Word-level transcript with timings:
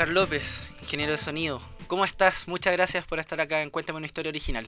Oscar 0.00 0.14
López, 0.14 0.70
ingeniero 0.80 1.12
de 1.12 1.18
sonido. 1.18 1.60
¿Cómo 1.86 2.06
estás? 2.06 2.48
Muchas 2.48 2.72
gracias 2.72 3.04
por 3.04 3.18
estar 3.18 3.38
acá 3.38 3.60
en 3.60 3.68
Cuéntame 3.68 3.98
una 3.98 4.06
historia 4.06 4.30
original. 4.30 4.66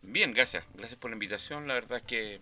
Bien, 0.00 0.32
gracias. 0.32 0.64
Gracias 0.72 0.98
por 0.98 1.10
la 1.10 1.16
invitación. 1.16 1.68
La 1.68 1.74
verdad 1.74 1.98
es 1.98 2.04
que 2.04 2.40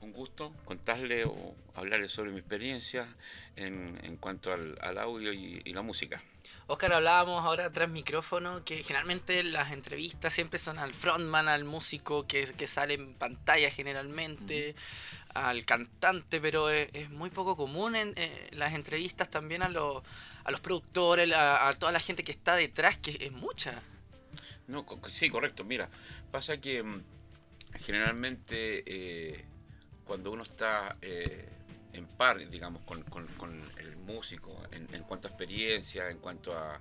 un 0.00 0.12
gusto 0.12 0.52
contarle 0.64 1.24
o 1.24 1.54
hablarle 1.74 2.08
sobre 2.08 2.30
mi 2.30 2.38
experiencia 2.38 3.08
en, 3.56 3.98
en 4.02 4.16
cuanto 4.16 4.52
al, 4.52 4.78
al 4.80 4.98
audio 4.98 5.32
y, 5.32 5.62
y, 5.64 5.72
la 5.72 5.82
música. 5.82 6.22
Oscar, 6.66 6.92
hablábamos 6.92 7.44
ahora 7.44 7.72
tras 7.72 7.88
micrófono 7.88 8.64
que 8.64 8.82
generalmente 8.82 9.42
las 9.42 9.72
entrevistas 9.72 10.32
siempre 10.32 10.58
son 10.58 10.78
al 10.78 10.92
frontman, 10.92 11.48
al 11.48 11.64
músico 11.64 12.26
que, 12.26 12.44
que 12.56 12.66
sale 12.66 12.94
en 12.94 13.14
pantalla 13.14 13.70
generalmente, 13.70 14.74
al 15.34 15.64
cantante, 15.64 16.40
pero 16.40 16.70
es, 16.70 16.88
es, 16.92 17.10
muy 17.10 17.30
poco 17.30 17.56
común 17.56 17.96
en 17.96 18.12
eh, 18.16 18.48
las 18.52 18.74
entrevistas 18.74 19.30
también 19.30 19.62
a, 19.62 19.68
lo, 19.68 20.02
a 20.44 20.50
los 20.50 20.60
productores, 20.60 21.32
a, 21.34 21.68
a, 21.68 21.74
toda 21.74 21.92
la 21.92 22.00
gente 22.00 22.22
que 22.22 22.32
está 22.32 22.54
detrás, 22.54 22.96
que 22.96 23.16
es 23.20 23.32
mucha. 23.32 23.82
No, 24.66 24.84
sí, 25.10 25.30
correcto. 25.30 25.64
Mira, 25.64 25.88
pasa 26.30 26.60
que 26.60 26.82
mm, 26.82 27.02
generalmente 27.78 28.82
eh, 28.86 29.44
cuando 30.06 30.30
uno 30.30 30.42
está 30.42 30.96
eh, 31.02 31.48
en 31.92 32.06
par, 32.06 32.46
digamos, 32.48 32.82
con, 32.82 33.04
el 33.78 33.96
músico, 33.96 34.62
en, 34.70 35.02
cuanto 35.02 35.28
a 35.28 35.30
experiencia, 35.30 36.10
en 36.10 36.18
cuanto 36.18 36.56
a 36.56 36.80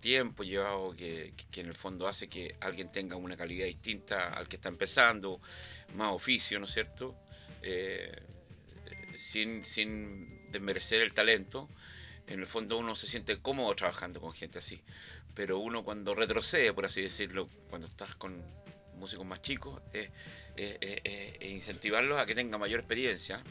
tiempo 0.00 0.44
llevado, 0.44 0.94
que, 0.94 1.34
que, 1.50 1.60
en 1.60 1.66
el 1.66 1.74
fondo 1.74 2.08
hace 2.08 2.28
que 2.28 2.56
alguien 2.60 2.90
tenga 2.90 3.16
una 3.16 3.36
calidad 3.36 3.66
distinta 3.66 4.32
al 4.32 4.48
que 4.48 4.56
está 4.56 4.68
empezando, 4.68 5.40
más 5.94 6.12
oficio, 6.12 6.58
¿no 6.58 6.66
es 6.66 6.72
cierto? 6.72 7.14
Eh, 7.62 8.12
sin, 9.16 9.64
sin 9.64 10.50
desmerecer 10.50 11.02
el 11.02 11.12
talento, 11.12 11.68
en 12.26 12.40
el 12.40 12.46
fondo 12.46 12.78
uno 12.78 12.94
se 12.94 13.08
siente 13.08 13.38
cómodo 13.38 13.74
trabajando 13.74 14.20
con 14.20 14.32
gente 14.32 14.58
así. 14.58 14.80
Pero 15.34 15.58
uno 15.58 15.84
cuando 15.84 16.14
retrocede, 16.14 16.72
por 16.72 16.86
así 16.86 17.02
decirlo, 17.02 17.48
cuando 17.70 17.86
estás 17.86 18.14
con 18.16 18.42
músicos 18.98 19.24
más 19.24 19.40
chicos, 19.40 19.80
es, 19.92 20.10
es, 20.56 20.78
es, 20.80 21.00
es 21.04 21.50
incentivarlos 21.50 22.18
a 22.18 22.26
que 22.26 22.34
tengan 22.34 22.60
mayor 22.60 22.80
experiencia. 22.80 23.42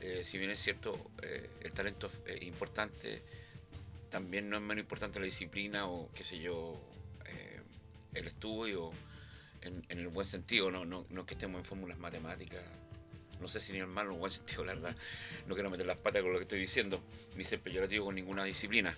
Eh, 0.00 0.22
si 0.24 0.38
bien 0.38 0.50
es 0.50 0.60
cierto, 0.60 1.10
eh, 1.22 1.48
el 1.62 1.72
talento 1.72 2.10
es 2.26 2.42
importante, 2.42 3.22
también 4.10 4.48
no 4.48 4.56
es 4.56 4.62
menos 4.62 4.82
importante 4.82 5.18
la 5.18 5.24
disciplina 5.24 5.88
o, 5.88 6.10
qué 6.14 6.22
sé 6.22 6.38
yo, 6.38 6.80
eh, 7.24 7.60
el 8.14 8.26
estudio, 8.26 8.92
en, 9.62 9.84
en, 9.88 9.98
el 9.98 10.08
buen 10.08 10.26
sentido, 10.26 10.70
no, 10.70 10.84
no, 10.84 11.06
no 11.10 11.20
es 11.22 11.26
que 11.26 11.34
estemos 11.34 11.58
en 11.58 11.64
fórmulas 11.64 11.98
matemáticas, 11.98 12.62
no 13.40 13.48
sé 13.48 13.58
si 13.58 13.72
ni 13.72 13.78
en 13.78 13.88
mal 13.88 14.08
o 14.08 14.12
en 14.12 14.20
buen 14.20 14.32
sentido, 14.32 14.64
la 14.64 14.74
verdad, 14.74 14.96
no 15.46 15.54
quiero 15.54 15.70
meter 15.70 15.86
las 15.86 15.96
patas 15.96 16.22
con 16.22 16.32
lo 16.32 16.38
que 16.38 16.44
estoy 16.44 16.60
diciendo, 16.60 17.02
ni 17.34 17.44
ser 17.44 17.60
peyorativo 17.60 18.04
con 18.04 18.14
ninguna 18.14 18.44
disciplina. 18.44 18.96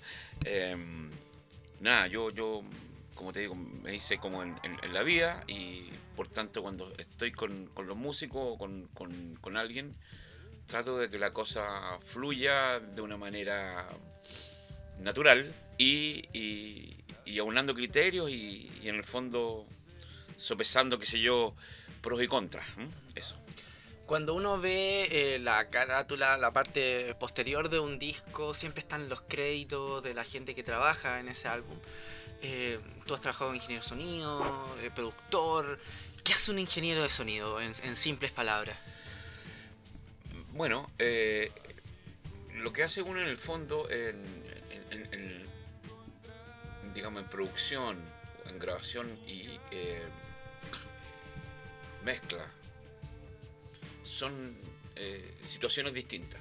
nada, 1.80 2.08
yo, 2.08 2.30
yo 2.30 2.62
como 3.18 3.32
te 3.32 3.40
digo, 3.40 3.56
me 3.56 3.96
hice 3.96 4.18
como 4.18 4.44
en, 4.44 4.56
en, 4.62 4.78
en, 4.80 4.94
la 4.94 5.02
vida 5.02 5.42
y 5.48 5.90
por 6.14 6.28
tanto 6.28 6.62
cuando 6.62 6.92
estoy 6.98 7.32
con, 7.32 7.66
con 7.74 7.88
los 7.88 7.96
músicos 7.96 8.40
o 8.42 8.56
con, 8.56 8.86
con, 8.94 9.34
con, 9.40 9.56
alguien, 9.56 9.96
trato 10.66 10.96
de 10.98 11.10
que 11.10 11.18
la 11.18 11.32
cosa 11.32 11.98
fluya 12.06 12.78
de 12.78 13.02
una 13.02 13.16
manera 13.16 13.88
natural 15.00 15.52
y, 15.78 16.28
y, 16.32 16.96
y 17.24 17.38
aunando 17.40 17.74
criterios 17.74 18.30
y, 18.30 18.70
y, 18.80 18.88
en 18.88 18.94
el 18.94 19.04
fondo 19.04 19.66
sopesando, 20.36 21.00
qué 21.00 21.06
sé 21.06 21.20
yo, 21.20 21.56
pros 22.00 22.22
y 22.22 22.28
contras. 22.28 22.68
¿eh? 22.78 22.88
Eso. 23.16 23.36
Cuando 24.06 24.34
uno 24.34 24.58
ve 24.58 25.08
eh, 25.10 25.38
la 25.38 25.68
carátula, 25.68 26.38
la 26.38 26.52
parte 26.52 27.14
posterior 27.16 27.68
de 27.68 27.78
un 27.80 27.98
disco, 27.98 28.54
siempre 28.54 28.80
están 28.80 29.08
los 29.08 29.22
créditos 29.22 30.02
de 30.04 30.14
la 30.14 30.24
gente 30.24 30.54
que 30.54 30.62
trabaja 30.62 31.18
en 31.18 31.28
ese 31.28 31.48
álbum. 31.48 31.76
Eh, 32.42 32.78
tú 33.06 33.14
has 33.14 33.20
trabajado 33.20 33.50
en 33.50 33.56
ingeniero 33.56 33.82
de 33.82 33.88
sonido, 33.88 34.76
eh, 34.80 34.90
productor. 34.94 35.80
¿Qué 36.22 36.32
hace 36.32 36.50
un 36.50 36.58
ingeniero 36.58 37.02
de 37.02 37.10
sonido, 37.10 37.60
en, 37.60 37.96
simples 37.96 38.30
palabras? 38.32 38.76
Bueno, 40.52 40.90
eh, 40.98 41.50
lo 42.54 42.72
que 42.72 42.82
hace 42.82 43.02
uno 43.02 43.20
en 43.20 43.28
el 43.28 43.38
fondo, 43.38 43.88
en, 43.90 44.48
digamos, 46.94 47.22
en 47.22 47.28
producción, 47.28 47.98
en 48.46 48.58
grabación 48.58 49.18
y 49.26 49.58
eh, 49.70 50.02
mezcla, 52.04 52.50
son 54.02 54.56
eh, 54.96 55.38
situaciones 55.44 55.94
distintas. 55.94 56.40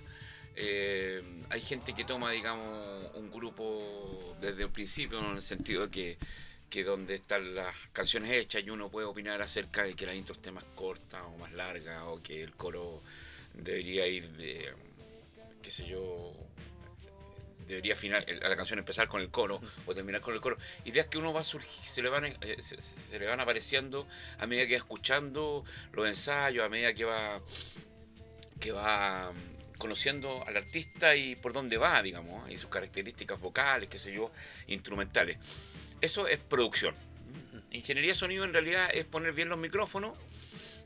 Eh, 0.59 1.21
hay 1.51 1.61
gente 1.61 1.93
que 1.93 2.03
toma, 2.03 2.31
digamos, 2.31 3.11
un 3.13 3.29
grupo 3.29 4.35
desde 4.41 4.63
el 4.63 4.71
principio, 4.71 5.19
en 5.19 5.37
el 5.37 5.43
sentido 5.43 5.83
de 5.83 5.91
que, 5.91 6.17
que 6.67 6.83
donde 6.83 7.13
están 7.13 7.53
las 7.53 7.75
canciones 7.93 8.31
hechas 8.31 8.63
y 8.65 8.71
uno 8.71 8.89
puede 8.89 9.05
opinar 9.05 9.39
acerca 9.43 9.83
de 9.83 9.93
que 9.93 10.07
la 10.07 10.15
intro 10.15 10.33
esté 10.33 10.51
más 10.51 10.63
corta 10.75 11.23
o 11.27 11.37
más 11.37 11.53
larga 11.53 12.05
o 12.05 12.23
que 12.23 12.41
el 12.41 12.55
coro 12.55 13.03
debería 13.53 14.07
ir 14.07 14.31
de, 14.31 14.73
qué 15.61 15.69
sé 15.69 15.85
yo, 15.87 16.33
debería 17.67 17.95
final, 17.95 18.25
la 18.41 18.55
canción 18.55 18.79
empezar 18.79 19.07
con 19.07 19.21
el 19.21 19.29
coro 19.29 19.61
o 19.85 19.93
terminar 19.93 20.21
con 20.21 20.33
el 20.33 20.41
coro. 20.41 20.57
Ideas 20.85 21.05
que 21.05 21.19
uno 21.19 21.33
va 21.33 21.41
a 21.41 21.43
surgir, 21.43 21.85
se 21.85 22.01
le 22.01 22.09
van, 22.09 22.25
eh, 22.25 22.35
se, 22.61 22.81
se, 22.81 23.19
le 23.19 23.27
van 23.27 23.39
apareciendo 23.39 24.07
a 24.39 24.47
medida 24.47 24.65
que 24.65 24.73
va 24.73 24.77
escuchando 24.77 25.63
los 25.91 26.07
ensayos, 26.07 26.65
a 26.65 26.69
medida 26.69 26.95
que 26.95 27.05
va 27.05 27.43
que 28.59 28.71
va 28.71 29.31
conociendo 29.77 30.43
al 30.47 30.57
artista 30.57 31.15
y 31.15 31.35
por 31.35 31.53
dónde 31.53 31.77
va, 31.77 32.01
digamos, 32.01 32.49
y 32.49 32.57
sus 32.57 32.69
características 32.69 33.39
vocales, 33.39 33.89
qué 33.89 33.99
sé 33.99 34.13
yo, 34.13 34.31
instrumentales. 34.67 35.37
Eso 36.01 36.27
es 36.27 36.37
producción. 36.37 36.95
Ingeniería 37.71 38.11
de 38.11 38.15
sonido 38.15 38.43
en 38.43 38.53
realidad 38.53 38.89
es 38.93 39.05
poner 39.05 39.33
bien 39.33 39.49
los 39.49 39.57
micrófonos 39.57 40.17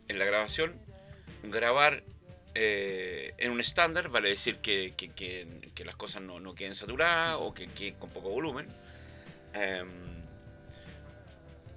en 0.08 0.20
la 0.20 0.26
grabación, 0.26 0.74
grabar 1.44 2.04
eh, 2.56 3.34
en 3.38 3.52
un 3.52 3.62
estándar, 3.62 4.10
vale 4.10 4.30
decir 4.30 4.58
que, 4.58 4.94
que, 4.98 5.10
que, 5.12 5.86
las 5.86 5.96
cosas 5.96 6.22
no, 6.22 6.40
no, 6.40 6.54
queden 6.54 6.76
saturadas 6.76 7.38
o 7.40 7.54
que 7.54 7.68
queden 7.68 7.96
con 7.96 8.10
poco 8.12 8.30
volumen. 8.30 8.68
Eh, 9.54 9.84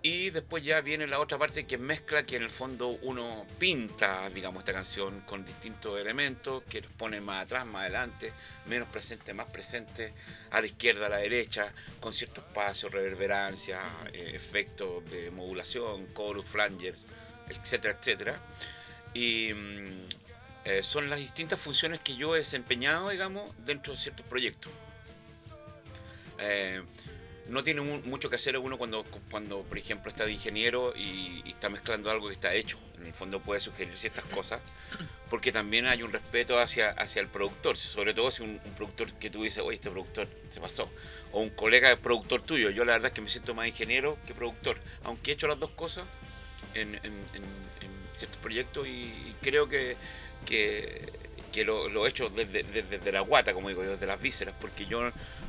y 0.06 0.28
después 0.28 0.62
ya 0.62 0.82
viene 0.82 1.06
la 1.06 1.19
otra 1.19 1.38
parte 1.38 1.65
que 1.65 1.78
mezcla, 1.78 2.25
que 2.25 2.37
en 2.37 2.42
el 2.42 2.50
fondo 2.50 2.88
uno 2.88 3.47
pinta, 3.59 4.28
digamos, 4.28 4.60
esta 4.60 4.75
canción 4.75 5.22
con 5.22 5.47
distintos 5.47 5.98
elementos, 5.98 6.62
que 6.65 6.82
los 6.82 6.92
pone 6.92 7.22
más 7.22 7.44
atrás, 7.44 7.65
más 7.65 7.81
adelante, 7.81 8.31
menos 8.66 8.87
presente, 8.88 9.32
más 9.32 9.47
presente, 9.47 10.12
a 10.50 10.60
la 10.60 10.66
izquierda, 10.66 11.06
a 11.06 11.09
la 11.09 11.16
derecha, 11.16 11.72
con 12.00 12.12
cierto 12.12 12.43
espacio, 12.43 12.91
reverberancia, 12.91 13.81
eh, 14.12 14.32
efectos 14.34 15.10
de 15.10 15.31
modulación, 15.31 16.12
chorus, 16.14 16.44
flanger, 16.44 16.94
etcétera, 17.48 17.97
etcétera. 17.98 18.43
Y 19.14 19.54
mm, 19.54 20.06
eh, 20.66 20.82
son 20.82 21.09
las 21.09 21.19
distintas 21.19 21.59
funciones 21.59 22.00
que 22.00 22.14
yo 22.14 22.37
he 22.37 22.41
desempeñado, 22.41 23.09
digamos, 23.09 23.54
dentro 23.64 23.94
de 23.94 23.98
ciertos 23.98 24.26
proyectos. 24.26 24.70
Eh, 26.41 26.82
no 27.49 27.62
tiene 27.62 27.81
mucho 27.81 28.31
que 28.31 28.37
hacer 28.37 28.56
uno 28.59 28.78
cuando, 28.78 29.05
cuando 29.31 29.62
por 29.62 29.78
ejemplo, 29.78 30.10
está 30.10 30.25
de 30.25 30.32
ingeniero 30.32 30.94
y, 30.97 31.43
está 31.49 31.69
mezclando 31.69 32.10
algo 32.10 32.28
que 32.28 32.34
está 32.34 32.55
hecho. 32.55 32.78
En 32.99 33.06
el 33.06 33.12
fondo 33.12 33.41
puede 33.41 33.60
sugerir 33.60 33.97
ciertas 33.99 34.25
cosas, 34.25 34.60
porque 35.28 35.53
también 35.53 35.87
hay 35.87 36.03
un 36.03 36.10
respeto 36.10 36.59
hacia, 36.59 36.91
hacia 36.91 37.20
el 37.20 37.29
productor, 37.29 37.76
sobre 37.76 38.14
todo 38.14 38.31
si 38.31 38.43
un, 38.43 38.58
productor 38.76 39.12
que 39.14 39.31
tú 39.31 39.43
dices, 39.43 39.62
oye, 39.62 39.75
este 39.75 39.91
productor 39.91 40.29
se 40.49 40.61
pasó, 40.61 40.91
o 41.32 41.41
un 41.41 41.50
colega 41.50 41.94
productor 41.96 42.43
tuyo. 42.43 42.70
Yo 42.70 42.85
la 42.85 42.93
verdad 42.94 43.08
es 43.08 43.12
que 43.12 43.20
me 43.20 43.29
siento 43.29 43.55
más 43.55 43.67
ingeniero 43.67 44.17
que 44.26 44.35
productor, 44.35 44.79
aunque 45.02 45.32
he 45.32 45.35
hecho 45.35 45.47
las 45.47 45.61
dos 45.61 45.70
cosas 45.70 46.05
en, 46.75 46.94
en, 46.94 47.14
ciertos 48.14 48.38
proyectos 48.40 48.87
y, 48.87 49.35
creo 49.43 49.69
que 49.69 49.97
que 51.54 51.64
lo, 51.64 51.88
lo 51.88 52.04
he 52.04 52.10
hecho 52.10 52.28
desde, 52.30 52.64
desde, 52.64 52.82
desde, 52.82 53.12
la 53.12 53.20
guata, 53.20 53.54
como 53.54 53.68
digo 53.68 53.84
yo, 53.84 53.92
desde 53.92 54.06
las 54.06 54.20
vísceras, 54.20 54.56
porque 54.60 54.86
yo 54.86 55.02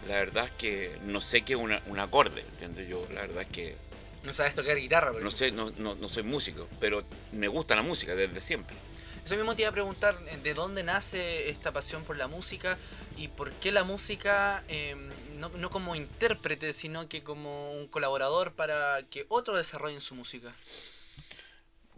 la 0.07 0.15
verdad 0.15 0.45
es 0.45 0.51
que 0.51 0.99
no 1.03 1.19
sé 1.19 1.41
qué 1.41 1.53
es 1.53 1.59
un 1.59 1.99
acorde, 1.99 2.41
¿entiendes? 2.41 2.87
Yo 2.87 3.07
la 3.11 3.21
verdad 3.21 3.41
es 3.41 3.47
que... 3.47 3.75
No 4.23 4.31
sabes 4.31 4.53
tocar 4.53 4.77
guitarra, 4.77 5.11
No 5.19 5.31
sé, 5.31 5.51
no, 5.51 5.71
no, 5.77 5.95
no 5.95 6.07
soy 6.07 6.21
músico, 6.21 6.69
pero 6.79 7.03
me 7.31 7.47
gusta 7.47 7.75
la 7.75 7.81
música 7.81 8.13
desde 8.13 8.39
siempre. 8.39 8.77
Eso 9.23 9.35
mismo 9.35 9.55
te 9.55 9.63
iba 9.63 9.69
a 9.69 9.73
preguntar, 9.73 10.15
¿de 10.19 10.53
dónde 10.53 10.83
nace 10.83 11.49
esta 11.49 11.71
pasión 11.71 12.03
por 12.03 12.17
la 12.17 12.27
música 12.27 12.77
y 13.17 13.27
por 13.27 13.51
qué 13.53 13.71
la 13.71 13.83
música, 13.83 14.63
eh, 14.67 14.95
no, 15.37 15.49
no 15.49 15.71
como 15.71 15.95
intérprete, 15.95 16.71
sino 16.71 17.09
que 17.09 17.23
como 17.23 17.71
un 17.71 17.87
colaborador 17.87 18.53
para 18.53 19.01
que 19.09 19.25
otros 19.29 19.57
desarrollen 19.57 20.01
su 20.01 20.13
música? 20.13 20.53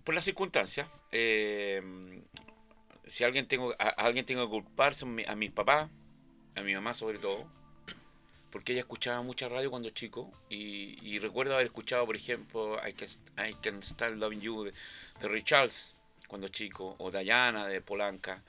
Por 0.06 0.16
las 0.16 0.24
circunstancias. 0.24 0.88
Eh, 1.12 1.82
si 3.08 3.24
alguien 3.24 3.48
tengo, 3.48 3.74
a, 3.80 3.84
a 3.84 4.06
alguien 4.06 4.26
tengo 4.26 4.46
que 4.46 4.50
culpar 4.50 4.94
a 5.28 5.36
mis 5.36 5.52
papás, 5.52 5.90
a 6.56 6.62
mi 6.62 6.74
mamá 6.74 6.94
sobre 6.94 7.20
todo, 7.20 7.50
porque 8.52 8.74
ella 8.74 8.82
escuchaba 8.82 9.22
mucha 9.22 9.48
radio 9.48 9.70
cuando 9.70 9.90
chico 9.90 10.32
y, 10.50 11.20
recuerdo 11.20 11.54
haber 11.54 11.68
escuchado, 11.68 12.06
por 12.06 12.16
ejemplo, 12.16 12.80
I 12.88 12.94
Can, 13.62 13.84
Start 13.84 14.16
Loving 14.16 14.42
You 14.42 14.64
de, 14.66 14.74
de 15.22 15.28
Ray 15.28 15.44
cuando 16.28 16.48
chico, 16.50 16.96
o 17.00 17.12
Diana 17.12 17.68
de 17.68 17.82
Polanca. 17.82 18.44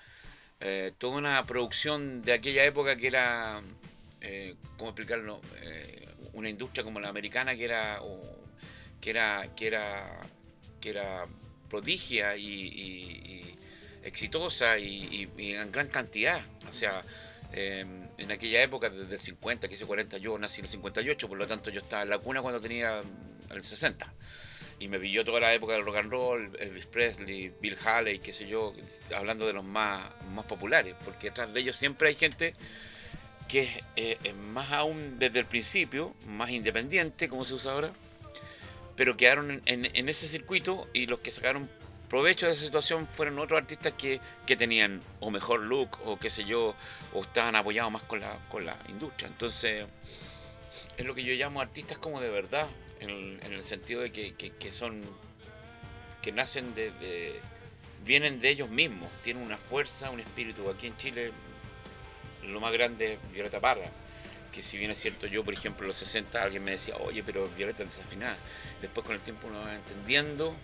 Eh, 0.61 0.93
toda 0.99 1.17
una 1.17 1.47
producción 1.47 2.23
de 2.23 2.33
aquella 2.33 2.65
época 2.65 2.97
que 2.97 3.07
era 3.07 3.63
eh, 4.21 4.57
¿cómo 4.77 4.91
explicarlo? 4.91 5.41
Eh, 5.63 6.09
una 6.33 6.49
industria 6.49 6.85
como 6.85 7.01
la 7.01 7.09
americana 7.09 7.57
que 7.57 7.65
era, 7.65 8.01
que 9.01 9.11
era, 9.11 9.55
que 9.55 9.67
era, 9.67 10.21
que 10.81 10.91
era 10.91 11.27
prodigia 11.69 12.37
y, 12.37 13.58
exitosa 14.03 14.79
y, 14.79 15.29
en 15.37 15.73
gran 15.73 15.89
cantidad. 15.89 16.41
O 16.69 16.73
sea, 16.73 17.05
em, 17.53 18.09
en 18.19 18.33
aquella 18.33 18.63
época, 18.63 18.91
desde 18.91 19.15
el 19.15 19.21
50, 19.21 19.69
que 19.69 19.75
hice 19.75 19.87
40, 19.87 20.19
yo 20.19 20.39
nací 20.39 20.61
en 20.61 20.67
el 20.67 20.71
58, 20.71 21.29
por 21.29 21.39
lo 21.39 21.47
tanto 21.47 21.71
yo 21.71 21.81
estaba 21.81 22.03
en 22.03 22.11
la 22.11 22.19
cuna 22.19 22.43
cuando 22.43 22.61
tenía 22.61 23.03
el 23.51 23.65
60 23.65 24.13
y 24.81 24.89
me 24.89 24.99
pilló 24.99 25.25
toda 25.25 25.41
la 25.41 25.53
época 25.53 25.73
del 25.73 25.85
rock 25.85 25.97
and 25.97 26.11
roll, 26.11 26.57
Elvis 26.61 26.87
Presley, 26.87 27.53
Bill 27.61 27.77
Haley, 27.85 28.21
qué 28.21 28.33
sé 28.33 28.47
yo, 28.47 28.73
hablando 29.15 29.47
de 29.47 29.53
los 29.53 29.65
más, 29.65 30.05
más 30.33 30.45
populares, 30.45 30.95
porque 31.05 31.29
detrás 31.29 31.53
de 31.53 31.61
ellos 31.61 31.77
siempre 31.77 32.09
hay 32.09 32.15
gente 32.15 32.55
que 33.49 33.63
es 33.63 33.81
eh, 33.97 34.33
más 34.35 34.71
aún 34.73 35.19
desde 35.19 35.41
el 35.41 35.47
principio, 35.47 36.15
más 36.27 36.51
independiente, 36.51 37.29
como 37.29 37.45
se 37.45 37.55
usa 37.55 37.73
ahora, 37.73 37.93
pero 38.95 39.17
quedaron 39.17 39.63
en, 39.65 40.09
ese 40.09 40.29
circuito 40.29 40.89
y 40.93 41.07
los 41.07 41.21
que 41.21 41.31
sacaron 41.31 41.71
provecho 42.09 42.47
de 42.47 42.53
esa 42.53 42.65
situación 42.65 43.07
fueron 43.07 43.39
otros 43.39 43.59
artistas 43.59 43.93
que, 43.97 44.21
que, 44.47 44.57
tenían 44.57 45.03
o 45.21 45.31
mejor 45.31 45.61
look 45.61 45.99
o 46.05 46.19
qué 46.19 46.31
sé 46.31 46.45
yo, 46.45 46.75
o 47.13 47.23
estaban 47.23 47.55
apoyados 47.57 47.93
más 47.93 48.03
con 48.03 48.21
la, 48.21 48.39
con 48.49 48.65
la 48.65 48.77
industria. 48.89 49.29
Entonces, 49.29 49.87
es 50.97 51.07
lo 51.07 51.15
que 51.15 51.25
yo 51.25 51.35
llamo 51.35 51.61
artistas 51.61 51.99
como 51.99 52.21
de 52.21 52.31
verdad, 52.31 52.67
en, 53.01 53.41
el 53.43 53.65
sentido 53.65 54.01
de 54.01 54.11
que, 54.11 54.73
son, 54.73 55.05
que 56.23 56.33
nacen 56.33 56.75
de, 56.75 57.41
vienen 58.05 58.41
de 58.41 58.51
ellos 58.51 58.69
mismos, 58.69 59.09
tienen 59.23 59.43
una 59.43 59.57
fuerza, 59.57 60.11
un 60.11 60.21
espíritu. 60.21 60.69
Aquí 60.71 60.87
en 60.87 60.97
Chile 60.97 61.33
lo 62.45 62.61
más 62.61 62.73
grande 62.73 63.15
es 63.15 63.33
Violeta 63.33 63.61
Parra, 63.61 63.91
que 64.53 64.63
si 64.63 64.79
bien 64.79 64.91
es 64.91 64.99
cierto 64.99 65.27
yo, 65.27 65.45
por 65.45 65.55
ejemplo, 65.55 65.85
en 65.85 65.89
los 65.89 65.99
60 65.99 66.43
alguien 66.43 66.65
me 66.65 66.73
decía, 66.73 66.97
oye, 66.97 67.23
pero 67.23 67.49
Violeta 67.57 67.83
es 67.83 67.97
desafinada. 67.97 68.37
Después 68.81 69.07
con 69.07 69.15
el 69.15 69.21
tiempo 69.21 69.49
uno 69.49 69.61
va 69.61 69.75
entendiendo, 69.75 70.55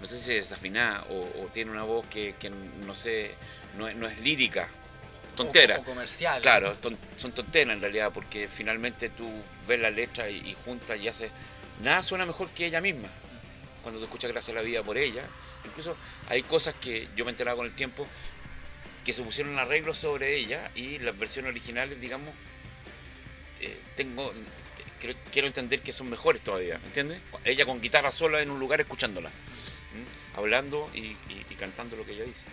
no 0.00 0.06
sé 0.06 0.18
si 0.18 0.32
es 0.32 0.48
desafinada 0.48 1.04
o, 1.10 1.46
tiene 1.52 1.70
una 1.70 1.82
voz 1.82 2.06
que, 2.06 2.34
no 2.84 2.94
sé, 2.94 3.34
no, 3.76 3.90
no 3.92 4.06
es 4.06 4.18
lírica, 4.20 4.68
tontera. 5.36 5.78
comercial. 5.78 6.42
Claro, 6.42 6.76
son 7.16 7.32
tonteras 7.32 7.74
en 7.74 7.80
realidad, 7.80 8.12
porque 8.12 8.48
finalmente 8.48 9.08
tú 9.08 9.30
ves 9.66 9.80
la 9.80 9.90
letra 9.90 10.28
y, 10.28 10.36
y 10.36 10.56
juntas 10.64 10.98
y 10.98 11.08
haces 11.08 11.30
nada 11.82 12.02
suena 12.02 12.26
mejor 12.26 12.50
que 12.50 12.66
ella 12.66 12.80
misma. 12.80 13.08
Cuando 13.82 14.00
tú 14.00 14.06
escuchas 14.06 14.30
Gracias 14.30 14.56
a 14.56 14.58
la 14.58 14.64
Vida 14.64 14.82
por 14.82 14.96
ella. 14.96 15.24
Incluso 15.64 15.96
hay 16.28 16.42
cosas 16.42 16.74
que 16.74 17.08
yo 17.16 17.24
me 17.24 17.30
he 17.30 17.32
enterado 17.32 17.58
con 17.58 17.66
el 17.66 17.74
tiempo 17.74 18.06
que 19.04 19.12
se 19.12 19.22
pusieron 19.22 19.58
arreglos 19.58 19.98
sobre 19.98 20.36
ella 20.36 20.70
y 20.74 20.98
las 20.98 21.18
versiones 21.18 21.50
originales, 21.50 22.00
digamos, 22.00 22.30
eh, 23.60 23.78
tengo 23.96 24.32
quiero 25.30 25.46
entender 25.46 25.80
que 25.80 25.92
son 25.92 26.08
mejores 26.08 26.42
todavía, 26.42 26.80
¿entiendes? 26.84 27.20
Ella 27.44 27.66
con 27.66 27.80
guitarra 27.80 28.12
sola 28.12 28.40
en 28.40 28.50
un 28.50 28.58
lugar 28.58 28.80
escuchándola, 28.80 29.30
hablando 30.36 30.90
y, 30.94 31.16
cantando 31.56 31.96
lo 31.96 32.04
que 32.04 32.12
ella 32.12 32.24
dice. 32.24 32.44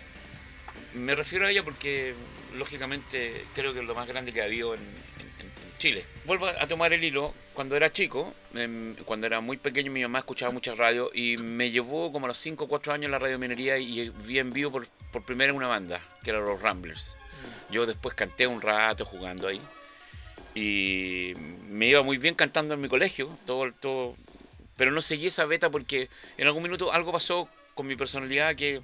Me 0.94 1.14
refiero 1.14 1.46
a 1.46 1.50
ella 1.50 1.62
porque, 1.62 2.14
lógicamente, 2.56 3.44
creo 3.54 3.72
que 3.72 3.80
es 3.80 3.84
lo 3.84 3.94
más 3.94 4.06
grande 4.06 4.32
que 4.32 4.40
ha 4.40 4.44
habido 4.44 4.74
en, 4.74 5.02
Chile. 5.78 6.04
Vuelvo 6.26 6.46
a 6.46 6.68
tomar 6.68 6.92
el 6.92 7.02
hilo. 7.02 7.34
Cuando 7.54 7.74
era 7.74 7.90
chico, 7.90 8.32
em, 8.54 8.94
cuando 9.04 9.26
era 9.26 9.40
muy 9.40 9.56
pequeño, 9.56 9.90
mi 9.90 10.00
mamá 10.02 10.20
escuchaba 10.20 10.52
mucha 10.52 10.76
radio 10.76 11.10
y 11.12 11.36
me 11.38 11.72
llevó 11.72 12.12
como 12.12 12.26
a 12.26 12.28
los 12.28 12.38
5 12.38 12.64
o 12.64 12.68
4 12.68 12.92
años 12.92 13.10
la 13.10 13.18
radio 13.18 13.36
minería 13.36 13.78
y 13.78 14.08
vi 14.10 14.38
en 14.38 14.52
vivo 14.52 14.70
por, 14.70 14.86
por 15.10 15.24
primera 15.24 15.52
una 15.52 15.66
banda, 15.66 16.00
que 16.22 16.30
eran 16.30 16.44
los 16.44 16.62
Ramblers. 16.62 17.16
Yo 17.68 17.84
después 17.84 18.14
canté 18.14 18.46
un 18.46 18.62
rato 18.62 19.04
jugando 19.04 19.48
ahí 19.48 19.60
y 20.54 21.32
me 21.68 21.86
iba 21.86 22.02
muy 22.02 22.18
bien 22.18 22.34
cantando 22.34 22.74
en 22.74 22.80
mi 22.80 22.88
colegio, 22.88 23.36
todo, 23.46 23.72
todo, 23.72 24.16
pero 24.76 24.90
no 24.90 25.02
seguí 25.02 25.28
esa 25.28 25.46
beta 25.46 25.70
porque 25.70 26.10
en 26.36 26.46
algún 26.46 26.62
minuto 26.62 26.92
algo 26.92 27.12
pasó 27.12 27.48
con 27.74 27.86
mi 27.86 27.96
personalidad 27.96 28.54
que 28.54 28.82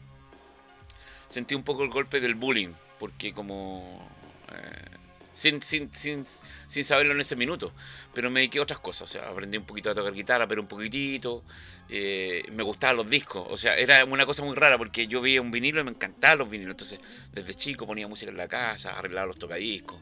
sentí 1.28 1.54
un 1.54 1.62
poco 1.62 1.82
el 1.82 1.90
golpe 1.90 2.20
del 2.20 2.34
bullying, 2.34 2.70
porque 2.98 3.32
como 3.32 4.08
eh, 4.52 4.98
sin, 5.38 5.62
sin, 5.62 5.92
sin, 5.94 6.26
sin 6.66 6.84
saberlo 6.84 7.12
en 7.12 7.20
ese 7.20 7.36
minuto. 7.36 7.72
Pero 8.12 8.30
me 8.30 8.40
dediqué 8.40 8.58
a 8.58 8.62
otras 8.62 8.80
cosas, 8.80 9.02
o 9.02 9.12
sea, 9.12 9.28
aprendí 9.28 9.56
un 9.56 9.64
poquito 9.64 9.88
a 9.90 9.94
tocar 9.94 10.12
guitarra, 10.12 10.48
pero 10.48 10.60
un 10.60 10.68
poquitito. 10.68 11.44
Eh, 11.88 12.44
me 12.52 12.64
gustaban 12.64 12.96
los 12.96 13.08
discos, 13.08 13.46
o 13.48 13.56
sea, 13.56 13.76
era 13.76 14.04
una 14.04 14.26
cosa 14.26 14.42
muy 14.44 14.54
rara 14.56 14.76
porque 14.76 15.06
yo 15.06 15.20
veía 15.20 15.40
un 15.40 15.50
vinilo 15.50 15.80
y 15.80 15.84
me 15.84 15.90
encantaban 15.92 16.38
los 16.38 16.50
vinilos. 16.50 16.72
Entonces, 16.72 16.98
desde 17.32 17.54
chico 17.54 17.86
ponía 17.86 18.08
música 18.08 18.30
en 18.30 18.36
la 18.36 18.48
casa, 18.48 18.98
arreglaba 18.98 19.28
los 19.28 19.38
tocadiscos, 19.38 20.00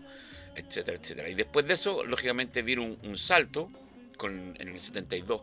etcétera, 0.55 0.97
etcétera. 1.00 1.29
Y 1.29 1.35
después 1.35 1.67
de 1.67 1.75
eso, 1.75 2.03
lógicamente, 2.05 2.62
vi 2.62 2.77
un, 2.77 2.99
un 3.03 3.19
salto 3.19 3.71
con, 4.17 4.56
en 4.59 4.69
el 4.69 4.81
72. 4.81 5.43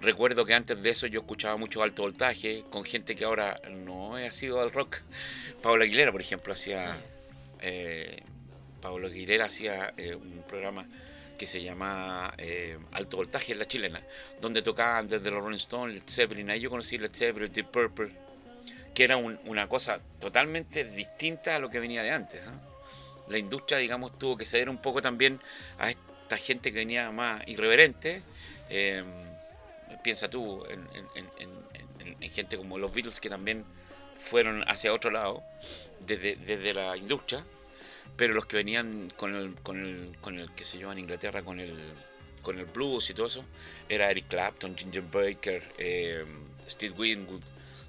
Recuerdo 0.00 0.44
que 0.46 0.54
antes 0.54 0.82
de 0.82 0.90
eso 0.90 1.06
yo 1.06 1.20
escuchaba 1.20 1.56
mucho 1.56 1.82
alto 1.82 2.02
voltaje 2.02 2.64
con 2.70 2.84
gente 2.84 3.14
que 3.14 3.24
ahora 3.24 3.60
no 3.70 4.16
ha 4.16 4.32
sido 4.32 4.60
al 4.60 4.72
rock. 4.72 4.98
Paula 5.62 5.84
Aguilera, 5.84 6.10
por 6.10 6.20
ejemplo, 6.20 6.52
hacía 6.52 6.96
eh, 7.60 8.22
Pablo 8.80 9.08
Aguilera 9.08 9.44
hacía 9.44 9.92
eh, 9.96 10.14
un 10.14 10.42
programa 10.48 10.86
que 11.38 11.46
se 11.46 11.62
llama 11.62 12.34
eh, 12.38 12.78
Alto 12.92 13.18
Voltaje 13.18 13.52
en 13.52 13.58
la 13.58 13.66
chilena, 13.66 14.02
donde 14.40 14.62
tocaban 14.62 15.08
desde 15.08 15.30
los 15.30 15.42
Rolling 15.42 15.56
Stones, 15.56 15.94
Led 15.94 16.02
Zeppelin, 16.06 16.50
ahí 16.50 16.60
yo 16.60 16.70
conocí 16.70 16.98
Led 16.98 17.12
Zeppelin, 17.12 17.52
Deep 17.52 17.70
Purple, 17.70 18.10
que 18.94 19.04
era 19.04 19.16
una 19.16 19.68
cosa 19.68 20.00
totalmente 20.18 20.84
distinta 20.84 21.56
a 21.56 21.58
lo 21.58 21.70
que 21.70 21.80
venía 21.80 22.02
de 22.02 22.10
antes. 22.10 22.40
La 23.28 23.38
industria, 23.38 23.78
digamos, 23.78 24.18
tuvo 24.18 24.36
que 24.36 24.44
ceder 24.44 24.68
un 24.68 24.78
poco 24.78 25.00
también 25.00 25.40
a 25.78 25.90
esta 25.90 26.36
gente 26.36 26.72
que 26.72 26.78
venía 26.78 27.10
más 27.10 27.46
irreverente. 27.46 28.22
Eh, 28.68 29.02
piensa 30.02 30.28
tú 30.30 30.64
en, 30.66 30.86
en, 31.14 32.30
gente 32.32 32.56
como 32.56 32.78
los 32.78 32.94
Beatles 32.94 33.18
que 33.18 33.28
también 33.28 33.64
fueron 34.18 34.62
hacia 34.68 34.92
otro 34.92 35.10
lado, 35.10 35.42
desde, 36.00 36.36
desde 36.36 36.74
la 36.74 36.96
industria 36.96 37.44
pero 38.20 38.34
los 38.34 38.44
que 38.44 38.56
venían 38.56 39.08
con 39.16 39.34
el, 39.34 39.54
con 39.62 39.82
el, 39.82 40.14
con 40.20 40.38
el 40.38 40.50
que 40.52 40.62
se 40.62 40.78
yo, 40.78 40.92
en 40.92 40.98
Inglaterra, 40.98 41.42
con 41.42 41.58
el, 41.58 41.74
con 42.42 42.58
el 42.58 42.66
blues 42.66 43.08
y 43.08 43.14
todo 43.14 43.28
eso, 43.28 43.44
era 43.88 44.10
Eric 44.10 44.28
Clapton, 44.28 44.76
Ginger 44.76 45.02
Baker, 45.02 45.62
eh, 45.78 46.22
Steve 46.68 46.94
Winwood, 46.98 47.40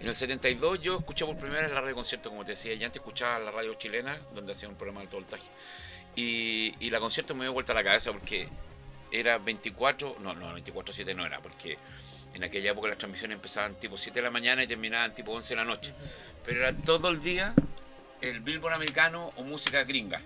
En 0.00 0.08
el 0.08 0.14
72 0.14 0.80
yo 0.80 0.96
escuché 0.98 1.26
por 1.26 1.36
primera 1.36 1.60
vez 1.62 1.68
la 1.70 1.76
radio 1.76 1.88
de 1.88 1.94
concierto, 1.94 2.30
como 2.30 2.44
te 2.44 2.52
decía, 2.52 2.72
y 2.72 2.82
antes 2.82 3.00
escuchaba 3.00 3.38
la 3.38 3.50
radio 3.50 3.74
chilena, 3.74 4.18
donde 4.32 4.52
hacía 4.52 4.68
un 4.68 4.76
programa 4.76 5.00
de 5.00 5.06
alto 5.06 5.18
voltaje. 5.18 5.44
Y, 6.16 6.74
y 6.80 6.90
la 6.90 7.00
concierto 7.00 7.34
me 7.34 7.44
dio 7.44 7.52
vuelta 7.52 7.74
la 7.74 7.84
cabeza 7.84 8.10
porque 8.12 8.48
era 9.12 9.38
24, 9.38 10.16
no, 10.20 10.34
no, 10.34 10.56
24-7 10.58 11.14
no 11.14 11.26
era, 11.26 11.40
porque 11.40 11.76
en 12.34 12.44
aquella 12.44 12.72
época 12.72 12.88
las 12.88 12.98
transmisiones 12.98 13.36
empezaban 13.36 13.74
tipo 13.74 13.96
7 13.96 14.18
de 14.18 14.22
la 14.22 14.30
mañana 14.30 14.62
y 14.62 14.66
terminaban 14.66 15.14
tipo 15.14 15.32
11 15.32 15.48
de 15.48 15.56
la 15.56 15.64
noche. 15.64 15.92
Pero 16.44 16.60
era 16.60 16.76
todo 16.76 17.08
el 17.08 17.22
día 17.22 17.54
el 18.20 18.40
Billboard 18.40 18.74
americano 18.74 19.32
o 19.36 19.44
música 19.44 19.84
gringa. 19.84 20.20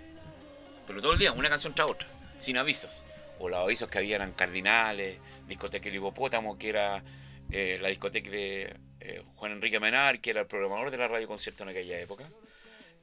Pero 0.87 1.01
todo 1.01 1.13
el 1.13 1.19
día, 1.19 1.31
una 1.31 1.49
canción 1.49 1.73
tras 1.73 1.89
otra, 1.89 2.07
sin 2.37 2.57
avisos. 2.57 3.03
O 3.39 3.49
los 3.49 3.59
avisos 3.59 3.89
que 3.89 3.97
había 3.97 4.15
eran 4.15 4.31
Cardinales, 4.31 5.17
Discoteca 5.47 5.89
El 5.89 5.95
Hipopótamo, 5.95 6.57
que 6.57 6.69
era 6.69 7.03
eh, 7.51 7.77
la 7.81 7.89
discoteca 7.89 8.29
de 8.29 8.75
eh, 8.99 9.21
Juan 9.35 9.53
Enrique 9.53 9.79
Menar, 9.79 10.19
que 10.19 10.29
era 10.31 10.41
el 10.41 10.47
programador 10.47 10.91
de 10.91 10.97
la 10.97 11.07
radio 11.07 11.27
concierto 11.27 11.63
en 11.63 11.69
aquella 11.69 11.99
época, 11.99 12.29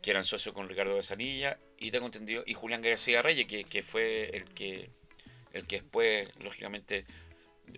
que 0.01 0.11
eran 0.11 0.25
socios 0.25 0.55
con 0.55 0.69
Ricardo 0.69 0.95
Besanilla, 0.95 1.59
y 1.79 1.91
tengo 1.91 2.07
entendido, 2.07 2.43
y 2.47 2.55
Julián 2.55 2.83
García 2.83 3.23
Reyes, 3.23 3.47
que, 3.47 3.65
que 3.65 3.83
fue 3.83 4.31
el 4.37 4.45
que, 4.45 4.91
el 5.53 5.67
que 5.67 5.81
después, 5.81 6.29
lógicamente, 6.39 7.05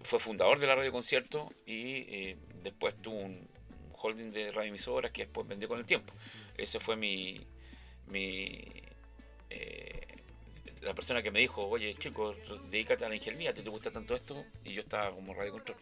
fue 0.02 0.18
fundador 0.18 0.58
de 0.58 0.66
la 0.66 0.74
radio 0.74 0.92
concierto 0.92 1.48
y 1.66 1.96
eh, 2.14 2.36
después 2.62 2.94
tuvo 3.00 3.16
un 3.16 3.48
holding 3.92 4.30
de 4.30 4.52
radioemisoras 4.52 5.10
que 5.12 5.22
después 5.22 5.46
vendió 5.46 5.68
con 5.68 5.78
el 5.78 5.86
tiempo. 5.86 6.12
Ese 6.56 6.80
fue 6.80 6.96
mi, 6.96 7.40
eh, 9.50 10.00
la 10.82 10.94
persona 10.94 11.22
que 11.22 11.30
me 11.30 11.40
dijo, 11.40 11.66
oye 11.66 11.94
chico, 11.96 12.34
dedícate 12.70 13.04
a 13.04 13.08
la 13.08 13.14
ingeniería, 13.14 13.54
¿te, 13.54 13.62
te 13.62 13.70
gusta 13.70 13.90
tanto 13.90 14.14
esto? 14.14 14.44
Y 14.64 14.74
yo 14.74 14.82
estaba 14.82 15.10
como 15.10 15.34
radio 15.34 15.52
control. 15.52 15.78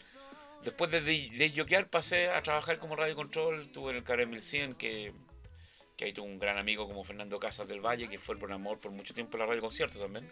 Después 0.63 0.91
de, 0.93 1.01
de, 1.01 1.51
yokear 1.51 1.89
pasé 1.89 2.31
a 2.31 2.41
trabajar 2.43 2.79
como 2.79 2.95
radio 2.95 3.17
control, 3.17 3.63
estuve 3.63 3.91
en 3.91 3.97
el 3.97 4.05
Carrera 4.05 4.31
1100 4.31 4.75
que, 4.77 5.13
que 5.97 6.05
ahí 6.05 6.13
tuve 6.13 6.27
un 6.27 6.39
gran 6.39 6.57
amigo 6.57 6.87
como 6.87 7.03
Fernando 7.03 7.41
Casas 7.41 7.67
del 7.67 7.81
Valle, 7.81 8.09
que 8.09 8.21
fue 8.21 8.35
el 8.35 8.39
programador 8.39 8.79
por 8.79 8.93
mucho 8.93 9.13
tiempo 9.13 9.37
en 9.37 9.41
la 9.41 9.47
radio 9.47 9.63
concierto 9.63 9.99
también. 9.99 10.31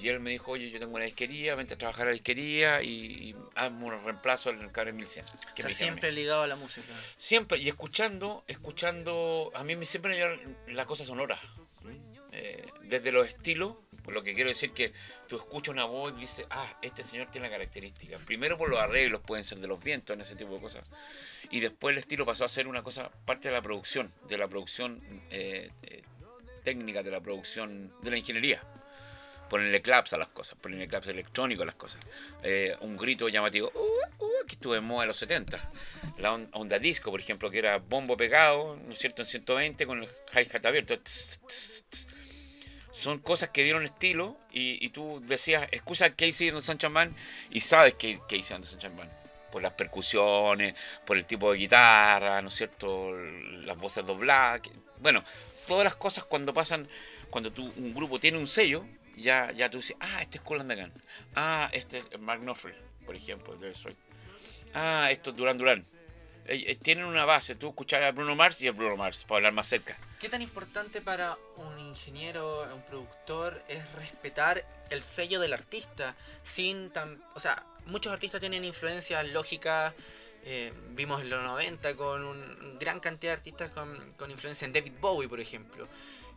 Y 0.00 0.08
él 0.08 0.20
me 0.20 0.30
dijo, 0.30 0.52
oye, 0.52 0.70
yo 0.70 0.78
tengo 0.80 0.94
una 0.96 1.04
disquería, 1.04 1.54
vente 1.54 1.74
a 1.74 1.78
trabajar 1.78 2.02
a 2.02 2.10
la 2.10 2.12
disquería 2.12 2.82
y, 2.82 2.88
y 2.88 3.36
hazme 3.54 3.84
un 3.84 4.04
reemplazo 4.04 4.50
en 4.50 4.60
el 4.60 4.72
Carrera 4.72 4.96
1100. 4.96 5.24
O 5.24 5.54
que 5.54 5.62
sea, 5.62 5.64
me 5.64 5.68
dijeron 5.68 5.68
a 5.68 5.68
mí. 5.68 5.74
siempre 5.74 6.12
ligado 6.12 6.42
a 6.42 6.46
la 6.46 6.56
música. 6.56 6.86
Siempre, 7.16 7.58
y 7.58 7.68
escuchando, 7.68 8.44
escuchando, 8.48 9.52
a 9.54 9.62
mí 9.64 9.76
me 9.76 9.86
siempre 9.86 10.12
me 10.12 10.16
llevan 10.18 10.56
la 10.68 10.86
cosa 10.86 11.04
sonora. 11.04 11.40
Eh, 12.32 12.66
desde 12.82 13.12
los 13.12 13.28
estilos, 13.28 13.74
por 14.02 14.12
lo 14.12 14.22
que 14.22 14.34
quiero 14.34 14.50
decir 14.50 14.72
que 14.72 14.92
tú 15.28 15.36
escuchas 15.36 15.72
una 15.72 15.84
voz 15.84 16.12
y 16.16 16.22
dices, 16.22 16.46
ah, 16.50 16.78
este 16.82 17.02
señor 17.02 17.30
tiene 17.30 17.46
la 17.46 17.52
característica. 17.52 18.18
Primero 18.18 18.58
por 18.58 18.68
los 18.68 18.80
arreglos, 18.80 19.20
pueden 19.22 19.44
ser 19.44 19.58
de 19.58 19.68
los 19.68 19.82
vientos, 19.82 20.14
en 20.14 20.20
ese 20.20 20.34
tipo 20.34 20.54
de 20.54 20.60
cosas. 20.60 20.84
Y 21.50 21.60
después 21.60 21.92
el 21.92 21.98
estilo 21.98 22.26
pasó 22.26 22.44
a 22.44 22.48
ser 22.48 22.66
una 22.66 22.82
cosa, 22.82 23.10
parte 23.24 23.48
de 23.48 23.54
la 23.54 23.62
producción, 23.62 24.12
de 24.28 24.36
la 24.36 24.48
producción 24.48 25.00
eh, 25.30 25.70
eh, 25.82 26.02
técnica, 26.64 27.02
de 27.02 27.10
la 27.12 27.20
producción, 27.20 27.94
de 28.02 28.10
la 28.10 28.18
ingeniería. 28.18 28.62
Ponerle 29.48 29.82
claps 29.82 30.12
a 30.14 30.18
las 30.18 30.28
cosas, 30.28 30.56
ponerle 30.60 30.88
claps 30.88 31.06
electrónicos 31.08 31.62
a 31.62 31.66
las 31.66 31.74
cosas. 31.74 32.00
Eh, 32.42 32.76
un 32.80 32.96
grito 32.96 33.28
llamativo, 33.28 33.70
uh, 33.74 34.24
uh, 34.24 34.46
que 34.46 34.54
estuvo 34.54 34.74
en 34.74 34.84
moda 34.84 35.04
en 35.04 35.08
los 35.08 35.18
70. 35.18 35.70
La 36.18 36.32
on- 36.32 36.48
onda 36.52 36.78
disco, 36.78 37.10
por 37.10 37.20
ejemplo, 37.20 37.50
que 37.50 37.58
era 37.58 37.76
bombo 37.78 38.16
pegado, 38.16 38.76
¿no 38.86 38.92
es 38.92 38.98
cierto?, 38.98 39.22
en 39.22 39.28
120 39.28 39.86
con 39.86 40.02
el 40.02 40.08
hi-hat 40.32 40.64
abierto. 40.66 40.98
Tss, 40.98 41.40
tss, 41.46 41.84
tss. 41.90 42.06
Son 42.90 43.18
cosas 43.18 43.50
que 43.50 43.64
dieron 43.64 43.84
estilo 43.84 44.36
y, 44.52 44.84
y 44.84 44.88
tú 44.90 45.20
decías, 45.26 45.66
escucha 45.72 46.14
Casey 46.14 46.48
and 46.48 46.58
the 46.58 46.62
Sunshine 46.64 46.94
Band 46.94 47.16
y 47.50 47.60
sabes 47.60 47.94
que 47.94 48.18
Casey 48.28 48.54
and 48.54 48.64
the 48.64 48.70
Sunshine 48.70 48.96
Band. 48.96 49.10
Por 49.52 49.62
las 49.62 49.72
percusiones, 49.72 50.74
por 51.04 51.16
el 51.16 51.26
tipo 51.26 51.52
de 51.52 51.58
guitarra, 51.58 52.40
¿no 52.42 52.48
es 52.48 52.54
cierto?, 52.54 53.12
las 53.16 53.76
voces 53.76 54.04
dobladas. 54.06 54.62
Bueno, 55.00 55.22
todas 55.68 55.84
las 55.84 55.94
cosas 55.96 56.24
cuando 56.24 56.52
pasan, 56.54 56.88
cuando 57.30 57.52
tú, 57.52 57.72
un 57.76 57.92
grupo 57.94 58.18
tiene 58.18 58.38
un 58.38 58.46
sello, 58.48 58.84
ya, 59.16 59.50
ya 59.52 59.70
tú 59.70 59.78
dices, 59.78 59.96
ah, 60.00 60.22
este 60.22 60.38
es 60.38 60.42
Cool. 60.42 60.64
Ah, 61.34 61.68
este 61.72 61.98
es 61.98 62.20
Mark 62.20 62.40
Knopfler, 62.40 62.76
por 63.04 63.16
ejemplo, 63.16 63.56
de 63.56 63.68
Detroit. 63.68 63.96
Ah, 64.74 65.08
esto 65.10 65.30
es 65.30 65.36
Duran 65.36 65.58
Duran. 65.58 65.84
Eh, 66.46 66.62
eh, 66.66 66.76
tienen 66.76 67.06
una 67.06 67.24
base, 67.24 67.54
tú 67.54 67.68
escuchas 67.68 68.02
a 68.02 68.10
Bruno 68.12 68.36
Mars 68.36 68.60
y 68.60 68.68
a 68.68 68.72
Bruno 68.72 68.96
Mars, 68.96 69.24
para 69.24 69.38
hablar 69.38 69.52
más 69.54 69.66
cerca. 69.68 69.96
¿Qué 70.20 70.28
tan 70.28 70.42
importante 70.42 71.00
para 71.00 71.38
un 71.56 71.78
ingeniero, 71.78 72.68
un 72.74 72.82
productor, 72.82 73.62
es 73.68 73.90
respetar 73.92 74.62
el 74.90 75.02
sello 75.02 75.40
del 75.40 75.54
artista? 75.54 76.14
Sin 76.42 76.90
tan. 76.90 77.22
O 77.34 77.40
sea, 77.40 77.64
muchos 77.86 78.12
artistas 78.12 78.40
tienen 78.40 78.64
influencias 78.64 79.26
lógicas. 79.28 79.94
eh, 80.46 80.72
vimos 80.90 81.22
en 81.22 81.30
los 81.30 81.42
90 81.42 81.96
con 81.96 82.22
un 82.22 82.78
gran 82.78 83.00
cantidad 83.00 83.32
de 83.32 83.38
artistas 83.38 83.70
con, 83.70 84.12
con 84.18 84.30
influencia 84.30 84.66
en 84.66 84.74
David 84.74 84.92
Bowie, 85.00 85.28
por 85.28 85.40
ejemplo. 85.40 85.88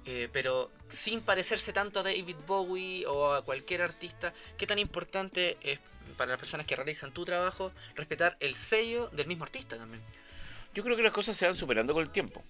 Eh, 0.06 0.30
pero 0.32 0.70
sin 0.88 1.22
parecerse 1.22 1.74
tanto 1.74 2.00
a 2.00 2.04
David 2.04 2.38
Bowie 2.46 3.06
o 3.06 3.34
a 3.34 3.44
cualquier 3.44 3.82
artista, 3.82 4.34
¿qué 4.58 4.66
tan 4.66 4.80
importante 4.80 5.58
es 5.62 5.80
para 6.16 6.32
las 6.32 6.40
personas 6.40 6.66
que 6.66 6.76
realizan 6.76 7.12
tu 7.14 7.26
trabajo 7.26 7.72
respetar 7.96 8.38
el 8.40 8.56
sello 8.56 9.10
del 9.10 9.28
mismo 9.28 9.44
artista 9.44 9.78
también? 9.78 10.02
Yo 10.74 10.84
creo 10.84 10.96
que 10.96 11.04
las 11.04 11.12
cosas 11.12 11.36
se 11.36 11.46
van 11.46 11.56
superando 11.56 11.94
con 11.94 12.04
el 12.04 12.10
tiempo. 12.10 12.44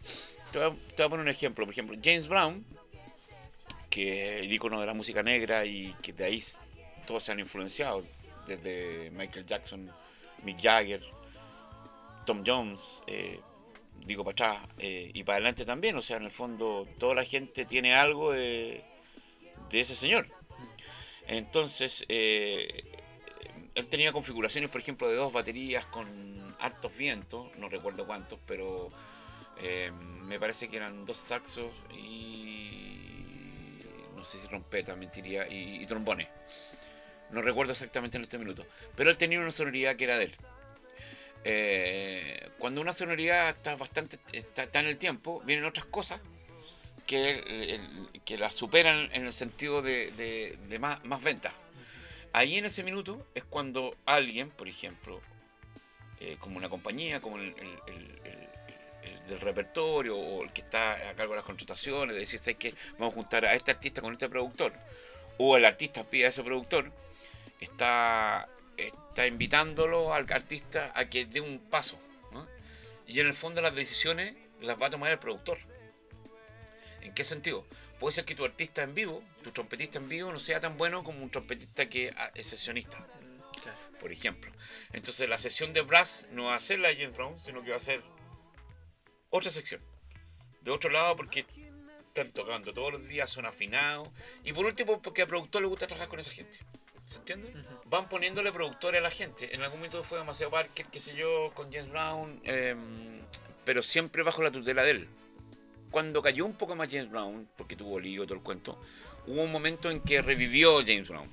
Te 0.52 0.60
voy, 0.60 0.68
a, 0.68 0.96
te 0.96 0.96
voy 0.98 1.06
a 1.06 1.10
poner 1.10 1.24
un 1.24 1.30
ejemplo. 1.30 1.66
Por 1.66 1.72
ejemplo, 1.72 1.98
James 2.04 2.28
Brown, 2.28 2.64
que 3.90 4.38
es 4.38 4.44
el 4.44 4.54
icono 4.54 4.80
de 4.80 4.86
la 4.86 4.94
música 4.94 5.24
negra 5.24 5.66
y 5.66 5.96
que 6.02 6.14
de 6.14 6.26
ahí 6.26 6.44
todos 7.06 7.24
se 7.24 7.32
han 7.32 7.40
influenciado, 7.40 8.04
desde 8.46 9.12
Michael 9.12 9.46
Jackson, 9.46 9.92
Mick 10.44 10.62
Jagger, 10.62 11.02
Tom 12.26 12.44
Jones, 12.46 13.02
eh, 13.08 13.40
digo 14.06 14.24
para 14.24 14.34
atrás, 14.34 14.70
eh, 14.80 15.12
y 15.14 15.24
para 15.24 15.38
adelante 15.38 15.66
también. 15.66 15.96
O 15.96 16.02
sea, 16.02 16.18
en 16.18 16.24
el 16.24 16.32
fondo, 16.32 16.88
toda 16.98 17.16
la 17.16 17.24
gente 17.24 17.66
tiene 17.66 17.94
algo 17.96 18.32
de, 18.32 18.84
de 19.70 19.80
ese 19.80 19.96
señor. 19.96 20.28
Entonces, 21.28 22.06
eh, 22.08 22.84
él 23.76 23.88
tenía 23.88 24.12
configuraciones, 24.12 24.70
por 24.70 24.82
ejemplo, 24.82 25.08
de 25.10 25.16
dos 25.16 25.34
baterías 25.34 25.86
con 25.86 26.56
hartos 26.60 26.96
vientos, 26.98 27.56
no 27.58 27.70
recuerdo 27.70 28.08
cuántos, 28.08 28.40
pero 28.46 28.90
eh, 29.62 29.92
me 30.24 30.40
parece 30.40 30.70
que 30.70 30.78
eran 30.78 31.06
dos 31.06 31.18
saxos 31.18 31.72
y 31.94 32.98
no 34.16 34.24
sé 34.24 34.40
si 34.40 34.48
trompeta, 34.48 34.96
mentiría, 34.96 35.48
y, 35.48 35.84
y 35.84 35.86
trombones. 35.86 36.28
No 37.30 37.42
recuerdo 37.42 37.74
exactamente 37.74 38.18
en 38.18 38.24
este 38.24 38.38
minuto. 38.38 38.66
Pero 38.96 39.10
él 39.10 39.18
tenía 39.18 39.40
una 39.40 39.52
sonoridad 39.52 39.96
que 39.96 40.06
era 40.06 40.18
de 40.18 40.26
él. 40.26 40.36
Eh, 41.50 42.50
cuando 42.60 42.82
una 42.82 42.92
sonoridad 42.92 43.48
está 43.48 43.74
bastante 43.78 44.20
está, 44.34 44.68
en 44.82 44.88
el 44.88 44.98
tiempo, 44.98 45.42
vienen 45.46 45.64
otras 45.64 45.86
cosas 45.86 46.20
que, 47.06 47.30
el- 47.30 48.22
que 48.26 48.38
la 48.38 48.52
superan 48.52 49.10
en 49.14 49.26
el 49.26 49.32
sentido 49.32 49.82
de, 49.82 50.58
más, 50.80 51.04
más 51.06 51.24
ventas. 51.24 51.54
Ahí 52.34 52.58
en 52.58 52.66
ese 52.66 52.84
minuto 52.84 53.26
es 53.34 53.46
cuando 53.46 53.96
alguien, 54.06 54.50
por 54.50 54.68
ejemplo, 54.68 55.22
eh, 56.20 56.36
como 56.42 56.58
una 56.58 56.68
compañía, 56.68 57.22
como 57.22 57.38
el, 57.38 57.56
el- 57.58 57.80
el- 57.96 58.20
el- 58.26 58.48
el 59.10 59.28
del 59.30 59.40
repertorio 59.40 60.18
o 60.18 60.44
el 60.44 60.52
que 60.52 60.60
está 60.62 60.94
a 61.10 61.14
cargo 61.14 61.32
de 61.32 61.38
las 61.38 61.46
contrataciones, 61.46 62.14
de 62.14 62.20
decir, 62.22 62.40
¿sabes 62.40 62.58
qué? 62.58 62.74
Vamos 63.00 63.14
a 63.14 63.16
juntar 63.16 63.46
a 63.46 63.54
este 63.56 63.72
artista 63.72 64.02
con 64.02 64.12
este 64.12 64.28
productor, 64.28 64.74
o 65.38 65.56
el 65.56 65.64
artista 65.64 66.04
pide 66.04 66.26
a 66.26 66.30
ese 66.30 66.44
productor, 66.44 66.92
está, 67.62 68.50
está 68.78 69.28
invitándolo 69.28 70.14
al 70.14 70.32
artista 70.32 70.92
a 70.96 71.10
que 71.10 71.26
dé 71.26 71.42
un 71.42 71.60
paso. 71.60 72.00
¿no? 72.32 72.48
Y 73.08 73.20
en 73.20 73.28
el 73.28 73.34
fondo 73.34 73.62
las 73.62 73.76
decisiones 73.76 74.36
las 74.62 74.82
va 74.82 74.88
a 74.88 74.90
tomar 74.90 75.12
el 75.12 75.20
productor. 75.20 75.60
¿En 77.02 77.14
qué 77.14 77.24
sentido? 77.24 77.66
Puede 78.00 78.14
ser 78.14 78.26
que 78.26 78.36
tu 78.36 78.46
artista 78.46 78.84
en 78.84 78.94
vivo, 78.94 79.24
tu 79.44 79.52
trompetista 79.52 79.98
en 79.98 80.08
vivo, 80.08 80.32
no 80.32 80.40
sea 80.40 80.60
tan 80.60 80.78
bueno 80.78 81.04
como 81.04 81.24
un 81.24 81.32
trompetista 81.32 81.90
que 81.90 82.14
es 82.36 82.48
sesionista, 82.48 83.06
por 84.00 84.12
ejemplo. 84.12 84.52
Entonces 84.94 85.28
la 85.28 85.40
sesión 85.40 85.74
de 85.74 85.82
brass 85.82 86.28
no 86.32 86.46
va 86.46 86.56
a 86.56 86.60
ser 86.60 86.80
la 86.80 86.90
de 86.90 86.98
James 86.98 87.16
Brown, 87.16 87.40
sino 87.44 87.64
que 87.64 87.72
va 87.72 87.78
a 87.78 87.80
ser 87.80 88.04
otra 89.30 89.50
sección. 89.50 89.82
De 90.62 90.72
otro 90.72 90.90
lado, 90.90 91.16
porque 91.16 91.46
están 92.00 92.32
tocando 92.32 92.74
todos 92.74 92.94
los 92.94 93.08
días, 93.08 93.30
son 93.30 93.46
afinados. 93.46 94.10
Y 94.44 94.54
por 94.54 94.66
último, 94.66 95.02
porque 95.02 95.24
al 95.24 95.28
productor 95.28 95.62
le 95.62 95.68
gusta 95.68 95.88
trabajar 95.88 96.10
con 96.10 96.20
esa 96.20 96.32
gente. 96.32 96.60
¿Se 97.08 97.20
entiende? 97.20 97.54
Van 97.86 98.10
poniéndole 98.10 98.52
productores 98.52 99.00
a 99.00 99.02
la 99.02 99.10
gente. 99.10 99.56
En 99.56 99.62
algún 99.62 99.80
momento 99.80 100.04
fue 100.04 100.20
demasiado 100.20 100.52
Parker, 100.52 100.88
qué 100.88 101.00
sé 101.00 101.16
yo, 101.16 101.52
con 101.54 101.72
James 101.72 101.90
Brown, 101.90 102.42
em, 102.44 103.22
pero 103.64 103.82
siempre 103.82 104.24
bajo 104.24 104.44
la 104.44 104.52
tutela 104.52 104.84
de 104.84 104.92
él. 104.92 105.08
Cuando 105.90 106.22
cayó 106.22 106.46
un 106.46 106.56
poco 106.56 106.76
más 106.76 106.90
James 106.90 107.10
Brown, 107.10 107.48
porque 107.56 107.78
tuvo 107.78 107.98
lío 107.98 108.24
y 108.24 108.28
todo 108.28 108.38
el 108.38 108.44
cuento, 108.44 108.78
hubo 109.26 109.42
un 109.42 109.52
momento 109.54 109.90
en 109.90 110.02
que 110.02 110.22
revivió 110.22 110.80
James 110.80 111.08
Brown, 111.08 111.30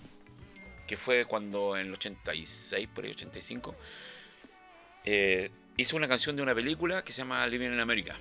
que 0.87 0.97
fue 0.97 1.25
cuando 1.25 1.77
en 1.77 1.89
el 1.89 1.93
86, 1.93 2.89
por 2.95 3.05
ahí 3.05 3.11
85, 3.11 3.75
eh, 5.05 5.51
hizo 5.77 5.97
una 5.97 6.07
canción 6.07 6.37
de 6.37 6.43
una 6.43 6.55
película 6.55 7.03
que 7.03 7.13
se 7.13 7.19
llama 7.19 7.45
Living 7.49 7.73
in 7.73 7.81
America, 7.81 8.17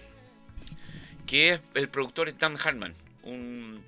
que 1.28 1.50
es 1.50 1.62
el 1.76 1.88
productor 1.88 2.30
es 2.30 2.40
Dan 2.40 2.58
Hartman, 2.58 2.96
un 3.22 3.84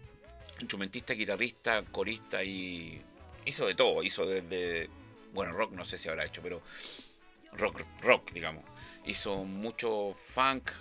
instrumentista, 0.60 1.16
guitarrista, 1.16 1.84
corista 1.92 2.44
y 2.44 3.02
hizo 3.46 3.68
de 3.68 3.75
todo, 3.75 4.04
hizo 4.04 4.25
desde, 4.25 4.90
bueno, 5.34 5.52
rock 5.54 5.72
no 5.74 5.86
sé 5.86 5.98
si 5.98 6.08
habrá 6.10 6.25
hecho, 6.25 6.42
pero 6.42 6.62
rock, 7.54 7.82
rock, 8.02 8.32
digamos. 8.32 8.64
Hizo 9.06 9.44
mucho 9.44 10.16
funk 10.28 10.72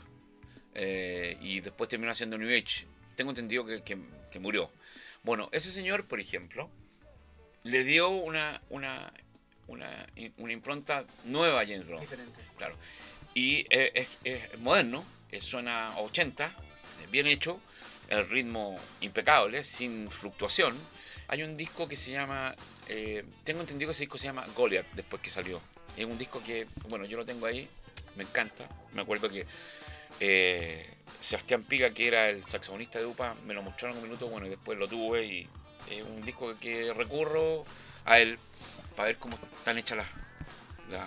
eh, 0.75 1.37
y 1.40 1.61
después 1.61 1.88
terminó 1.88 2.12
haciendo 2.12 2.38
New 2.38 2.49
Age. 2.49 2.87
Tengo 3.16 3.30
entendido 3.30 3.64
que, 3.64 3.83
que- 3.83 3.99
que 4.30 4.38
murió. 4.40 4.71
Bueno, 5.23 5.49
ese 5.52 5.71
señor, 5.71 6.06
por 6.06 6.18
ejemplo, 6.21 6.68
le 7.62 7.85
dio 7.85 8.09
una, 8.09 8.61
una, 8.71 9.12
una, 9.68 10.06
una 10.38 10.52
impronta 10.52 11.04
nueva 11.25 11.61
a 11.61 11.64
James 11.64 11.87
Brown. 11.87 12.00
Diferente. 12.00 12.40
Claro. 12.59 12.75
Y 13.35 13.66
eh, 13.71 13.92
es, 13.94 14.18
es 14.25 14.59
moderno, 14.59 15.04
eh, 15.30 15.40
suena 15.40 15.92
a 15.94 16.00
80, 16.00 16.47
eh, 16.47 17.06
bien 17.11 17.26
hecho, 17.26 17.61
el 18.09 18.28
ritmo 18.28 18.78
impecable, 19.00 19.64
sin 19.64 20.11
fluctuación. 20.11 20.76
Hay 21.28 21.43
un 21.43 21.57
disco 21.57 21.88
que 21.88 21.97
se 21.97 22.11
llama, 22.11 22.54
eh, 22.88 23.25
tengo 23.45 23.61
entendido 23.61 23.88
que 23.88 23.93
ese 23.93 24.02
disco 24.02 24.19
se 24.19 24.26
llama 24.26 24.47
Goliath 24.54 24.93
después 24.93 25.23
que 25.23 25.31
salió. 25.31 25.61
Es 25.97 26.04
un 26.04 26.19
disco 26.19 26.43
que, 26.43 26.66
bueno, 26.88 27.04
yo 27.04 27.16
lo 27.16 27.25
tengo 27.25 27.47
ahí, 27.47 27.69
me 28.16 28.25
encanta. 28.25 28.69
Me 28.93 29.02
acuerdo 29.02 29.28
que 29.28 29.47
eh, 30.21 30.87
Sebastián 31.21 31.62
Piga, 31.62 31.90
que 31.90 32.09
era 32.09 32.28
el 32.28 32.45
saxofonista 32.45 32.99
de 32.99 33.07
UPA, 33.07 33.35
me 33.47 33.54
lo 33.54 33.62
mostró 33.62 33.90
en 33.90 33.97
un 33.97 34.02
minuto, 34.02 34.28
bueno, 34.28 34.47
y 34.47 34.50
después 34.50 34.78
lo 34.78 34.88
tuve 34.88 35.25
y 35.25 35.49
es 35.90 36.02
un 36.02 36.25
disco 36.25 36.54
que 36.57 36.93
recurro 36.93 37.64
a 38.04 38.19
él 38.19 38.38
para 38.97 39.07
ver 39.07 39.19
cómo 39.19 39.37
están 39.59 39.78
hechas 39.78 39.99
las, 39.99 40.07
la, 40.90 41.07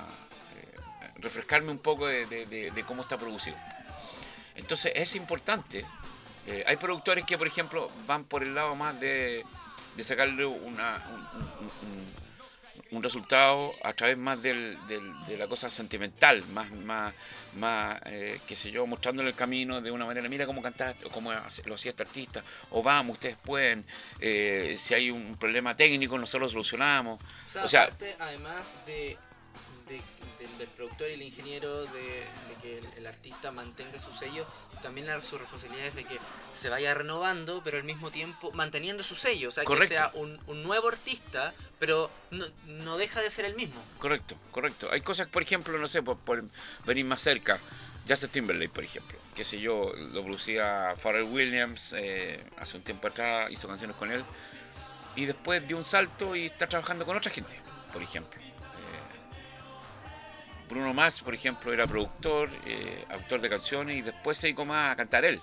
eh, 0.56 1.10
refrescarme 1.18 1.72
un 1.72 1.80
poco 1.80 2.08
de 2.08 2.84
cómo 2.86 3.02
está 3.02 3.18
producido. 3.18 3.58
Entonces 4.58 4.92
es 4.96 5.16
importante. 5.16 5.86
Eh, 6.48 6.64
hay 6.68 6.76
productores 6.78 7.24
que, 7.24 7.38
por 7.38 7.48
ejemplo, 7.48 7.92
van 8.06 8.24
por 8.26 8.42
el 8.42 8.56
lado 8.56 8.76
más 8.76 9.00
de, 9.00 9.46
de 9.98 10.04
sacarle 10.04 10.46
una, 10.46 11.04
un, 11.12 11.20
un- 11.66 11.72
un- 11.90 12.08
un 12.90 13.04
resultado 13.04 13.74
a 13.84 13.92
través 13.94 14.18
más 14.18 14.42
del- 14.42 14.78
del- 14.88 15.26
de 15.26 15.38
la 15.38 15.48
cosa 15.48 15.70
sentimental, 15.70 16.46
más, 16.54 16.72
más, 16.72 17.14
más 17.56 18.00
eh, 18.06 18.40
qué 18.48 18.56
sé 18.56 18.72
yo, 18.72 18.88
mostrándole 18.88 19.28
el 19.30 19.36
camino 19.36 19.82
de 19.82 19.92
una 19.92 20.06
manera, 20.06 20.30
mira 20.30 20.46
cómo 20.46 20.62
cantaste, 20.62 21.06
o 21.06 21.10
cómo 21.10 21.34
lo 21.34 21.76
hacía 21.76 21.92
este 21.92 22.04
artista, 22.04 22.42
o 22.70 22.82
vamos, 22.82 23.16
ustedes 23.16 23.36
pueden, 23.44 23.84
eh, 24.22 24.76
si 24.78 24.94
hay 24.94 25.10
un 25.12 25.36
problema 25.36 25.76
técnico, 25.76 26.18
nosotros 26.18 26.44
lo 26.54 26.64
solucionamos. 26.64 27.20
O 27.22 27.50
sea, 27.50 27.64
O 27.66 27.68
sea- 27.68 27.84
aparte, 27.84 28.16
además 28.20 28.62
de, 28.86 29.18
de- 29.88 30.02
del, 30.40 30.58
del 30.60 30.68
productor 30.70 31.10
y 31.10 31.14
el 31.14 31.22
ingeniero, 31.24 31.86
de, 31.86 31.90
de 32.02 32.56
que 32.62 32.78
el, 32.78 32.86
el 32.98 33.08
artista 33.08 33.52
mantenga 33.52 33.98
su 33.98 34.14
sello, 34.14 34.46
también 34.82 35.08
la, 35.08 35.22
su 35.22 35.38
responsabilidad 35.38 35.88
es 35.88 35.96
de 35.96 36.04
que 36.06 36.20
se 36.54 36.70
vaya 36.70 36.94
renovando, 36.94 37.62
pero 37.64 37.78
al 37.78 37.84
mismo 37.84 38.12
tiempo 38.12 38.52
manteniendo 38.52 39.02
su 39.04 39.16
sello. 39.16 39.50
O 39.50 39.52
sea, 39.52 39.64
Correcto. 39.64 39.90
que 39.90 39.96
sea 39.96 40.12
un, 40.14 40.40
un 40.48 40.64
nuevo 40.64 40.88
artista, 40.90 41.54
pero 41.80 42.12
no, 42.32 42.46
no 42.68 42.98
deja 42.98 43.22
de 43.22 43.32
ser 43.32 43.46
el 43.46 43.56
mismo. 43.56 43.82
Correcto, 44.00 44.36
correcto. 44.52 44.90
Hay 44.92 45.02
cosas, 45.02 45.28
por 45.28 45.42
ejemplo, 45.42 45.78
no 45.78 45.88
sé, 45.88 46.04
por, 46.04 46.18
por 46.18 46.44
venir 46.86 47.06
más 47.06 47.22
cerca. 47.22 47.60
Justin 48.08 48.30
Timberlake, 48.30 48.72
por 48.72 48.84
ejemplo. 48.84 49.18
Que 49.36 49.44
sé 49.44 49.60
yo, 49.60 49.92
lo 49.94 50.24
producía 50.24 50.96
Pharrell 51.02 51.24
Williams 51.26 51.94
eh, 51.98 52.42
hace 52.58 52.78
un 52.78 52.84
tiempo 52.84 53.08
atrás, 53.08 53.52
hizo 53.52 53.68
canciones 53.68 53.98
con 53.98 54.12
él. 54.12 54.24
Y 55.16 55.26
después 55.26 55.68
dio 55.68 55.78
un 55.78 55.84
salto 55.84 56.36
y 56.36 56.46
está 56.46 56.68
trabajando 56.70 57.06
con 57.06 57.18
otra 57.18 57.32
gente, 57.32 57.60
por 57.92 58.02
ejemplo. 58.02 58.40
Bruno 60.70 60.94
Mars, 60.94 61.22
por 61.22 61.34
ejemplo, 61.34 61.74
era 61.74 61.88
productor, 61.88 62.50
eh, 62.66 63.06
autor 63.10 63.42
de 63.42 63.50
canciones 63.50 63.98
y 63.98 64.02
después 64.02 64.38
se 64.38 64.48
dedicó 64.48 64.66
más 64.66 64.92
a 64.92 64.96
cantar 64.96 65.26
él. 65.26 65.42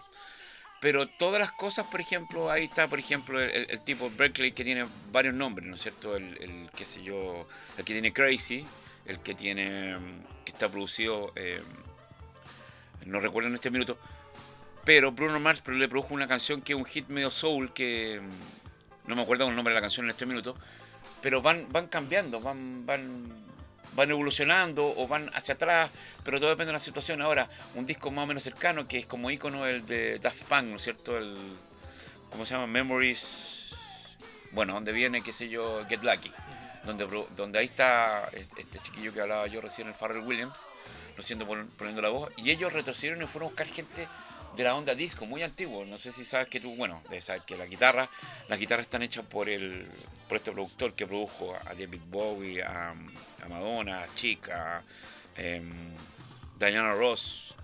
Pero 0.80 1.08
todas 1.08 1.40
las 1.40 1.50
cosas, 1.52 1.87
por 1.87 2.00
ejemplo, 2.00 2.50
ahí 2.50 2.64
está, 2.64 2.88
por 2.88 2.98
ejemplo, 2.98 3.40
el, 3.40 3.80
tipo 3.80 4.10
Berkeley 4.10 4.52
que 4.52 4.64
tiene 4.64 4.87
varios 5.10 5.34
nombres, 5.34 5.66
¿no 5.66 5.76
es 5.76 5.82
cierto? 5.82 6.14
El, 6.14 6.68
qué 6.76 6.84
sé 6.84 7.02
yo, 7.02 7.48
el 7.78 7.84
que 7.84 7.94
tiene 7.94 8.12
Crazy, 8.12 8.66
el 9.06 9.18
que 9.20 9.34
tiene, 9.34 9.96
que 10.44 10.52
está 10.52 10.68
producido, 10.68 11.32
eh, 11.37 11.62
no 13.06 13.20
recuerdo 13.20 13.48
en 13.48 13.54
este 13.54 13.70
minuto, 13.70 13.98
pero 14.84 15.12
Bruno 15.12 15.40
Mars 15.40 15.62
pero 15.64 15.78
le 15.78 15.88
produjo 15.88 16.12
una 16.12 16.28
canción 16.28 16.60
que 16.60 16.74
es 16.74 16.78
un 16.78 16.84
hit 16.84 17.08
medio 17.08 17.30
soul, 17.30 17.72
que 17.72 18.20
no 19.06 19.16
me 19.16 19.22
acuerdo 19.22 19.48
el 19.48 19.56
nombre 19.56 19.72
de 19.72 19.76
la 19.76 19.80
canción 19.80 20.04
en 20.04 20.10
este 20.10 20.26
minuto, 20.26 20.54
pero 21.22 21.40
van, 21.40 21.66
van 21.72 21.87
cambiando, 21.87 22.40
van, 22.40 22.84
van, 22.84 23.32
van 23.94 24.11
evolucionando 24.11 24.94
o 24.96 25.07
van 25.07 25.30
hacia 25.35 25.54
atrás, 25.54 25.90
pero 26.24 26.38
todo 26.38 26.50
depende 26.50 26.68
de 26.68 26.74
la 26.74 26.80
situación. 26.80 27.22
Ahora, 27.22 27.48
un 27.74 27.87
disco 27.87 28.11
más 28.11 28.24
o 28.24 28.26
menos 28.26 28.42
cercano, 28.42 28.87
que 28.88 28.98
es 28.98 29.07
como 29.07 29.30
ícono 29.30 29.66
el 29.66 29.87
de 29.87 30.18
Daft 30.18 30.44
Punk, 30.44 30.64
¿no 30.64 30.76
es 30.76 30.83
cierto? 30.83 31.16
El, 31.16 31.37
¿Cómo 32.30 32.44
se 32.44 32.54
llama? 32.54 32.66
Memories. 32.66 34.16
Bueno, 34.52 34.74
donde 34.74 34.92
viene, 34.92 35.22
qué 35.22 35.33
sé 35.33 35.48
yo, 35.48 35.85
Get 35.88 36.02
Lucky. 36.02 36.33
Donde, 36.85 37.07
donde 37.37 37.59
ahí 37.59 37.66
está 37.66 38.28
este 38.33 38.61
este 38.62 38.78
chiquillo 38.80 39.12
que 39.12 39.20
hablaba 39.20 39.46
yo 39.46 39.61
recién, 39.61 39.88
el 39.88 39.94
Pharrell 39.94 40.22
Williams, 40.22 40.61
lo 41.16 41.22
siento 41.22 41.46
pon- 41.46 41.70
poniendo 41.78 42.02
la 42.02 42.11
voz. 42.11 42.30
Y 42.37 42.50
ellos 42.50 42.72
retrocedieron 42.72 43.22
y 43.22 43.26
fueron 43.26 43.46
a 43.46 43.50
buscar 43.50 43.66
gente 43.68 44.07
de 44.57 44.62
la 44.64 44.74
onda 44.76 44.94
disco, 44.94 45.24
muy 45.26 45.42
antiguo. 45.42 45.85
No 45.85 45.96
sé 45.98 46.12
si 46.12 46.24
sabes 46.24 46.48
que 46.48 46.61
tú, 46.61 46.74
bueno, 46.76 47.02
debes 47.09 47.24
saber 47.24 47.42
que 47.42 47.57
la 47.57 47.66
guitarra, 47.66 48.09
las 48.48 48.59
guitarras 48.59 48.85
están 48.87 49.02
hechas 49.02 49.24
por 49.24 49.48
el 49.48 49.88
por 50.28 50.37
este 50.37 50.52
productor 50.52 50.92
que 50.94 51.07
produjo 51.07 51.57
a 51.64 51.74
David 51.74 52.00
Bowie, 52.09 52.62
a, 52.62 52.94
a 53.44 53.48
Madonna, 53.48 54.02
a 54.02 54.14
Chic, 54.14 54.48
a 54.50 54.83
em, 55.37 55.72
Diana 56.59 56.94
Ross. 56.94 57.54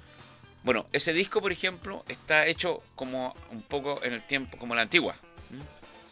Bueno, 0.63 0.87
ese 0.93 1.13
disco, 1.13 1.41
por 1.41 1.53
ejemplo, 1.53 2.05
está 2.09 2.47
hecho 2.47 2.83
como 2.95 3.35
un 3.51 3.63
poco 3.63 4.03
en 4.05 4.13
el 4.13 4.23
tiempo, 4.27 4.59
como 4.59 4.75
la 4.75 4.83
antigua. 4.83 5.15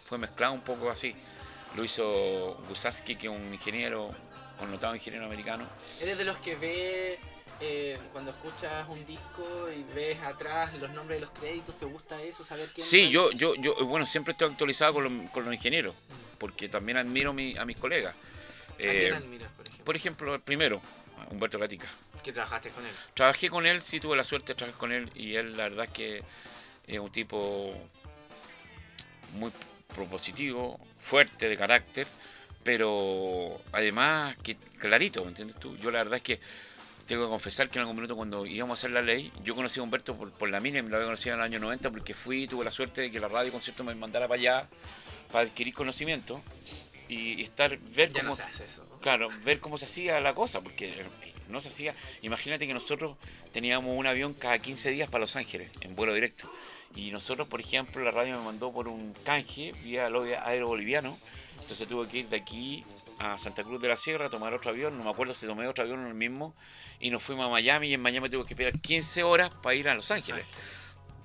Fue 0.09 0.17
mezclado 0.19 0.55
un 0.55 0.63
poco 0.63 0.91
así. 0.91 1.15
Lo 1.77 1.85
hizo 1.85 2.55
Gusaski, 2.69 3.15
que 3.17 3.27
es 3.27 3.33
un 3.33 3.53
ingeniero, 3.53 4.11
connotado 4.59 4.95
ingeniero 4.95 5.27
americano. 5.27 5.67
¿Eres 6.01 6.17
de 6.17 6.25
los 6.25 6.39
que 6.39 6.55
ve 6.57 7.19
eh, 7.61 7.99
cuando 8.13 8.31
escuchas 8.31 8.89
un 8.89 9.05
disco 9.05 9.69
y 9.71 9.83
ves 9.95 10.19
atrás 10.23 10.73
los 10.75 10.91
nombres 10.93 11.21
de 11.21 11.27
los 11.27 11.31
créditos? 11.39 11.77
¿Te 11.77 11.85
gusta 11.85 12.23
eso? 12.23 12.43
¿Saber 12.43 12.71
quién 12.75 12.87
Sí, 12.87 13.11
yo, 13.11 13.31
yo, 13.33 13.55
yo, 13.57 13.75
bueno, 13.85 14.07
siempre 14.07 14.33
estoy 14.33 14.51
actualizado 14.51 14.95
con, 14.95 15.05
los- 15.05 15.31
con 15.31 15.45
los 15.45 15.53
ingenieros, 15.53 15.95
porque 16.39 16.71
también 16.71 16.97
admiro 16.97 17.35
mi- 17.35 17.57
a 17.59 17.67
mis 17.67 17.77
colegas. 17.77 18.15
¿A 18.79 18.83
Eh, 18.83 18.99
quién 19.01 19.15
admiras, 19.15 19.51
por 19.53 19.67
ejemplo? 19.67 19.85
por 19.85 19.97
ejemplo, 19.97 20.41
primero, 20.41 20.83
Humberto 21.31 21.59
Gatica. 21.59 21.89
Que 22.23 22.33
trabajaste 22.33 22.71
con 22.71 22.85
él. 22.85 22.93
Trabajé 23.15 23.49
con 23.51 23.67
él, 23.67 23.83
sí 23.83 24.01
tuve 24.01 24.17
la 24.17 24.25
suerte 24.25 24.53
de 24.53 24.57
trabajar 24.57 24.79
con 24.79 24.93
él 24.93 25.11
y 25.15 25.37
él 25.37 25.57
la 25.57 25.65
verdad 25.65 25.85
es 25.87 25.91
que 25.93 26.23
es 26.87 26.99
un 26.99 27.11
tipo 27.11 27.73
muy 29.35 29.53
propositivo, 29.95 30.79
fuerte 30.99 31.49
de 31.49 31.57
carácter, 31.57 32.07
pero 32.63 33.61
además 33.73 34.37
que 34.43 34.57
clarito, 34.79 35.23
¿me 35.23 35.31
entiendes 35.31 35.59
tú? 35.59 35.77
Yo 35.79 35.91
la 35.91 35.99
verdad 35.99 36.17
es 36.17 36.23
que 36.23 36.41
tengo 37.07 37.25
que 37.25 37.31
confesar 37.31 37.71
que 37.71 37.79
en 37.79 37.83
algún 37.83 37.97
minuto 37.97 38.17
cuando 38.17 38.45
íbamos 38.47 38.79
a 38.79 38.81
hacer 38.81 38.91
la 38.91 39.01
ley, 39.03 39.33
yo 39.43 39.55
conocí 39.55 39.81
a 39.81 39.83
Humberto 39.83 40.15
por, 40.17 40.31
por 40.33 40.49
la 40.51 40.61
mina 40.61 40.79
y 40.79 40.83
me 40.83 40.91
lo 40.91 40.97
había 40.97 41.07
conocido 41.07 41.35
en 41.35 41.41
el 41.41 41.45
año 41.47 41.59
90 41.59 41.91
porque 41.91 42.15
fui, 42.15 42.47
tuve 42.47 42.65
la 42.65 42.73
suerte 42.73 43.01
de 43.03 43.11
que 43.11 43.21
la 43.21 43.29
radio 43.29 43.51
concierto 43.53 43.85
me 43.85 43.95
mandara 43.95 44.29
para 44.29 44.39
allá 44.41 44.69
para 45.33 45.47
adquirir 45.49 45.73
conocimiento 45.75 46.43
y 47.09 47.43
estar, 47.43 47.79
ver 47.79 48.09
Ya 48.13 48.21
cómo... 48.21 48.31
no 48.31 48.37
se 48.37 48.43
hace 48.43 48.65
eso. 48.67 48.85
Claro, 49.01 49.29
ver 49.45 49.61
cómo 49.61 49.79
se 49.79 49.87
hacía 49.87 50.21
la 50.21 50.35
cosa, 50.35 50.61
porque 50.61 51.05
no 51.49 51.61
se 51.61 51.69
hacía. 51.69 51.95
Imagínate 52.23 52.67
que 52.67 52.75
nosotros 52.75 53.17
teníamos 53.53 53.97
un 53.97 54.07
avión 54.07 54.35
cada 54.35 54.59
15 54.59 54.91
días 54.91 55.09
para 55.09 55.21
Los 55.23 55.37
Ángeles, 55.37 55.71
en 55.81 55.95
vuelo 55.97 56.13
directo. 56.15 56.51
Y 56.95 57.11
nosotros, 57.11 57.47
por 57.49 57.61
ejemplo, 57.61 58.03
la 58.05 58.11
radio 58.11 58.39
me 58.39 58.45
mandó 58.45 58.73
por 58.73 58.89
un 58.89 59.13
canje 59.25 59.73
vía 59.85 60.09
Lobby 60.11 60.33
Aero 60.33 60.69
Boliviano. 60.69 61.17
Entonces 61.61 61.87
tuve 61.87 62.09
que 62.09 62.19
ir 62.19 62.29
de 62.29 62.37
aquí 62.37 62.85
a 63.19 63.39
Santa 63.39 63.63
Cruz 63.65 63.81
de 63.81 63.89
la 63.89 63.97
Sierra, 63.97 64.31
tomar 64.31 64.55
otro 64.55 64.71
avión. 64.71 64.97
No 64.97 65.05
me 65.05 65.11
acuerdo 65.11 65.35
si 65.35 65.47
tomé 65.47 65.67
otro 65.69 65.85
avión 65.85 66.05
o 66.05 66.09
el 66.09 66.15
mismo. 66.15 66.55
Y 67.01 67.11
nos 67.11 67.23
fuimos 67.23 67.47
a 67.47 67.51
Miami 67.51 67.89
y 67.91 67.95
en 67.95 68.01
Miami 68.03 68.29
tuve 68.31 68.45
que 68.47 68.55
esperar 68.55 68.79
15 68.81 69.23
horas 69.23 69.51
para 69.63 69.75
ir 69.75 69.89
a 69.89 69.95
Los 69.95 70.11
Ángeles. 70.11 70.45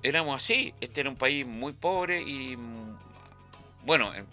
Éramos 0.02 0.36
así. 0.36 0.74
Este 0.80 1.00
era 1.00 1.10
un 1.10 1.16
país 1.16 1.46
muy 1.46 1.72
pobre 1.72 2.20
y. 2.20 2.56
mm, 2.56 2.98
Bueno, 3.84 4.14
en- 4.14 4.26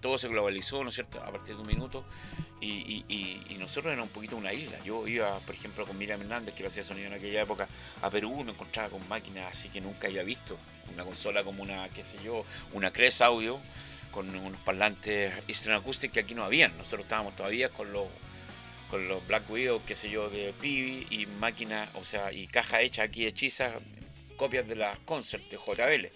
todo 0.00 0.18
se 0.18 0.28
globalizó, 0.28 0.82
¿no 0.82 0.90
es 0.90 0.94
cierto?, 0.94 1.22
a 1.22 1.30
partir 1.30 1.56
de 1.56 1.62
un 1.62 1.68
minuto, 1.68 2.04
y, 2.60 3.56
nosotros 3.58 3.92
era 3.92 4.02
un 4.02 4.08
poquito 4.08 4.36
una 4.36 4.52
isla. 4.54 4.82
Yo 4.84 5.06
iba, 5.06 5.38
por 5.40 5.54
ejemplo, 5.54 5.86
con 5.86 5.96
Miriam 5.98 6.20
Hernández, 6.22 6.54
que 6.54 6.62
lo 6.62 6.70
hacía 6.70 6.82
sonido 6.82 7.08
en 7.08 7.12
aquella 7.12 7.42
época, 7.42 7.68
a 8.00 8.10
Perú, 8.10 8.42
me 8.42 8.52
encontraba 8.52 8.88
con 8.88 9.06
máquinas 9.06 9.52
así 9.52 9.68
que 9.68 9.80
nunca 9.80 10.08
había 10.08 10.22
visto. 10.22 10.58
Una 10.92 11.04
consola 11.04 11.44
como 11.44 11.62
una, 11.62 11.88
qué 11.90 12.02
sé 12.02 12.16
yo, 12.24 12.44
una 12.72 12.90
Cres 12.90 13.20
Audio, 13.20 13.60
con 14.10 14.34
unos 14.34 14.60
parlantes 14.62 15.32
Eastern 15.46 15.76
Acoustic 15.76 16.10
que 16.10 16.20
aquí 16.20 16.34
no 16.34 16.42
habían. 16.42 16.76
Nosotros 16.78 17.02
estábamos 17.02 17.36
todavía 17.36 17.68
con 17.68 17.92
los 17.92 18.08
con 18.90 19.06
los 19.06 19.24
Black 19.28 19.48
Widow, 19.48 19.82
qué 19.86 19.94
sé 19.94 20.10
yo, 20.10 20.28
de 20.30 20.52
Pibi, 20.60 21.06
y 21.10 21.26
máquinas, 21.38 21.88
o 21.94 22.02
sea, 22.02 22.32
y 22.32 22.48
caja 22.48 22.80
hecha 22.80 23.04
aquí 23.04 23.24
hechizas, 23.24 23.74
copias 24.36 24.66
de 24.66 24.74
las 24.74 24.98
Concert 25.00 25.44
de 25.48 25.56
JBL. 25.56 26.08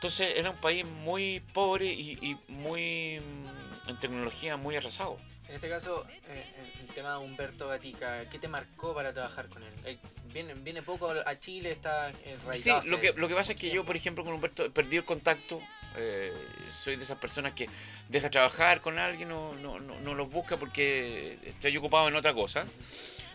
Entonces 0.00 0.32
era 0.34 0.48
un 0.48 0.56
país 0.56 0.86
muy 0.86 1.40
pobre 1.52 1.84
y, 1.84 2.18
y 2.22 2.38
muy 2.50 3.20
mm, 3.20 3.90
en 3.90 4.00
tecnología 4.00 4.56
muy 4.56 4.74
atrasado. 4.74 5.18
En 5.46 5.56
este 5.56 5.68
caso, 5.68 6.06
eh, 6.26 6.46
el, 6.80 6.88
tema 6.92 7.12
de 7.12 7.18
Humberto 7.18 7.68
Gatica, 7.68 8.26
¿qué 8.30 8.38
te 8.38 8.48
marcó 8.48 8.94
para 8.94 9.12
trabajar 9.12 9.50
con 9.50 9.62
él? 9.62 9.68
él 9.84 9.98
viene, 10.32 10.54
viene 10.54 10.80
poco 10.80 11.12
a 11.26 11.38
Chile, 11.38 11.70
está 11.72 12.10
enraizado. 12.24 12.80
Sí, 12.80 12.88
lo 12.88 12.98
que, 12.98 13.12
lo 13.12 13.28
que 13.28 13.34
pasa 13.34 13.52
es 13.52 13.58
que 13.58 13.68
yo, 13.68 13.84
por 13.84 13.94
ejemplo, 13.94 14.24
con 14.24 14.32
Humberto 14.32 14.72
perdí 14.72 14.96
el 14.96 15.04
contacto. 15.04 15.60
Eh, 15.96 16.32
soy 16.70 16.96
de 16.96 17.02
esas 17.02 17.18
personas 17.18 17.52
que 17.52 17.68
deja 18.08 18.30
trabajar 18.30 18.80
con 18.80 18.98
alguien, 18.98 19.28
no, 19.28 19.54
no, 19.56 19.80
no, 19.80 20.00
no 20.00 20.14
los 20.14 20.30
busca 20.30 20.56
porque 20.56 21.38
estoy 21.42 21.76
ocupado 21.76 22.08
en 22.08 22.16
otra 22.16 22.32
cosa 22.32 22.64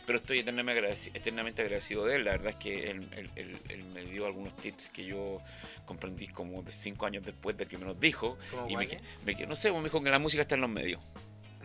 pero 0.05 0.19
estoy 0.19 0.39
eternamente 0.39 0.79
agradecido, 0.79 1.17
eternamente 1.17 1.61
agradecido 1.61 2.05
de 2.05 2.15
él. 2.15 2.25
La 2.25 2.31
verdad 2.31 2.49
es 2.49 2.55
que 2.55 2.89
él, 2.89 3.85
me 3.93 4.05
dio 4.05 4.25
algunos 4.25 4.55
tips 4.57 4.89
que 4.89 5.05
yo 5.05 5.41
comprendí 5.85 6.27
como 6.27 6.61
de 6.63 6.71
cinco 6.71 7.05
años 7.05 7.23
después 7.23 7.57
de 7.57 7.65
que 7.65 7.77
me 7.77 7.85
los 7.85 7.99
dijo. 7.99 8.37
y 8.67 8.77
me, 8.77 8.87
me, 9.25 9.33
no 9.47 9.55
sé, 9.55 9.71
me 9.71 9.83
dijo 9.83 10.01
que 10.01 10.09
la 10.09 10.19
música 10.19 10.41
está 10.41 10.55
en 10.55 10.61
los 10.61 10.69
medios. 10.69 11.01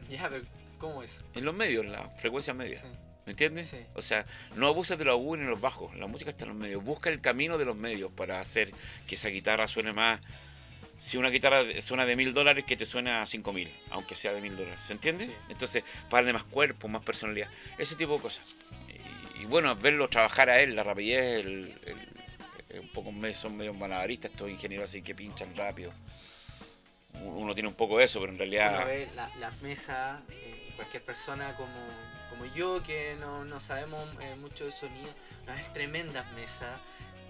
Ya, 0.09 0.29
pero 0.29 0.43
¿cómo 0.79 1.05
es? 1.05 1.23
En 1.37 1.45
los 1.45 1.55
medios, 1.55 1.85
en 1.85 1.93
la 1.93 2.09
frecuencia 2.19 2.53
media. 2.53 2.83
¿Me 3.27 3.33
entiendes? 3.33 3.77
O 3.95 4.03
sea, 4.03 4.27
no 4.57 4.67
abuses 4.67 4.99
de 4.99 5.05
los 5.05 5.13
agudos 5.13 5.39
ni 5.39 5.47
los 5.47 5.61
bajos. 5.61 5.95
La 5.97 6.09
música 6.09 6.31
está 6.31 6.47
en 6.47 6.49
los 6.49 6.59
medios. 6.59 6.83
Busca 6.83 7.11
el 7.11 7.21
camino 7.21 7.59
de 7.59 7.65
los 7.65 7.77
medios 7.77 8.11
para 8.11 8.41
hacer 8.41 8.73
que 9.07 9.15
esa 9.15 9.29
guitarra 9.29 9.69
suene 9.69 9.93
más 9.93 10.21
si 11.01 11.17
una 11.17 11.31
guitarra 11.31 11.63
suena 11.81 12.05
de 12.05 12.15
mil 12.15 12.35
dólares, 12.35 12.65
que 12.67 12.77
te 12.77 12.85
suena 12.85 13.23
a 13.23 13.27
cinco 13.27 13.55
mil, 13.55 13.75
aunque 13.89 14.15
sea 14.15 14.35
de 14.35 14.43
mil 14.43 14.55
dólares. 14.55 14.83
¿Se 14.83 14.93
entiende? 14.93 15.35
Entonces, 15.49 15.83
para 16.11 16.23
darle 16.23 16.35
más 16.35 16.45
cuerpo, 16.45 16.89
más 16.89 17.03
personalidad. 17.03 17.49
Ese 17.79 17.97
tipo 17.97 18.17
de 18.17 18.21
cosas. 18.21 18.45
Y, 19.41 19.47
bueno, 19.47 19.75
verlo 19.75 20.11
trabajar 20.11 20.51
a 20.51 20.61
él, 20.61 20.77
la 20.77 20.83
rapidez, 20.83 21.39
el, 21.39 21.75
un 22.79 22.89
poco 22.89 23.11
son 23.35 23.57
medio 23.57 23.73
malabaristas 23.73 24.31
estos 24.31 24.51
ingenieros 24.51 24.91
así 24.91 25.01
que 25.01 25.15
pinchan 25.15 25.57
rápido. 25.57 25.91
Uno 27.15 27.55
tiene 27.55 27.71
un 27.71 27.75
poco 27.75 27.97
de 27.97 28.05
eso, 28.05 28.21
pero 28.21 28.33
en 28.33 28.39
realidad. 28.39 28.87
las 29.17 29.35
la 29.39 29.51
mesas, 29.63 30.21
eh, 30.29 30.73
cualquier 30.77 31.03
persona 31.03 31.57
como, 31.57 31.89
como 32.29 32.45
yo 32.55 32.83
que 32.83 33.17
no, 33.19 33.47
no 33.47 33.59
sabemos 33.59 34.07
eh, 34.21 34.37
mucho 34.37 34.67
de 34.67 34.71
sonido, 34.71 35.13
no 35.47 35.55
es 35.55 35.73
tremendas 35.73 36.31
mesas 36.33 36.79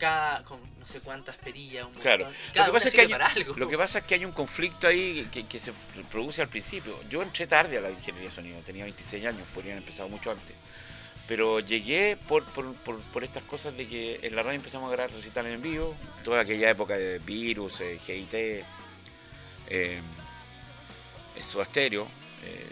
cada, 0.00 0.42
con 0.42 0.58
no 0.78 0.86
sé 0.86 1.00
cuántas 1.00 1.36
perillas, 1.36 1.86
un 1.86 1.92
claro. 2.00 2.26
lo 2.54 2.64
que, 2.64 2.72
pasa 2.72 2.88
es 2.88 2.94
que 2.94 3.00
hay, 3.02 3.08
lo 3.56 3.68
que 3.68 3.78
pasa 3.78 3.98
es 3.98 4.04
que 4.04 4.14
hay 4.14 4.24
un 4.24 4.32
conflicto 4.32 4.88
ahí 4.88 5.28
que, 5.30 5.58
se 5.60 5.72
produce 6.10 6.42
al 6.42 6.48
principio. 6.48 6.98
Yo 7.08 7.22
entré 7.22 7.46
tarde 7.46 7.78
a 7.78 7.82
la 7.82 7.90
ingeniería 7.90 8.30
de 8.30 8.34
sonido, 8.34 8.60
tenía 8.62 8.84
26 8.84 9.26
años, 9.26 9.46
podrían 9.54 9.74
haber 9.76 9.82
empezado 9.82 10.08
mucho 10.08 10.32
antes. 10.32 10.56
Pero 11.28 11.60
llegué 11.60 12.16
por, 12.16 12.44
por, 12.46 12.74
por, 12.74 13.22
estas 13.22 13.44
cosas 13.44 13.76
de 13.76 13.86
que 13.86 14.18
en 14.22 14.34
la 14.34 14.42
radio 14.42 14.56
empezamos 14.56 14.88
a 14.88 14.96
grabar 14.96 15.14
recitales 15.14 15.54
en 15.54 15.62
vivo, 15.62 15.94
toda 16.24 16.40
aquella 16.40 16.70
época 16.70 16.96
de 16.96 17.18
Virus, 17.20 17.82
eh, 17.82 18.00
GIT, 18.04 18.34
eh, 19.68 20.00
Stereo, 21.38 22.08
eh, 22.44 22.66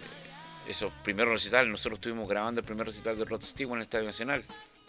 esos 0.67 0.93
primeros 1.05 1.35
recitales, 1.35 1.71
nosotros 1.71 1.99
estuvimos 1.99 2.29
grabando 2.29 2.61
el 2.61 2.67
primer 2.67 2.87
recital 2.87 3.17
de 3.17 3.25
Rod 3.25 3.43
Stewart 3.43 3.75
en 3.75 3.79
el 3.79 3.85
Estadio 3.85 4.07
Nacional 4.07 4.45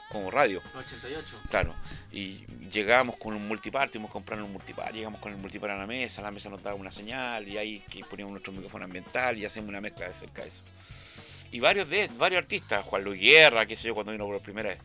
como 0.10 0.32
radio. 0.32 0.62
88. 0.76 1.41
Claro. 1.50 1.76
Y 2.12 2.45
llegábamos 2.69 3.17
con 3.17 3.34
un 3.36 3.48
multipar, 3.48 3.89
tuvimos 3.89 4.10
que 4.10 4.13
comprar 4.13 4.41
un 4.41 4.52
multipar, 4.52 4.91
llegamos 4.91 5.22
con 5.22 5.32
el 5.32 5.38
multipar 5.38 5.72
a 5.72 5.78
la 5.78 5.88
mesa, 5.88 6.22
la 6.22 6.32
mesa 6.32 6.50
nos 6.50 6.62
daba 6.62 6.76
una 6.76 6.91
señal 6.91 7.48
y 7.48 7.58
ahí 7.58 7.84
que 7.89 8.04
poníamos 8.04 8.32
nuestro 8.32 8.52
micrófono 8.52 8.86
ambiental 8.86 9.38
y 9.38 9.45
hacemos 9.45 9.69
una 9.69 9.82
mezcla 9.82 10.08
de 10.08 10.13
cerca 10.13 10.41
de 10.41 10.50
eso. 10.50 10.62
Y 11.52 11.60
varios 11.60 11.89
de 11.89 12.10
varios 12.17 12.41
artistas, 12.41 12.84
Juan 12.86 13.04
Luis 13.04 13.22
Guerra, 13.22 13.65
qué 13.65 13.76
sé 13.76 13.88
yo, 13.88 13.93
cuando 13.93 14.12
vino 14.12 14.26
por 14.26 14.41
primera 14.41 14.69
vez, 14.69 14.80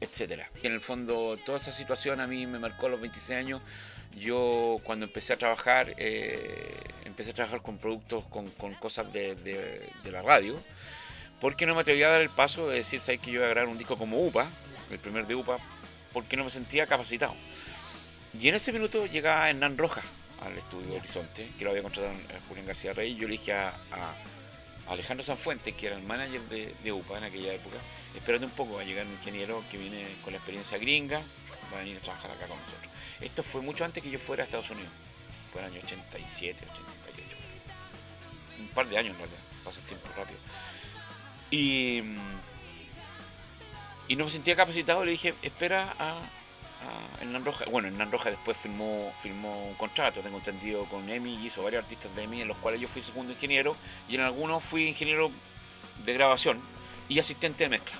etcétera. 0.00 0.48
Y 0.62 0.66
en 0.66 0.72
el 0.74 0.80
fondo, 0.80 1.38
toda 1.44 1.58
esa 1.58 1.72
situación 1.72 2.20
a 2.20 2.26
mí 2.26 2.46
me 2.46 2.58
marcó 2.58 2.86
a 2.86 2.90
los 2.90 3.00
26 3.00 3.38
años. 3.38 3.62
Yo 4.16 4.80
cuando 4.84 5.06
empecé 5.06 5.32
a 5.32 5.36
trabajar, 5.36 5.92
eh, 5.96 6.72
empecé 7.04 7.30
a 7.30 7.34
trabajar 7.34 7.62
con 7.62 7.78
productos, 7.78 8.24
con, 8.26 8.48
cosas 8.74 9.12
de, 9.12 9.34
de 9.34 10.12
la 10.12 10.22
radio 10.22 10.60
porque 11.40 11.66
no 11.66 11.74
me 11.74 11.82
atrevía 11.82 12.08
a 12.08 12.12
dar 12.12 12.20
el 12.22 12.30
paso 12.30 12.68
de 12.68 12.76
decir, 12.76 13.00
¿sabes 13.00 13.20
que 13.20 13.30
yo 13.30 13.40
iba 13.40 13.46
a 13.46 13.50
grabar 13.50 13.68
un 13.68 13.78
disco 13.78 13.96
como 13.96 14.24
UPA, 14.24 14.48
el 14.90 14.98
primer 14.98 15.26
de 15.26 15.34
UPA, 15.34 15.58
porque 16.12 16.36
no 16.36 16.44
me 16.44 16.50
sentía 16.50 16.86
capacitado? 16.86 17.34
Y 18.38 18.48
en 18.48 18.54
ese 18.54 18.72
minuto 18.72 19.06
llega 19.06 19.48
Hernán 19.48 19.78
Rojas 19.78 20.04
al 20.40 20.58
estudio 20.58 20.94
Horizonte, 20.94 21.50
que 21.56 21.64
lo 21.64 21.70
había 21.70 21.82
contratado 21.82 22.14
Julián 22.48 22.66
García 22.66 22.92
Rey, 22.92 23.12
y 23.12 23.16
yo 23.16 23.28
le 23.28 23.32
dije 23.32 23.52
a, 23.52 23.74
Alejandro 24.86 25.24
Sanfuentes, 25.24 25.74
que 25.74 25.86
era 25.86 25.96
el 25.96 26.02
manager 26.02 26.42
de, 26.42 26.92
UPA 26.92 27.18
en 27.18 27.24
aquella 27.24 27.54
época, 27.54 27.78
espérate 28.14 28.44
un 28.44 28.50
poco, 28.50 28.74
va 28.74 28.82
a 28.82 28.84
llegar 28.84 29.06
un 29.06 29.12
ingeniero 29.12 29.64
que 29.70 29.78
viene 29.78 30.04
con 30.22 30.32
la 30.32 30.38
experiencia 30.38 30.76
gringa, 30.76 31.22
va 31.72 31.78
a 31.78 31.80
venir 31.80 31.96
a 31.96 32.00
trabajar 32.00 32.30
acá 32.30 32.46
con 32.46 32.58
nosotros. 32.58 32.92
Esto 33.20 33.42
fue 33.42 33.62
mucho 33.62 33.84
antes 33.84 34.02
que 34.02 34.10
yo 34.10 34.18
fuera 34.18 34.42
a 34.42 34.44
Estados 34.44 34.68
Unidos, 34.68 34.90
fue 35.50 35.62
en 35.62 35.68
el 35.68 35.72
año 35.72 35.82
87, 35.84 36.64
88, 36.70 37.36
un 38.60 38.68
par 38.68 38.86
de 38.86 38.98
años 38.98 39.12
en 39.12 39.18
realidad, 39.18 39.38
pasa 39.64 39.80
el 39.80 39.86
tiempo 39.86 40.08
rápido. 40.14 40.38
Y, 41.50 42.02
y 44.08 44.16
no 44.16 44.24
me 44.24 44.30
sentía 44.30 44.56
capacitado, 44.56 45.04
le 45.04 45.12
dije, 45.12 45.34
espera 45.42 45.94
a, 45.98 46.10
a 46.10 47.22
Hernán 47.22 47.44
Roja. 47.44 47.64
Bueno, 47.66 47.88
Hernán 47.88 48.10
Roja 48.10 48.30
después 48.30 48.56
firmó, 48.56 49.14
firmó 49.20 49.68
un 49.68 49.74
contrato, 49.74 50.20
tengo 50.20 50.38
entendido, 50.38 50.84
con 50.86 51.08
EMI 51.08 51.36
y 51.36 51.46
hizo 51.46 51.62
varios 51.62 51.82
artistas 51.84 52.14
de 52.14 52.22
EMI, 52.24 52.42
en 52.42 52.48
los 52.48 52.56
cuales 52.58 52.80
yo 52.80 52.88
fui 52.88 53.02
segundo 53.02 53.32
ingeniero 53.32 53.76
y 54.08 54.16
en 54.16 54.22
algunos 54.22 54.62
fui 54.62 54.88
ingeniero 54.88 55.30
de 56.04 56.12
grabación 56.12 56.60
y 57.08 57.18
asistente 57.18 57.64
de 57.64 57.70
mezcla. 57.70 57.96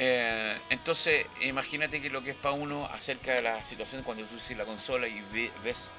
Eh, 0.00 0.56
entonces, 0.70 1.26
imagínate 1.42 2.00
que 2.00 2.08
lo 2.08 2.22
que 2.22 2.30
es 2.30 2.36
para 2.36 2.54
uno 2.54 2.86
acerca 2.86 3.32
de 3.34 3.42
la 3.42 3.64
situación 3.64 4.04
cuando 4.04 4.24
tú 4.24 4.36
usas 4.36 4.56
la 4.56 4.64
consola 4.64 5.08
y 5.08 5.20
ves 5.64 5.90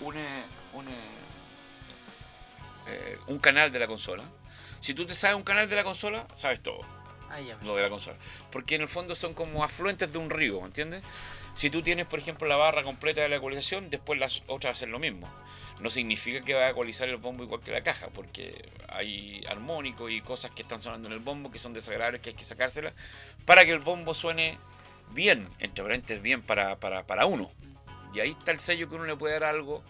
un, 0.00 0.16
un, 0.16 0.88
eh, 2.88 3.18
un 3.28 3.38
canal 3.38 3.70
de 3.70 3.78
la 3.78 3.86
consola 3.86 4.24
si 4.80 4.94
tú 4.94 5.06
te 5.06 5.14
sabes 5.14 5.36
un 5.36 5.42
canal 5.42 5.68
de 5.68 5.76
la 5.76 5.84
consola, 5.84 6.26
sabes 6.34 6.62
todo. 6.62 6.80
Ah, 7.30 7.38
lo 7.64 7.74
de 7.74 7.82
la 7.82 7.90
consola. 7.90 8.16
Porque 8.50 8.76
en 8.76 8.82
el 8.82 8.88
fondo 8.88 9.14
son 9.14 9.34
como 9.34 9.64
afluentes 9.64 10.12
de 10.12 10.18
un 10.18 10.30
río, 10.30 10.64
¿entiendes? 10.64 11.02
Si 11.54 11.70
tú 11.70 11.82
tienes, 11.82 12.06
por 12.06 12.18
ejemplo, 12.18 12.46
la 12.46 12.56
barra 12.56 12.82
completa 12.82 13.22
de 13.22 13.28
la 13.28 13.36
ecualización, 13.36 13.90
después 13.90 14.18
las 14.18 14.42
otras 14.46 14.74
hacen 14.74 14.92
lo 14.92 14.98
mismo. 14.98 15.28
No 15.80 15.90
significa 15.90 16.40
que 16.42 16.54
va 16.54 16.66
a 16.66 16.70
ecualizar 16.70 17.08
el 17.08 17.16
bombo 17.16 17.42
igual 17.42 17.60
que 17.62 17.70
la 17.70 17.82
caja, 17.82 18.08
porque 18.08 18.68
hay 18.88 19.44
armónicos 19.48 20.10
y 20.10 20.20
cosas 20.20 20.50
que 20.50 20.62
están 20.62 20.82
sonando 20.82 21.08
en 21.08 21.14
el 21.14 21.20
bombo 21.20 21.50
que 21.50 21.58
son 21.58 21.72
desagradables, 21.72 22.20
que 22.20 22.30
hay 22.30 22.36
que 22.36 22.44
sacárselas, 22.44 22.94
para 23.44 23.64
que 23.64 23.72
el 23.72 23.80
bombo 23.80 24.14
suene 24.14 24.58
bien, 25.10 25.48
entre 25.58 25.82
paréntesis, 25.82 26.22
bien 26.22 26.42
para, 26.42 26.78
para, 26.78 27.06
para 27.06 27.26
uno. 27.26 27.50
Y 28.14 28.20
ahí 28.20 28.30
está 28.30 28.52
el 28.52 28.60
sello 28.60 28.88
que 28.88 28.94
uno 28.94 29.04
le 29.04 29.16
puede 29.16 29.34
dar 29.34 29.44
algo 29.44 29.82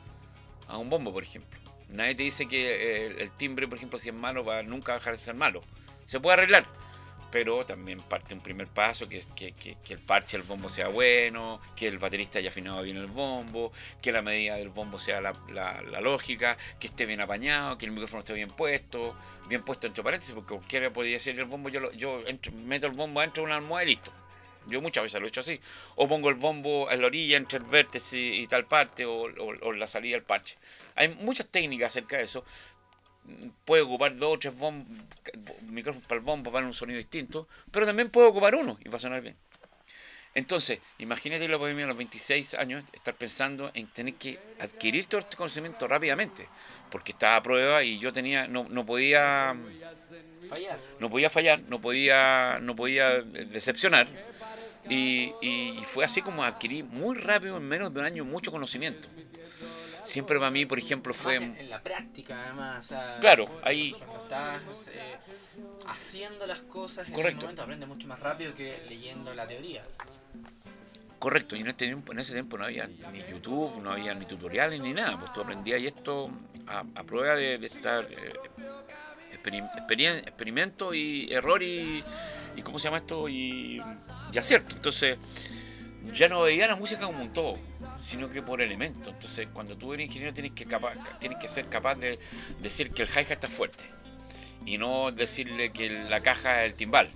a 0.69 0.79
un 0.79 0.91
bombo, 0.91 1.13
por 1.13 1.23
ejemplo. 1.23 1.66
Nadie 1.89 2.15
te 2.15 2.23
dice 2.25 2.47
que 2.47 3.07
eh, 3.07 3.17
el, 3.19 3.31
timbre, 3.33 3.69
por 3.69 3.79
ejemplo, 3.79 3.99
si 3.99 4.09
es 4.09 4.15
malo, 4.15 4.45
va 4.45 4.59
a 4.59 4.63
nunca 4.63 4.95
dejar 4.95 5.15
de 5.15 5.21
ser 5.21 5.35
malo. 5.35 5.63
Se 6.05 6.21
puede 6.21 6.35
arreglar, 6.35 6.67
pero 7.31 7.65
también 7.65 8.01
parte 8.01 8.35
un 8.35 8.41
primer 8.41 8.67
paso, 8.67 9.09
que, 9.09 9.23
que, 9.35 9.53
que, 9.53 9.77
el 9.93 10.01
parche 10.01 10.37
del 10.37 10.47
bombo 10.47 10.69
sea 10.69 10.89
bueno, 10.89 11.61
que 11.75 11.87
el 11.89 11.99
baterista 11.99 12.39
haya 12.39 12.51
afinado 12.51 12.83
bien 12.83 12.97
el 12.97 13.07
bombo, 13.07 13.73
que 14.01 14.13
la 14.13 14.23
medida 14.23 14.57
del 14.57 14.69
bombo 14.71 14.99
sea 14.99 15.21
la, 15.21 16.01
lógica, 16.01 16.57
que 16.81 16.89
esté 16.89 17.07
bien 17.07 17.21
apañado, 17.21 17.79
que 17.79 17.87
el 17.87 17.93
micrófono 17.93 18.21
esté 18.21 18.33
bien 18.33 18.51
puesto, 18.51 19.17
bien 19.49 19.63
puesto 19.63 19.87
entre 19.87 20.03
paréntesis, 20.03 20.35
porque 20.35 20.55
cualquiera 20.55 20.93
podría 20.93 21.19
ser 21.21 21.39
el 21.39 21.45
bombo, 21.45 21.69
yo, 21.69 21.93
yo 21.93 22.23
meto 22.65 22.87
el 22.87 22.93
bombo 22.93 23.21
dentro 23.21 23.43
de 23.43 23.47
una 23.47 23.57
almohada 23.57 23.85
y 23.85 23.89
listo. 23.89 24.13
Yo 24.69 24.81
muchas 24.81 25.05
veces 25.05 25.21
lo 25.21 25.27
he 25.27 25.29
hecho 25.29 25.41
así. 25.41 25.61
O 25.95 26.09
pongo 26.09 26.29
el 26.29 26.35
bombo 26.35 26.91
en 26.91 27.01
la 27.01 27.07
orilla 27.07 27.37
entre 27.37 27.59
el 27.59 27.65
vértice 27.65 28.19
y 28.19 28.47
tal 28.47 28.67
parte, 28.67 29.05
o, 29.05 29.29
la 29.73 29.87
salida 29.87 30.17
del 30.17 30.25
parche. 30.25 30.57
Hay 30.95 31.09
muchas 31.09 31.47
técnicas 31.47 31.89
acerca 31.89 32.17
de 32.17 32.25
eso. 32.25 32.45
Puede 33.65 33.83
ocupar 33.83 34.17
dos 34.17 34.35
o 34.35 34.39
tres 34.39 34.55
micrófonos 35.63 36.07
para 36.07 36.19
el 36.19 36.25
bombo 36.25 36.53
para 36.53 36.67
un 36.67 36.75
sonido 36.75 36.99
distinto, 36.99 37.49
pero 37.71 37.87
también 37.87 38.09
puedo 38.11 38.29
ocupar 38.29 38.55
uno 38.55 38.79
y 38.85 38.89
va 38.89 38.99
a 38.99 39.01
sonar 39.01 39.21
bien. 39.21 39.37
Entonces, 40.37 40.81
imagínate 40.99 41.49
lo 41.49 41.59
que 41.59 41.71
a 41.71 41.87
los 41.87 41.97
26 41.97 42.55
años 42.57 42.85
estar 42.93 43.15
pensando 43.15 43.71
en 43.73 43.87
tener 43.87 44.15
que 44.15 44.39
adquirir 44.61 45.07
todo 45.07 45.23
este 45.23 45.35
conocimiento 45.35 45.89
rápidamente, 45.89 46.47
porque 46.91 47.13
estaba 47.13 47.37
a 47.37 47.43
prueba 47.43 47.83
y 47.83 47.99
yo 47.99 48.13
tenía 48.13 48.47
no, 48.47 48.67
no 48.69 48.85
podía 48.85 49.57
fallar. 50.49 50.79
No 51.01 51.11
podía 51.11 51.31
fallar, 51.31 51.61
no 51.69 51.81
podía 51.81 52.59
no 52.61 52.77
podía 52.77 53.23
decepcionar 53.23 54.07
y, 54.89 55.33
y 55.41 55.83
fue 55.85 56.05
así 56.05 56.23
como 56.23 56.45
adquirí 56.45 56.83
muy 56.83 57.17
rápido 57.17 57.57
en 57.57 57.65
menos 57.65 57.93
de 57.93 58.01
un 58.01 58.07
año 58.07 58.25
mucho 58.25 58.53
conocimiento 58.53 59.09
siempre 60.07 60.39
para 60.39 60.51
mí, 60.51 60.65
por 60.67 60.79
ejemplo, 60.79 61.13
fue... 61.13 61.37
En, 61.37 61.69
la 61.69 61.83
práctica, 61.83 62.45
además. 62.45 62.93
claro, 63.21 63.47
ahí... 63.63 63.93
Cuando 63.93 64.19
estás 64.19 64.89
eh, 64.89 65.17
haciendo 65.87 66.47
las 66.47 66.61
cosas, 66.61 67.09
en 67.09 67.15
el 67.15 67.35
momento 67.37 67.63
aprendes 67.63 67.89
mucho 67.89 68.07
más 68.07 68.21
rápido 68.21 68.55
que 68.55 68.83
leyendo 68.89 69.35
la 69.35 69.47
teoría. 69.47 69.85
Correcto, 71.19 71.57
y 71.57 71.61
en, 71.61 71.69
este 71.69 71.87
tiempo, 71.87 72.13
en 72.13 72.19
ese 72.19 72.35
tiempo 72.35 72.59
no 72.59 72.65
había 72.65 72.87
ni 72.87 73.25
YouTube, 73.25 73.81
no 73.83 73.91
había 73.91 74.15
ni 74.15 74.27
tutoriales 74.27 74.81
ni 74.81 74.93
nada, 74.93 75.19
pues 75.19 75.33
tú 75.33 75.41
aprendías 75.41 75.81
y 75.81 75.87
esto 75.87 76.31
a, 76.67 76.85
prueba 77.05 77.35
de, 77.35 77.55
estar 77.55 78.07
eh, 78.11 78.35
experimento 79.47 80.95
y 80.95 81.33
error 81.33 81.63
y, 81.63 82.03
y, 82.57 82.63
¿cómo 82.63 82.79
se 82.79 82.85
llama 82.85 82.99
esto? 82.99 83.29
Y, 83.29 83.83
acierto. 84.37 84.77
Entonces, 84.77 85.17
ya 86.13 86.29
no 86.29 86.43
veía 86.43 86.67
la 86.69 86.77
música 86.77 87.07
como 87.07 87.23
un 87.23 87.33
todo 87.33 87.59
sino 87.97 88.31
que 88.31 88.43
por 88.43 88.61
elemento. 88.61 89.11
Entonces, 89.11 89.49
cuando 89.53 89.77
tú 89.77 89.95
eres 89.95 90.07
ingeniero 90.07 90.35
tienes 90.35 90.53
que, 90.53 90.67
capaz, 90.67 90.95
tienes 91.19 91.39
que 91.39 91.49
ser 91.49 91.67
capaz 91.67 91.97
de 91.97 92.19
decir 92.61 92.91
que 92.91 93.03
el 93.03 93.09
hi-hat 93.09 93.31
está 93.31 93.49
fuerte 93.49 93.85
y 94.65 94.79
no 94.79 95.13
decirle 95.13 95.71
que 95.71 95.91
la 95.91 96.21
caja 96.21 96.65
es 96.65 96.73
el 96.73 96.77
timbal. 96.77 97.11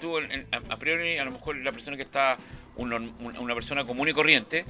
Tú, 0.00 0.18
a 0.18 0.76
priori, 0.78 1.18
a 1.18 1.24
lo 1.24 1.32
mejor 1.32 1.56
la 1.56 1.72
persona 1.72 1.96
que 1.96 2.02
está, 2.02 2.38
una 2.76 3.54
persona 3.54 3.84
común 3.84 4.08
y 4.08 4.12
corriente, 4.12 4.64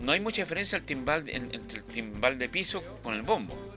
no 0.00 0.12
hay 0.12 0.20
mucha 0.20 0.42
diferencia 0.42 0.78
entre 0.78 1.78
el 1.78 1.84
timbal 1.84 2.38
de 2.38 2.48
piso 2.48 2.82
con 3.02 3.14
el 3.14 3.22
bombo. 3.22 3.69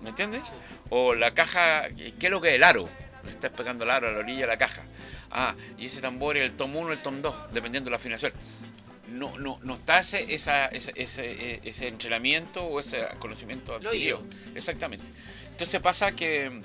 ¿Me 0.00 0.10
entiendes? 0.10 0.42
O 0.90 1.14
la 1.14 1.34
caja, 1.34 1.88
¿qué 1.90 2.26
es 2.26 2.30
lo 2.30 2.40
que 2.40 2.50
es 2.50 2.54
el 2.54 2.64
aro? 2.64 2.88
Le 3.24 3.30
estás 3.30 3.50
pegando 3.50 3.84
el 3.84 3.90
aro 3.90 4.08
a 4.08 4.12
la 4.12 4.18
orilla 4.18 4.42
de 4.42 4.46
la 4.46 4.58
caja. 4.58 4.84
Ah, 5.30 5.54
y 5.78 5.86
ese 5.86 6.00
tambor 6.00 6.36
es 6.36 6.44
el 6.44 6.52
tom 6.52 6.74
1 6.76 6.88
o 6.88 6.92
el 6.92 7.02
tom 7.02 7.22
2, 7.22 7.52
dependiendo 7.52 7.88
de 7.88 7.92
la 7.92 7.96
afinación. 7.96 8.32
No, 9.08 9.38
no, 9.38 9.58
no 9.62 9.74
está 9.74 10.00
ese, 10.00 10.34
esa, 10.34 10.66
ese, 10.66 10.92
ese, 11.62 11.88
entrenamiento 11.88 12.64
o 12.64 12.80
ese 12.80 13.06
conocimiento 13.18 13.74
adquirido. 13.74 14.22
Exactamente. 14.54 15.06
Entonces 15.50 15.80
pasa 15.80 16.12
que 16.12 16.60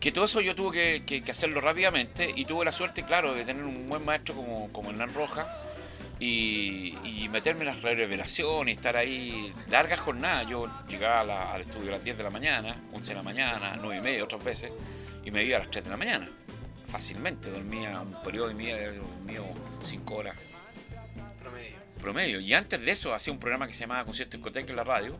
que 0.00 0.12
todo 0.12 0.26
eso 0.26 0.40
yo 0.40 0.54
tuve 0.54 1.02
que, 1.04 1.22
que, 1.22 1.30
hacerlo 1.30 1.60
rápidamente 1.60 2.30
y 2.34 2.44
tuve 2.44 2.64
la 2.64 2.72
suerte, 2.72 3.02
claro, 3.02 3.34
de 3.34 3.44
tener 3.44 3.64
un 3.64 3.88
buen 3.88 4.04
maestro 4.04 4.34
como, 4.34 4.72
como 4.72 4.90
Hernán 4.90 5.12
Roja 5.12 5.46
y, 6.20 7.28
meterme 7.30 7.60
en 7.60 7.66
las 7.66 7.82
revelaciones, 7.82 8.76
estar 8.76 8.96
ahí 8.96 9.52
largas 9.68 10.00
jornadas. 10.00 10.46
Yo 10.48 10.66
llegaba 10.88 11.52
al 11.52 11.60
estudio 11.60 11.88
a 11.88 11.92
las 11.92 12.04
10 12.04 12.16
de 12.16 12.24
la 12.24 12.30
mañana, 12.30 12.76
11 12.92 13.08
de 13.08 13.14
la 13.14 13.22
mañana, 13.22 13.78
9 13.80 13.96
y 13.96 14.00
media 14.00 14.24
otras 14.24 14.42
veces, 14.42 14.72
y 15.24 15.30
me 15.30 15.44
iba 15.44 15.56
a 15.56 15.60
las 15.60 15.70
3 15.70 15.84
de 15.84 15.90
la 15.90 15.96
mañana. 15.96 16.28
Fácilmente, 16.86 17.50
dormía 17.50 18.00
un 18.00 18.22
periodo 18.22 18.50
y 18.50 18.54
medio, 18.54 18.94
dormía 18.94 19.40
5 19.82 20.14
horas. 20.14 20.36
Promedio. 21.38 21.76
Promedio. 22.00 22.40
Y 22.40 22.54
antes 22.54 22.82
de 22.82 22.90
eso 22.90 23.12
hacía 23.14 23.32
un 23.32 23.38
programa 23.38 23.66
que 23.66 23.74
se 23.74 23.80
llamaba 23.80 24.04
Concierto 24.04 24.36
Discoteca 24.36 24.70
en 24.70 24.76
la 24.76 24.84
radio, 24.84 25.18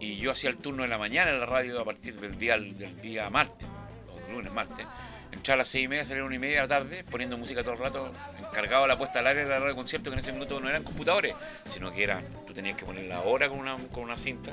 y 0.00 0.16
yo 0.16 0.32
hacía 0.32 0.50
el 0.50 0.56
turno 0.56 0.82
de 0.82 0.88
la 0.88 0.98
mañana 0.98 1.30
en 1.30 1.40
la 1.40 1.46
radio 1.46 1.80
a 1.80 1.84
partir 1.84 2.18
del 2.18 2.38
día, 2.38 2.58
del 2.58 3.00
día 3.00 3.30
martes, 3.30 3.68
o 4.08 4.32
lunes, 4.32 4.52
martes 4.52 4.86
entraba 5.32 5.54
a 5.54 5.58
las 5.58 5.68
seis 5.68 5.84
y 5.84 5.88
media, 5.88 6.04
salía 6.04 6.22
a 6.22 6.26
una 6.26 6.34
y 6.34 6.38
media 6.38 6.56
de 6.56 6.62
la 6.62 6.68
tarde, 6.68 7.04
poniendo 7.10 7.38
música 7.38 7.62
todo 7.62 7.74
el 7.74 7.80
rato, 7.80 8.12
encargado 8.38 8.82
de 8.82 8.88
la 8.88 8.98
puesta 8.98 9.20
al 9.20 9.26
aire 9.26 9.44
de 9.44 9.50
la 9.50 9.58
radio 9.58 9.74
concierto, 9.74 10.10
que 10.10 10.14
en 10.14 10.20
ese 10.20 10.32
minuto 10.32 10.60
no 10.60 10.68
eran 10.68 10.82
computadores, 10.82 11.34
sino 11.68 11.92
que 11.92 12.02
era, 12.02 12.22
tú 12.46 12.52
tenías 12.52 12.76
que 12.76 12.84
poner 12.84 13.04
la 13.06 13.20
hora 13.22 13.48
con 13.48 13.58
una, 13.58 13.76
con 13.92 14.04
una 14.04 14.16
cinta, 14.16 14.52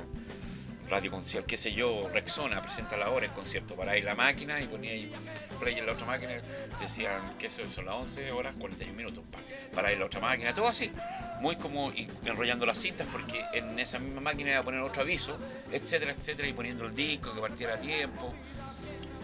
radio 0.90 1.12
concierto, 1.12 1.48
qué 1.48 1.58
sé 1.58 1.74
yo, 1.74 2.08
Rexona 2.14 2.62
presenta 2.62 2.96
la 2.96 3.10
hora 3.10 3.26
en 3.26 3.34
concierto, 3.34 3.76
para 3.76 3.92
ahí 3.92 4.02
la 4.02 4.16
máquina 4.16 4.62
y 4.62 4.68
ponía 4.68 4.92
ahí 4.92 5.12
play 5.60 5.78
en 5.78 5.86
la 5.86 5.94
otra 5.94 6.08
máquina, 6.08 6.34
decían 6.80 7.38
que 7.38 7.50
son 7.50 7.68
las 7.86 7.96
11 7.96 8.32
horas, 8.32 8.56
41 8.58 8.96
minutos, 8.96 9.24
para 9.74 9.92
ir 9.92 10.00
la 10.00 10.06
otra 10.06 10.22
máquina, 10.22 10.54
todo 10.54 10.68
así, 10.68 10.92
muy 11.42 11.58
como 11.58 11.92
enrollando 12.26 12.66
las 12.66 12.78
cintas, 12.78 13.08
porque 13.12 13.44
en 13.54 13.78
esa 13.80 14.00
misma 14.00 14.22
máquina 14.22 14.52
iba 14.52 14.60
a 14.60 14.64
poner 14.64 14.82
otro 14.82 15.02
aviso, 15.02 15.38
etcétera, 15.72 16.14
etcétera, 16.14 16.48
y 16.48 16.54
poniendo 16.54 16.86
el 16.86 16.96
disco 16.96 17.34
que 17.34 17.42
partiera 17.42 17.74
a 17.76 17.80
tiempo 17.80 18.34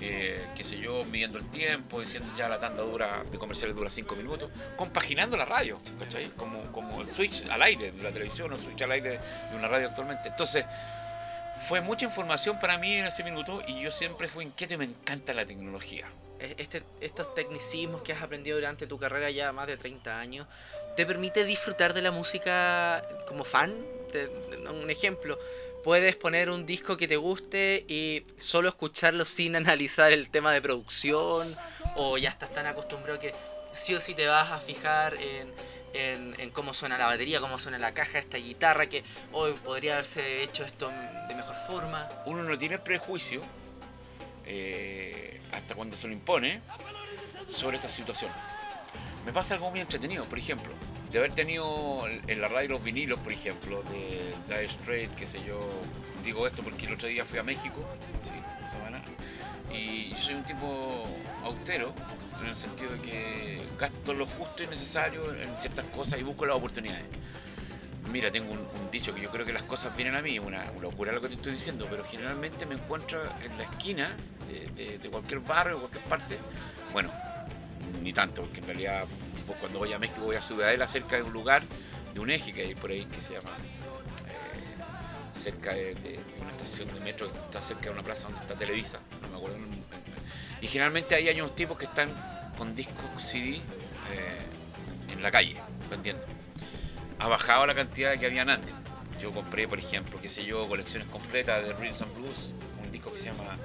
eh, 0.06 0.48
qué 0.56 0.64
sé 0.64 0.78
yo, 0.78 1.04
midiendo 1.06 1.38
el 1.38 1.50
tiempo, 1.50 2.02
diciendo 2.02 2.32
ya 2.38 2.50
la 2.50 2.60
tanda 2.60 2.84
dura 2.84 3.24
de 3.32 3.38
comerciales 3.38 3.76
dura 3.76 3.90
5 3.90 4.16
minutos, 4.16 4.52
compaginando 4.76 5.38
la 5.38 5.46
radio, 5.46 5.80
¿cachai? 6.00 6.30
Como, 6.36 6.72
como 6.72 7.02
el 7.02 7.10
switch 7.10 7.46
al 7.50 7.62
aire 7.62 7.92
de 7.92 8.04
la 8.04 8.12
televisión 8.12 8.52
o 8.52 8.56
el 8.56 8.62
switch 8.62 8.82
al 8.82 8.92
aire 8.92 9.20
de 9.52 9.56
una 9.58 9.68
radio 9.68 9.88
actualmente. 9.88 10.30
Entonces, 10.30 10.66
fue 11.68 11.82
mucha 11.82 12.06
información 12.06 12.60
para 12.60 12.78
mí 12.78 12.94
en 12.94 13.06
ese 13.06 13.24
minuto 13.24 13.62
y 13.68 13.82
yo 13.82 13.92
siempre 13.92 14.28
fui 14.28 14.46
inquieto 14.46 14.74
y 14.74 14.78
me 14.78 14.86
encanta 14.86 15.34
la 15.34 15.46
tecnología. 15.46 16.08
Este, 16.40 16.84
estos 17.00 17.34
tecnicismos 17.36 18.02
que 18.02 18.12
has 18.12 18.22
aprendido 18.22 18.58
durante 18.58 18.86
tu 18.86 19.00
carrera 19.00 19.30
ya 19.32 19.54
más 19.54 19.68
de 19.68 19.78
30 19.78 20.20
años, 20.20 20.48
¿te 20.98 21.06
permite 21.06 21.46
disfrutar 21.46 21.94
de 21.94 22.02
la 22.02 22.12
música 22.12 23.02
como 23.28 23.46
fan? 23.46 23.74
un 24.70 24.90
ejemplo, 24.90 25.40
puedes 25.84 26.16
poner 26.16 26.50
un 26.50 26.66
disco 26.66 26.98
que 26.98 27.08
te 27.08 27.18
guste 27.18 27.86
y 27.88 28.24
solo 28.38 28.70
escucharlo 28.70 29.26
sin 29.26 29.56
analizar 29.58 30.12
el 30.12 30.30
tema 30.30 30.52
de 30.54 30.62
producción 30.62 31.54
o 31.96 32.18
ya 32.18 32.30
estás 32.30 32.54
tan 32.54 32.66
acostumbrado 32.66 33.20
que 33.20 33.34
sí 33.74 33.94
o 33.94 34.00
sí 34.00 34.16
te 34.16 34.28
vas 34.28 34.52
a 34.52 34.60
fijar 34.60 35.16
en, 35.16 35.52
cómo 36.54 36.74
suena 36.74 36.98
la 36.98 37.06
batería, 37.06 37.40
cómo 37.40 37.60
suena 37.60 37.78
la 37.78 37.94
caja, 37.94 38.20
esta 38.20 38.38
guitarra, 38.38 38.88
que 38.88 39.04
hoy 39.32 39.54
podría 39.64 39.94
haberse 39.94 40.44
hecho 40.44 40.64
esto 40.64 40.92
de 41.28 41.36
mejor 41.36 41.56
forma. 41.68 42.10
Uno 42.26 42.44
no 42.44 42.58
tiene 42.58 42.80
prejuicio 42.80 43.42
eh, 44.46 45.42
hasta 45.52 45.76
cuando 45.76 45.96
se 45.96 46.08
lo 46.08 46.14
impone 46.14 46.62
sobre 47.48 47.78
esta 47.78 47.90
situación. 47.90 48.32
Me 49.26 49.34
pasa 49.34 49.54
algo 49.54 49.70
muy 49.70 49.82
entretenido, 49.82 50.26
por 50.26 50.40
ejemplo 50.40 50.74
de 51.14 51.20
haber 51.20 51.34
tenido 51.36 52.08
en 52.28 52.42
la 52.42 52.48
radio 52.48 52.70
los 52.70 52.84
vinilos, 52.84 53.20
por 53.20 53.32
ejemplo, 53.32 53.84
de 53.84 54.34
Dire 54.48 54.68
Straits, 54.68 55.16
qué 55.16 55.28
sé 55.28 55.38
yo, 55.48 55.60
digo 56.24 56.48
esto 56.48 56.64
porque 56.64 56.88
el 56.88 56.94
otro 56.96 57.08
día 57.08 57.24
fui 57.24 57.38
a 57.38 57.44
México, 57.44 57.86
sí, 58.20 58.32
semana, 58.72 59.00
y 59.72 60.16
soy 60.16 60.34
un 60.34 60.44
tipo 60.44 61.06
austero, 61.44 61.94
en 62.42 62.48
el 62.48 62.56
sentido 62.56 62.94
de 62.94 63.00
que 63.00 63.62
gasto 63.78 64.16
lo 64.16 64.26
justo 64.26 64.64
y 64.64 64.68
necesario 64.68 65.36
en 65.36 65.56
ciertas 65.56 65.86
cosas 65.96 66.20
y 66.20 66.24
busco 66.24 66.48
las 66.48 66.56
oportunidades. 66.56 67.06
Mira, 68.12 68.32
tengo 68.32 68.52
un, 68.52 68.68
dicho 68.92 69.14
que 69.14 69.22
yo 69.22 69.30
creo 69.30 69.46
que 69.46 69.54
las 69.54 69.64
cosas 69.64 69.96
vienen 69.96 70.16
a 70.16 70.22
mí, 70.24 70.40
una, 70.40 70.72
locura 70.82 71.12
lo 71.12 71.22
que 71.22 71.28
te 71.28 71.36
estoy 71.36 71.54
diciendo, 71.54 71.86
pero 71.92 72.04
generalmente 72.04 72.66
me 72.66 72.74
encuentro 72.74 73.22
en 73.44 73.56
la 73.56 73.66
esquina 73.66 74.10
de, 74.76 74.98
de 74.98 75.10
cualquier 75.10 75.42
barrio, 75.42 75.78
cualquier 75.78 76.04
parte. 76.06 76.40
Bueno, 76.92 77.12
ni 78.02 78.12
tanto, 78.14 78.42
porque 78.42 78.62
en 78.62 78.66
realidad 78.66 79.06
cuando 79.60 79.80
voy 79.80 79.94
a 79.94 80.00
México 80.00 80.22
voy 80.22 80.36
a 80.36 80.42
Ciudadela 80.42 80.88
cerca 80.88 81.16
de 81.18 81.24
un 81.24 81.34
lugar, 81.34 81.64
de 82.14 82.20
un 82.20 82.30
eje 82.30 82.54
que 82.54 82.62
hay 82.62 82.76
por 82.76 82.92
ahí 82.92 83.06
que 83.06 83.22
se 83.22 83.34
llama 83.34 83.52
eh, 84.28 85.38
cerca 85.38 85.74
de, 85.74 86.20
una 86.40 86.52
estación 86.52 86.94
de 86.94 87.00
metro 87.02 87.32
que 87.32 87.38
está 87.40 87.62
cerca 87.62 87.84
de 87.86 87.90
una 87.92 88.04
plaza 88.04 88.24
donde 88.24 88.40
está 88.40 88.56
Televisa, 88.56 89.00
no 89.22 89.30
me 89.30 89.38
acuerdo. 89.38 89.58
Y 90.62 90.68
generalmente 90.68 91.16
ahí 91.16 91.28
hay 91.28 91.42
unos 91.42 91.56
tipos 91.56 91.78
que 91.78 91.86
están 91.86 92.10
con 92.58 92.74
discos 92.74 93.22
CD 93.22 93.56
eh, 93.56 93.62
en 95.12 95.22
la 95.22 95.30
calle, 95.30 95.58
vendiendo. 95.90 96.24
Ha 97.20 97.28
bajado 97.28 97.66
la 97.66 97.76
cantidad 97.76 98.18
que 98.18 98.26
habían 98.26 98.50
antes. 98.50 98.74
Yo 99.20 99.32
compré, 99.32 99.68
por 99.68 99.80
ejemplo, 99.80 100.20
qué 100.22 100.30
sé 100.30 100.46
yo, 100.46 100.68
colecciones 100.68 101.08
completas 101.10 101.66
de 101.66 101.74
Rhythm 101.74 102.04
and 102.04 102.16
Blues, 102.16 102.52
un 102.82 102.92
disco 102.92 103.12
que 103.12 103.18
se 103.18 103.26
llama, 103.26 103.58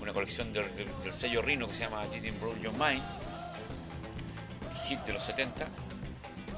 una 0.00 0.12
colección 0.12 0.52
del 0.52 0.66
sello 1.12 1.42
Rino 1.42 1.68
que 1.68 1.74
se 1.74 1.84
llama 1.84 2.04
Didn't 2.06 2.40
Blow 2.40 2.56
Your 2.60 2.72
Mind, 2.72 3.02
hit 4.86 5.00
de 5.00 5.12
los 5.12 5.22
70 5.22 5.68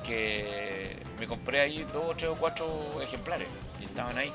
que 0.02 0.96
me 1.18 1.26
compré 1.26 1.60
ahí 1.60 1.86
dos, 1.92 2.16
tres 2.16 2.30
o 2.30 2.34
cuatro 2.34 3.00
ejemplares 3.00 3.48
y 3.80 3.84
estaban 3.84 4.18
ahí. 4.18 4.32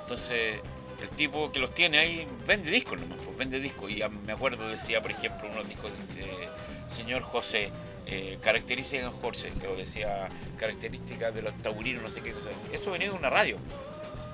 Entonces, 0.00 0.60
el 1.00 1.08
tipo 1.10 1.52
que 1.52 1.58
los 1.58 1.74
tiene 1.74 1.98
ahí 1.98 2.26
vende 2.46 2.70
discos 2.70 2.98
nomás, 2.98 3.18
pues 3.24 3.36
vende 3.36 3.60
discos. 3.60 3.90
Y 3.90 4.02
me 4.24 4.32
acuerdo, 4.32 4.68
decía, 4.68 5.02
por 5.02 5.10
ejemplo, 5.10 5.48
unos 5.50 5.68
discos 5.68 5.90
de, 6.14 6.48
señor 6.88 7.22
José, 7.22 7.70
eh, 8.06 8.38
características 8.40 9.12
de 9.12 9.20
José, 9.20 9.52
que 9.60 9.66
decía 9.68 10.28
características 10.56 11.34
de 11.34 11.42
los 11.42 11.56
taurinos, 11.58 12.02
no 12.02 12.08
sé 12.08 12.20
qué 12.22 12.32
cosa. 12.32 12.50
Eso 12.72 12.90
venía 12.92 13.10
de 13.10 13.16
una 13.16 13.30
radio, 13.30 13.58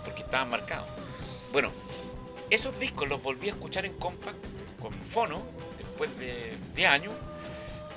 porque 0.05 0.23
estaban 0.23 0.51
marcados. 0.51 0.89
Bueno, 1.53 1.71
esos 2.51 2.79
discos 2.79 3.09
los 3.09 3.23
volví 3.23 3.49
a 3.49 3.53
escuchar 3.53 3.85
en 3.87 3.95
compact, 3.95 4.39
con 4.81 4.93
fono, 4.93 5.43
después 5.79 6.17
de 6.19 6.57
10 6.75 6.91
años, 6.91 7.15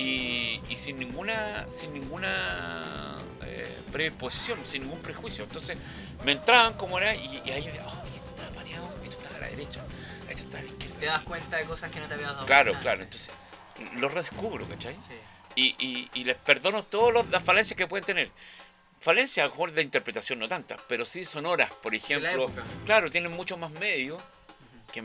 y, 0.01 0.77
sin 0.77 0.97
ninguna, 0.97 1.69
sin 1.69 1.93
ninguna 1.93 3.17
eh, 3.43 3.81
predisposición, 3.91 4.65
sin 4.65 4.83
ningún 4.83 4.99
prejuicio. 5.01 5.43
Entonces 5.43 5.77
me 6.23 6.33
entraban 6.33 6.73
como 6.73 6.97
era 6.97 7.15
y, 7.15 7.41
ahí 7.51 7.63
yo 7.63 7.71
oh, 7.85 8.03
esto 8.15 8.29
estaba 8.29 8.49
paneado, 8.51 8.93
esto 9.03 9.17
estaba 9.17 9.37
a 9.37 9.41
la 9.41 9.47
derecha, 9.47 9.81
esto 10.29 10.43
estaba 10.43 10.59
a 10.59 10.63
la 10.63 10.69
izquierda. 10.69 10.99
Te 10.99 11.05
das 11.05 11.21
cuenta 11.21 11.57
de 11.57 11.65
cosas 11.65 11.91
que 11.91 11.99
no 11.99 12.07
te 12.07 12.13
habías 12.15 12.33
dado 12.33 12.45
Claro, 12.45 12.73
claro, 12.81 13.03
entonces 13.03 13.29
lo 13.95 14.09
redescubro, 14.09 14.67
¿cachai? 14.67 14.97
Sí. 14.97 15.13
Y, 15.55 16.09
y, 16.13 16.23
les 16.23 16.37
perdono 16.37 16.83
todas 16.83 17.27
las 17.29 17.43
falencias 17.43 17.75
que 17.75 17.85
pueden 17.85 18.05
tener. 18.05 18.31
Falencias 18.99 19.43
a 19.43 19.47
lo 19.47 19.53
mejor 19.55 19.73
de 19.73 19.81
interpretación 19.81 20.39
no 20.39 20.47
tantas, 20.47 20.79
pero 20.87 21.05
sí 21.05 21.25
sonoras, 21.25 21.69
por 21.81 21.93
ejemplo. 21.93 22.49
Claro, 22.85 23.11
tienen 23.11 23.31
muchos 23.31 23.59
más 23.59 23.71
medios 23.71 24.21
que 24.93 25.03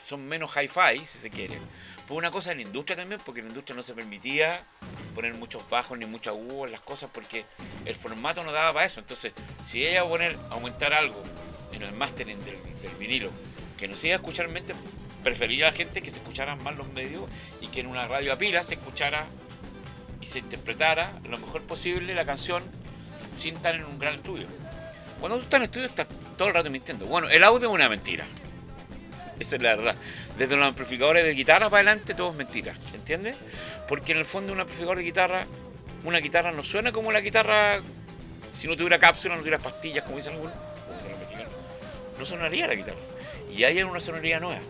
son 0.00 0.26
menos 0.28 0.52
hi-fi, 0.56 1.04
si 1.06 1.18
se 1.18 1.30
quiere. 1.30 1.58
Fue 2.10 2.16
una 2.16 2.32
cosa 2.32 2.50
en 2.50 2.56
la 2.56 2.62
industria 2.64 2.96
también, 2.96 3.20
porque 3.24 3.38
en 3.38 3.46
la 3.46 3.50
industria 3.50 3.76
no 3.76 3.84
se 3.84 3.94
permitía 3.94 4.64
poner 5.14 5.32
muchos 5.34 5.62
bajos 5.70 5.96
ni 5.96 6.06
mucha 6.06 6.30
agudos 6.30 6.66
en 6.66 6.72
las 6.72 6.80
cosas, 6.80 7.08
porque 7.14 7.44
el 7.84 7.94
formato 7.94 8.42
no 8.42 8.50
daba 8.50 8.72
para 8.72 8.84
eso. 8.84 8.98
Entonces, 8.98 9.32
si 9.62 9.86
ella 9.86 9.98
iba 9.98 10.06
a 10.06 10.08
poner, 10.08 10.36
aumentar 10.50 10.92
algo 10.92 11.22
en 11.70 11.82
el 11.82 11.92
mastering 11.92 12.44
del, 12.44 12.56
vinilo, 12.98 13.30
que 13.78 13.86
no 13.86 13.94
se 13.94 14.08
iba 14.08 14.16
a 14.16 14.18
escuchar 14.18 14.48
mente, 14.48 14.74
preferiría 15.22 15.68
a 15.68 15.70
la 15.70 15.76
gente 15.76 16.02
que 16.02 16.10
se 16.10 16.16
escucharan 16.16 16.60
más 16.64 16.74
los 16.74 16.88
medios 16.88 17.30
y 17.60 17.68
que 17.68 17.78
en 17.78 17.86
una 17.86 18.08
radio 18.08 18.32
a 18.32 18.36
pila 18.36 18.64
se 18.64 18.74
escuchara 18.74 19.24
y 20.20 20.26
se 20.26 20.40
interpretara 20.40 21.12
lo 21.28 21.38
mejor 21.38 21.62
posible 21.62 22.12
la 22.16 22.26
canción 22.26 22.64
sin 23.36 23.54
estar 23.54 23.76
en 23.76 23.84
un 23.84 24.00
gran 24.00 24.16
estudio. 24.16 24.48
Cuando 25.20 25.36
tú 25.36 25.44
estás 25.44 25.58
en 25.58 25.62
estudio 25.62 25.86
estás 25.86 26.08
todo 26.36 26.48
el 26.48 26.54
rato 26.54 26.70
mintiendo. 26.70 27.06
Bueno, 27.06 27.28
el 27.28 27.44
audio 27.44 27.68
es 27.68 27.72
una 27.72 27.88
mentira. 27.88 28.26
Esa 29.40 29.56
es 29.56 29.62
la 29.62 29.74
verdad. 29.74 29.96
Desde 30.38 30.56
los 30.56 30.64
amplificadores 30.64 31.24
de 31.24 31.32
guitarra 31.34 31.68
para 31.68 31.90
adelante 31.90 32.14
todo 32.14 32.30
es 32.30 32.36
mentira. 32.36 32.76
¿Se 32.88 32.96
entiende? 32.96 33.34
Porque 33.88 34.12
en 34.12 34.18
el 34.18 34.24
fondo 34.24 34.52
un 34.52 34.60
amplificador 34.60 34.98
de 34.98 35.04
guitarra 35.04 35.46
una 36.04 36.18
guitarra 36.18 36.52
no 36.52 36.64
suena 36.64 36.92
como 36.92 37.12
la 37.12 37.20
guitarra 37.20 37.80
si 38.52 38.66
no 38.66 38.76
tuviera 38.76 38.98
cápsula, 38.98 39.34
no 39.34 39.40
tuviera 39.40 39.58
pastillas, 39.58 40.04
como 40.04 40.16
dicen 40.16 40.32
algunos, 40.32 40.54
como 40.54 40.96
dicen 40.96 41.12
los 41.12 41.20
mexicanos, 41.20 41.52
no 42.18 42.26
sonaría 42.26 42.66
la 42.66 42.74
guitarra. 42.74 42.98
Y 43.54 43.64
ahí 43.64 43.78
hay 43.78 43.84
una 43.84 44.00
sonoridad 44.00 44.40
nueva, 44.40 44.60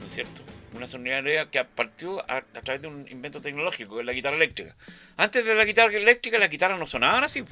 ¿no 0.00 0.06
es 0.06 0.12
cierto? 0.12 0.42
Una 0.74 0.86
sonoridad 0.86 1.48
que 1.48 1.64
partió 1.64 2.20
a, 2.30 2.36
a 2.36 2.62
través 2.62 2.82
de 2.82 2.88
un 2.88 3.08
invento 3.08 3.40
tecnológico, 3.40 3.94
que 3.94 4.00
es 4.00 4.06
la 4.06 4.12
guitarra 4.12 4.36
eléctrica. 4.36 4.76
Antes 5.16 5.44
de 5.44 5.54
la 5.54 5.64
guitarra 5.64 5.94
eléctrica, 5.94 6.38
las 6.38 6.50
guitarras 6.50 6.78
no 6.78 6.86
sonaban 6.86 7.24
así. 7.24 7.44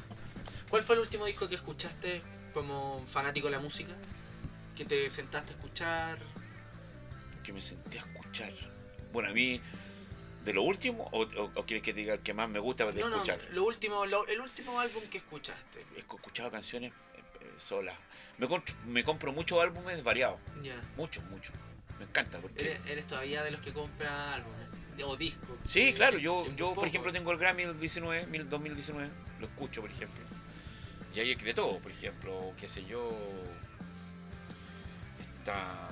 ¿Cuál 0.69 0.83
fue 0.83 0.97
el 0.97 1.01
último 1.01 1.25
disco 1.25 1.49
que 1.49 1.55
escuchaste 1.55 2.21
como 2.53 3.03
fanático 3.07 3.47
de 3.47 3.53
la 3.53 3.61
música? 3.61 3.93
¿Que 4.77 4.85
te 4.85 5.09
sentaste 5.09 5.53
a 5.53 5.57
escuchar? 5.57 6.19
Que 7.47 7.53
me 7.53 7.61
senté 7.61 8.01
a 8.01 8.03
escuchar. 8.03 8.53
Bueno, 9.13 9.29
a 9.29 9.33
mí, 9.33 9.61
de 10.45 10.53
lo 10.53 10.63
último, 10.63 11.09
o, 11.13 11.21
o- 11.23 11.51
o 11.55 11.65
quieres 11.65 11.81
que 11.85 11.95
te 11.95 12.01
diga 12.01 12.15
el 12.15 12.21
que 12.21 12.35
más 12.35 12.49
me 12.49 12.59
gusta 12.59 12.85
de 12.91 13.01
no, 13.01 13.09
no, 13.09 13.17
escuchar? 13.17 13.39
lo 13.53 13.65
último, 13.65 14.05
lo- 14.05 14.27
el 14.27 14.41
último 14.41 14.81
álbum 14.81 15.05
que 15.09 15.19
escuchaste. 15.19 15.85
He 15.97 16.01
escuchado 16.01 16.51
canciones 16.51 16.91
eh, 16.93 17.21
eh, 17.43 17.47
solas. 17.57 17.95
Me, 18.85 19.05
compro 19.05 19.33
muchos 19.33 19.63
álbumes 19.63 20.03
variados. 20.03 20.41
Muchos, 20.97 21.23
muchos. 21.27 21.55
Me 22.01 22.05
encanta 22.05 22.39
porque... 22.41 22.63
¿Eres, 22.73 22.81
eres 22.89 23.07
todavía 23.07 23.43
de 23.45 23.53
los 23.53 23.61
que 23.61 23.73
compra 23.73 24.35
álbumes 24.35 24.67
o 25.05 25.17
discos. 25.17 25.57
Sí, 25.67 25.95
claro, 25.95 26.19
yo, 26.19 26.47
yo 26.57 26.73
por 26.75 26.89
ejemplo 26.89 27.13
tengo 27.13 27.31
el 27.31 27.39
Grammy 27.39 27.65
del 27.65 27.79
19, 27.79 28.27
mil- 28.27 28.49
2019, 28.49 29.09
lo 29.39 29.47
escucho 29.47 29.83
por 29.83 29.91
ejemplo. 29.91 30.21
Y 31.15 31.21
hay 31.21 31.35
de 31.35 31.55
todo, 31.55 31.79
por 31.79 31.93
ejemplo, 31.93 32.53
qué 32.59 32.69
sé 32.69 32.85
yo, 32.87 33.11
está 35.39 35.86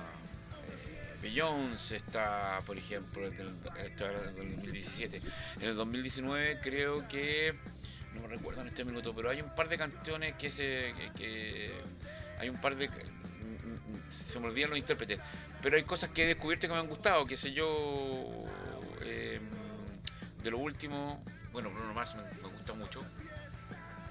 Beyoncé, 1.25 1.95
está 1.95 2.61
por 2.67 2.77
ejemplo 2.77 3.25
está 3.27 4.11
el 4.11 4.35
del 4.35 4.55
2017. 4.55 5.21
En 5.59 5.63
el 5.63 5.75
2019 5.75 6.59
creo 6.61 7.07
que, 7.07 7.55
no 8.13 8.21
me 8.21 8.27
recuerdo 8.27 8.61
en 8.61 8.67
este 8.67 8.85
minuto, 8.85 9.11
pero 9.15 9.31
hay 9.31 9.41
un 9.41 9.55
par 9.55 9.67
de 9.67 9.75
canciones 9.75 10.35
que 10.35 10.51
se... 10.51 10.93
que- 11.17 11.73
hay 12.37 12.49
un 12.49 12.61
par 12.61 12.75
de... 12.75 12.91
Se 14.09 14.39
me 14.39 14.47
olvidan 14.47 14.69
los 14.69 14.77
intérpretes, 14.77 15.19
pero 15.63 15.77
hay 15.77 15.83
cosas 15.83 16.11
que 16.11 16.25
he 16.25 16.27
descubierto 16.27 16.67
que 16.67 16.73
me 16.73 16.79
han 16.79 16.87
gustado, 16.87 17.25
qué 17.25 17.37
sé 17.37 17.53
yo... 17.53 18.43
eh, 19.01 19.39
de 20.43 20.51
lo 20.51 20.59
último, 20.59 21.23
bueno, 21.51 21.71
Bruno 21.71 21.91
Mars 21.95 22.13
me, 22.13 22.49
gusta 22.49 22.73
mucho. 22.73 23.01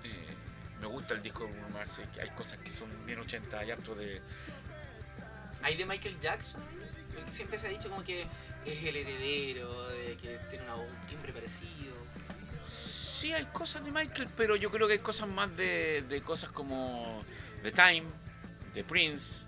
Eh, 0.03 0.35
me 0.81 0.89
gusta 0.89 1.15
el 1.15 1.23
disco 1.23 1.45
de 1.45 1.53
Bruno 1.53 1.69
Mars, 1.69 1.93
hay 2.21 2.31
cosas 2.31 2.59
que 2.59 2.73
son 2.73 2.89
bien 3.07 3.21
80, 3.21 3.57
hay 3.57 3.71
harto 3.71 3.95
de... 3.95 4.21
¿Hay 5.63 5.77
de 5.77 5.87
Michael 5.87 6.19
Jackson? 6.21 6.61
Siempre 7.31 7.59
se 7.59 7.67
ha 7.67 7.71
dicho 7.71 7.91
como 7.91 8.05
que 8.05 8.27
es 8.65 8.85
el 8.85 8.97
heredero, 8.97 9.89
de 9.89 10.17
que 10.17 10.39
tiene 10.51 10.65
un 10.73 11.07
timbre 11.07 11.33
parecido. 11.33 11.95
Sí, 12.67 13.33
hay 13.33 13.47
cosas 13.47 13.85
de 13.85 13.91
Michael, 13.91 14.29
pero 14.37 14.55
yo 14.57 14.71
creo 14.71 14.87
que 14.87 14.95
hay 14.95 14.99
cosas 15.01 15.29
más 15.29 15.55
de, 15.57 16.03
de 16.03 16.23
cosas 16.23 16.51
como 16.51 17.25
The 17.63 17.73
Time, 17.73 18.05
de 18.75 18.85
Prince. 18.85 19.45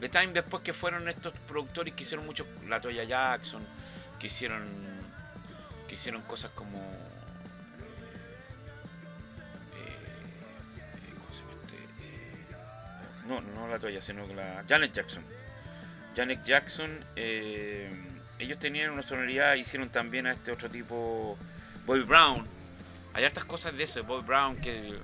The 0.00 0.08
Time 0.08 0.28
después 0.28 0.62
que 0.62 0.72
fueron 0.72 1.08
estos 1.08 1.34
productores 1.46 1.92
que 1.94 2.04
hicieron 2.04 2.24
mucho, 2.24 2.46
La 2.68 2.80
Toya 2.80 3.04
Jackson, 3.04 3.62
que 4.18 4.28
hicieron, 4.28 4.64
que 5.88 5.96
hicieron 5.96 6.22
cosas 6.22 6.50
como... 6.52 6.78
eh, 9.74 9.96
eh, 10.76 11.14
¿cómo 11.18 11.34
se 11.34 11.40
llama 11.42 11.52
este? 11.64 11.76
Eh, 11.76 12.46
no, 13.26 13.40
no 13.40 13.68
La 13.68 13.78
Toya, 13.78 14.00
sino 14.00 14.26
la 14.28 14.64
Janet 14.68 14.92
Jackson. 14.92 15.37
Janet 16.18 16.42
Jackson, 16.42 16.90
eh, 17.14 17.88
ellos 18.40 18.58
tenían 18.58 18.90
una 18.90 19.04
sonoridad, 19.04 19.54
hicieron 19.54 19.88
también 19.88 20.26
a 20.26 20.32
este 20.32 20.50
otro 20.50 20.68
tipo, 20.68 21.38
Bobby 21.86 22.02
Brown. 22.02 22.44
Hay 23.14 23.24
hartas 23.24 23.44
cosas 23.44 23.76
de 23.76 23.84
ese, 23.84 24.00
Bobby 24.00 24.26
Brown, 24.26 24.56
que, 24.56 24.98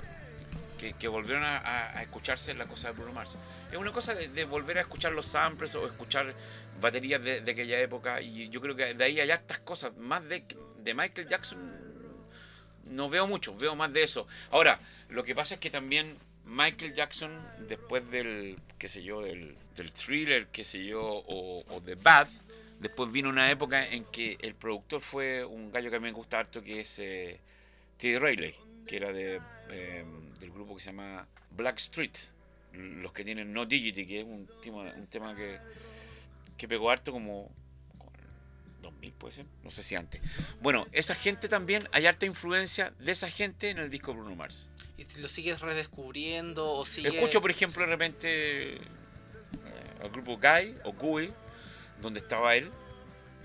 que, 0.99 1.07
volvieron 1.07 1.45
a, 1.45 2.03
escucharse 2.03 2.51
en 2.51 2.59
la 2.59 2.67
cosa 2.67 2.89
de 2.89 2.95
Bruno 2.95 3.13
Mars. 3.13 3.31
Es 3.71 3.79
una 3.79 3.93
cosa 3.93 4.13
de, 4.13 4.45
volver 4.45 4.79
a 4.79 4.81
escuchar 4.81 5.13
los 5.13 5.27
samples 5.27 5.77
o 5.77 5.87
escuchar 5.87 6.35
baterías 6.81 7.23
de, 7.23 7.49
aquella 7.49 7.79
época 7.79 8.21
y 8.21 8.49
yo 8.49 8.61
creo 8.61 8.75
que 8.75 8.95
de 8.95 9.05
ahí 9.05 9.21
hay 9.21 9.31
hartas 9.31 9.61
cosas, 9.61 9.97
más 9.97 10.21
de 10.29 10.95
Michael 10.95 11.29
Jackson 11.29 11.85
no 12.87 13.09
veo 13.09 13.29
mucho, 13.29 13.55
veo 13.55 13.77
más 13.77 13.93
de 13.93 14.03
eso. 14.03 14.27
Ahora, 14.51 14.81
lo 15.09 15.23
que 15.23 15.35
pasa 15.37 15.55
es 15.55 15.61
que 15.61 15.71
también 15.71 16.17
Michael 16.45 16.93
Jackson, 16.93 17.31
después 17.69 18.11
del, 18.11 18.59
qué 18.79 18.89
sé 18.89 19.03
yo, 19.03 19.23
del, 19.23 19.57
del 19.75 19.93
thriller, 19.93 20.49
qué 20.49 20.65
sé 20.65 20.85
yo, 20.85 21.03
o, 21.03 21.65
o 21.69 21.81
de 21.81 21.95
Bad, 21.95 22.29
después 22.85 23.11
vino 23.11 23.29
una 23.29 23.51
época 23.51 23.87
en 23.87 24.05
que 24.05 24.37
el 24.41 24.55
productor 24.55 25.01
fue 25.01 25.45
un 25.45 25.73
gallo 25.73 25.91
que 25.91 25.97
a 25.97 26.01
mí 26.01 26.05
me 26.05 26.13
gusta 26.13 26.39
harto, 26.39 26.63
que 26.63 26.81
es 26.81 26.99
eh, 26.99 27.41
Teddy 27.97 28.19
Riley, 28.19 28.55
que 28.87 28.97
era 28.97 29.13
de, 29.13 29.41
eh, 29.71 30.05
del 30.39 30.51
grupo 30.51 30.77
que 30.77 30.83
se 30.83 30.91
llama 30.91 31.27
Black 31.51 31.79
Street, 31.79 32.13
los 32.73 33.13
que 33.13 33.25
tienen 33.25 33.53
No 33.53 33.67
Digity, 33.67 34.07
que 34.07 34.21
es 34.21 34.27
un 34.27 34.49
tema, 34.61 34.83
un 34.97 35.07
tema 35.07 35.35
que, 35.35 35.59
que 36.57 36.69
pegó 36.69 36.91
harto 36.91 37.13
como... 37.13 37.51
como 37.97 38.13
en 38.13 38.21
el 38.21 38.83
2000 38.83 39.13
puede 39.13 39.35
ser, 39.35 39.47
no 39.63 39.71
sé 39.71 39.83
si 39.83 39.95
antes. 39.95 40.21
Bueno, 40.61 40.87
esa 40.93 41.15
gente 41.15 41.49
también, 41.49 41.83
hay 41.93 42.07
harta 42.07 42.27
influencia 42.27 42.93
de 42.99 43.13
esa 43.13 43.31
gente 43.31 43.71
en 43.71 43.79
el 43.79 43.89
disco 43.89 44.13
Bruno 44.13 44.35
Mars. 44.35 44.69
¿Y 44.99 45.05
lo 45.21 45.29
sigues 45.29 45.61
redescubriendo 45.61 46.71
o 46.71 46.85
sigues... 46.85 47.15
Escucho, 47.15 47.41
por 47.41 47.51
ejemplo, 47.51 47.83
de 47.83 47.89
repente 47.89 48.81
al 50.05 50.11
grupo 50.11 50.37
Guy 50.39 50.77
o 50.85 50.93
Guy, 50.93 51.33
donde 52.01 52.21
estaba 52.21 52.55
él, 52.55 52.71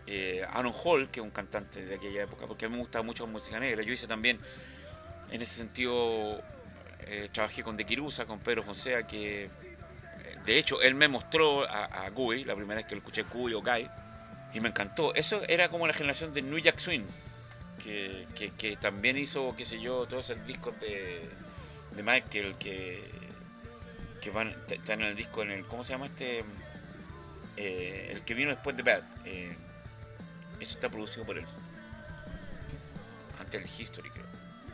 eh, 0.08 0.43
Aaron 0.52 0.74
Hall, 0.84 1.10
que 1.10 1.19
es 1.19 1.24
un 1.24 1.32
cantante 1.32 1.86
de 1.86 1.95
aquella 1.95 2.24
época, 2.24 2.45
porque 2.48 2.65
a 2.65 2.69
mí 2.69 2.76
me 2.76 2.82
gustaba 2.82 3.04
mucho 3.04 3.26
la 3.26 3.32
música 3.32 3.60
negra. 3.60 3.84
Yo 3.84 3.93
hice 3.93 4.08
también, 4.08 4.39
en 5.32 5.41
ese 5.41 5.56
sentido, 5.56 6.41
eh, 7.02 7.30
trabajé 7.32 7.63
con 7.63 7.78
De 7.78 7.86
Quirusa, 7.86 8.26
con 8.26 8.39
Pedro 8.39 8.63
Fonseca, 8.63 9.06
que 9.08 9.45
eh, 9.45 9.50
de 10.45 10.58
hecho 10.58 10.82
él 10.82 10.95
me 10.95 11.08
mostró 11.08 11.63
a, 11.69 11.86
a 11.86 12.10
Guy, 12.10 12.43
la 12.43 12.56
primera 12.56 12.78
vez 12.78 12.86
que 12.88 12.95
lo 12.95 13.00
escuché 13.00 13.24
Guy 13.24 13.54
o 13.54 13.62
Guy, 13.62 13.88
y 14.54 14.60
me 14.62 14.69
encantó. 14.69 15.13
Eso 15.13 15.41
era 15.48 15.69
como 15.69 15.86
la 15.88 15.93
generación 15.93 16.34
de 16.34 16.41
New 16.41 16.58
Jack 16.60 16.80
Swing, 16.80 17.04
que, 17.84 18.28
que- 18.36 18.50
que 18.52 18.76
también 18.78 19.15
hizo, 19.17 19.56
qué 19.56 19.63
sé 19.65 19.80
yo, 19.80 20.06
todos 20.08 20.30
esos 20.30 20.45
discos 20.45 20.74
de, 20.82 21.22
de 21.95 22.04
Michael 22.04 22.56
que, 22.60 23.04
que 24.21 24.29
van, 24.32 24.55
están 24.69 25.01
en 25.01 25.08
el 25.08 25.15
disco, 25.15 25.41
en 25.43 25.51
el, 25.51 25.65
¿cómo 25.65 25.84
se 25.84 25.93
llama 25.93 26.05
este? 26.08 26.43
Eh, 27.58 28.10
el 28.12 28.21
que 28.23 28.34
vino 28.34 28.49
después 28.49 28.75
de 28.77 28.84
Bad. 28.84 29.03
eh, 29.25 29.55
eso 30.60 30.73
está 30.75 30.89
producido 30.89 31.25
por 31.25 31.38
él. 31.38 31.45
Antes 33.39 33.62
del 33.62 33.82
History, 33.82 34.10
creo. 34.10 34.25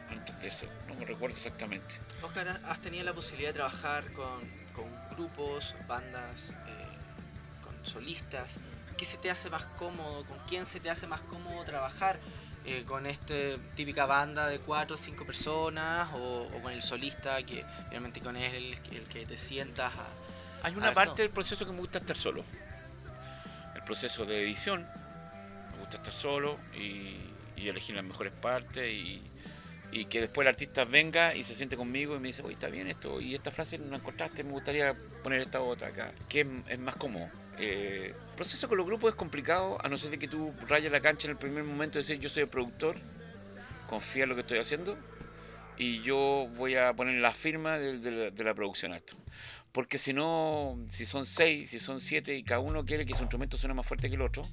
Antes 0.10 0.40
de 0.42 0.48
eso, 0.48 0.66
no 0.88 0.96
me 0.96 1.06
recuerdo 1.06 1.36
exactamente. 1.36 2.00
Oscar, 2.24 2.60
¿has 2.66 2.80
tenido 2.80 3.04
la 3.04 3.14
posibilidad 3.14 3.50
de 3.50 3.56
trabajar 3.56 4.12
con, 4.14 4.40
con 4.74 4.86
grupos, 5.16 5.76
bandas, 5.88 6.52
eh, 6.52 7.64
con 7.64 7.86
solistas? 7.86 8.60
¿Qué 8.98 9.06
se 9.06 9.18
te 9.18 9.30
hace 9.30 9.50
más 9.50 9.66
cómodo? 9.78 10.26
¿Con 10.26 10.40
quién 10.48 10.66
se 10.66 10.80
te 10.80 10.90
hace 10.90 11.06
más 11.06 11.22
cómodo 11.22 11.64
trabajar? 11.66 12.18
Eh, 12.68 12.84
¿Con 12.88 13.06
esta 13.06 13.34
típica 13.76 14.08
banda 14.08 14.48
de 14.48 14.60
cuatro 14.60 14.96
o 14.96 14.98
cinco 14.98 15.24
personas? 15.26 16.10
O, 16.14 16.50
o 16.52 16.62
con 16.62 16.72
el 16.72 16.82
solista 16.82 17.42
que 17.44 17.64
realmente 17.90 18.22
con 18.22 18.36
él 18.36 18.56
el, 18.56 18.98
el 18.98 19.08
que 19.08 19.26
te 19.26 19.38
sientas 19.38 19.94
a... 19.94 20.08
Hay 20.64 20.76
una 20.76 20.94
parte 20.94 21.22
del 21.22 21.32
proceso 21.32 21.66
que 21.66 21.72
me 21.72 21.80
gusta 21.80 22.00
estar 22.00 22.18
solo. 22.18 22.44
El 23.76 23.84
proceso 23.84 24.26
de 24.26 24.42
edición. 24.42 24.82
Me 25.74 25.80
gusta 25.80 25.98
estar 25.98 26.14
solo 26.14 26.58
y, 26.76 27.18
y 27.56 27.70
elegir 27.70 27.96
las 27.96 28.04
mejores 28.04 28.34
partes 28.34 28.92
y, 28.92 29.22
y 29.92 30.06
que 30.06 30.22
después 30.22 30.44
el 30.46 30.50
artista 30.50 30.86
venga 30.86 31.36
y 31.36 31.44
se 31.44 31.54
siente 31.54 31.78
conmigo 31.78 32.16
y 32.16 32.20
me 32.20 32.30
dice, 32.30 32.42
oye, 32.42 32.56
está 32.56 32.70
bien 32.70 32.88
esto 32.88 33.22
y 33.22 33.36
esta 33.36 33.52
frase 33.52 33.78
no 33.78 33.92
la 33.92 33.98
encontraste, 33.98 34.44
me 34.44 34.54
gustaría 34.54 34.96
poner 35.22 35.42
esta 35.42 35.62
otra 35.62 35.90
acá. 35.90 36.12
Que 36.28 36.42
es, 36.42 36.48
es 36.68 36.80
más 36.80 36.96
cómodo. 36.96 37.30
Eh, 37.60 38.14
el 38.14 38.36
proceso 38.36 38.68
con 38.68 38.78
los 38.78 38.86
grupos 38.86 39.10
es 39.12 39.16
complicado, 39.16 39.78
a 39.84 39.88
no 39.88 39.98
ser 39.98 40.10
de 40.12 40.20
que 40.20 40.28
tú 40.28 40.54
rayes 40.68 40.92
la 40.92 41.00
cancha 41.00 41.28
en 41.28 41.32
el 41.32 41.38
primer 41.38 41.64
momento 41.64 41.98
y 41.98 42.02
decir, 42.02 42.20
yo 42.20 42.30
soy 42.30 42.44
el 42.44 42.50
productor, 42.50 42.96
confía 43.90 44.24
en 44.24 44.30
lo 44.30 44.36
que 44.36 44.42
estoy 44.42 44.58
haciendo 44.60 44.98
y 45.78 46.02
yo 46.02 46.50
voy 46.58 46.76
a 46.76 46.94
poner 46.94 47.16
la 47.22 47.32
firma 47.32 47.78
de, 47.78 48.00
de 48.00 48.12
la- 48.12 48.32
de 48.32 48.44
la 48.44 48.54
producción 48.54 48.92
a 48.94 48.98
esto. 48.98 49.16
Porque 49.72 49.98
si 49.98 50.14
no, 50.14 50.78
si 50.90 51.06
son 51.06 51.26
seis, 51.26 51.70
si 51.70 51.80
son 51.80 52.00
siete 52.02 52.36
y 52.36 52.44
cada 52.44 52.60
uno 52.62 52.86
quiere 52.86 53.06
que 53.06 53.14
su 53.14 53.22
instrumento 53.24 53.58
suene 53.58 53.74
más 53.74 53.86
fuerte 53.86 54.10
que 54.10 54.16
el 54.16 54.22
otro, 54.22 54.44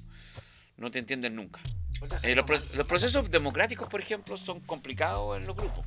no 0.76 0.90
te 0.90 0.98
entienden 0.98 1.36
nunca. 1.36 1.60
Eh, 2.22 2.34
los, 2.34 2.74
los 2.74 2.86
procesos 2.88 3.30
democráticos, 3.30 3.88
por 3.88 4.00
ejemplo, 4.00 4.36
son 4.36 4.60
complicados 4.60 5.38
en 5.38 5.46
los 5.46 5.54
grupos. 5.56 5.84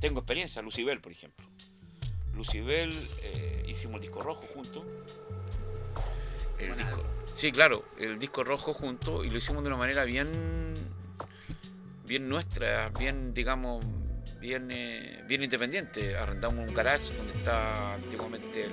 Tengo 0.00 0.20
experiencia, 0.20 0.60
Lucibel, 0.60 1.00
por 1.00 1.12
ejemplo. 1.12 1.46
Lucibel, 2.34 2.90
eh, 3.22 3.64
hicimos 3.68 3.96
el 3.96 4.02
disco 4.02 4.20
rojo 4.22 4.46
juntos. 4.54 4.84
El 6.60 6.76
disco, 6.76 7.02
sí, 7.34 7.52
claro, 7.52 7.84
el 7.98 8.18
disco 8.18 8.44
rojo 8.44 8.74
juntos 8.74 9.24
y 9.26 9.30
lo 9.30 9.38
hicimos 9.38 9.62
de 9.62 9.68
una 9.68 9.78
manera 9.78 10.04
bien, 10.04 10.28
bien 12.06 12.28
nuestra, 12.28 12.90
bien, 12.98 13.32
digamos, 13.34 13.84
bien, 14.40 14.68
eh, 14.70 15.22
bien 15.26 15.42
independiente. 15.42 16.16
Arrendamos 16.16 16.68
un 16.68 16.74
garage 16.74 17.14
donde 17.14 17.32
está 17.34 17.94
antiguamente 17.94 18.64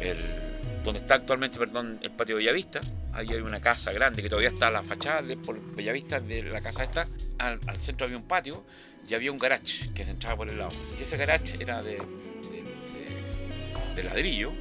el, 0.00 0.06
el- 0.08 0.52
donde 0.84 0.98
está 0.98 1.14
actualmente, 1.14 1.58
perdón, 1.58 2.00
el 2.02 2.10
patio 2.10 2.34
Bellavista. 2.36 2.80
Ahí 3.12 3.28
hay 3.30 3.40
una 3.40 3.60
casa 3.60 3.92
grande 3.92 4.20
que 4.20 4.28
todavía 4.28 4.48
está 4.48 4.68
la 4.70 4.82
fachada 4.82 5.22
de 5.22 5.36
por 5.36 5.60
Bellavista 5.76 6.18
de 6.18 6.42
la 6.42 6.60
casa 6.60 6.82
esta. 6.82 7.06
al, 7.38 7.60
al 7.68 7.76
centro 7.76 8.06
había 8.06 8.16
un 8.16 8.26
patio 8.26 8.64
y 9.08 9.14
había 9.14 9.30
un 9.30 9.38
garage 9.38 9.90
que 9.94 10.04
se 10.04 10.10
entraba 10.10 10.36
por 10.38 10.48
el 10.48 10.58
lado. 10.58 10.72
Y 10.98 11.02
ese 11.02 11.16
garage 11.16 11.54
era 11.62 11.82
de, 11.84 11.92
de, 11.98 12.62
de- 12.64 13.94
de 13.94 14.02
ladrillo, 14.02 14.52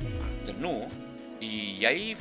desnudo, 0.45 0.85
y 1.41 1.83
ahí 1.85 2.15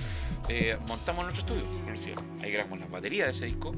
eh, 0.49 0.77
montamos 0.87 1.25
nuestro 1.25 1.57
estudio. 1.57 2.15
Ahí 2.43 2.51
grabamos 2.51 2.81
la 2.81 2.87
batería 2.87 3.27
de 3.27 3.33
ese 3.33 3.47
disco. 3.47 3.75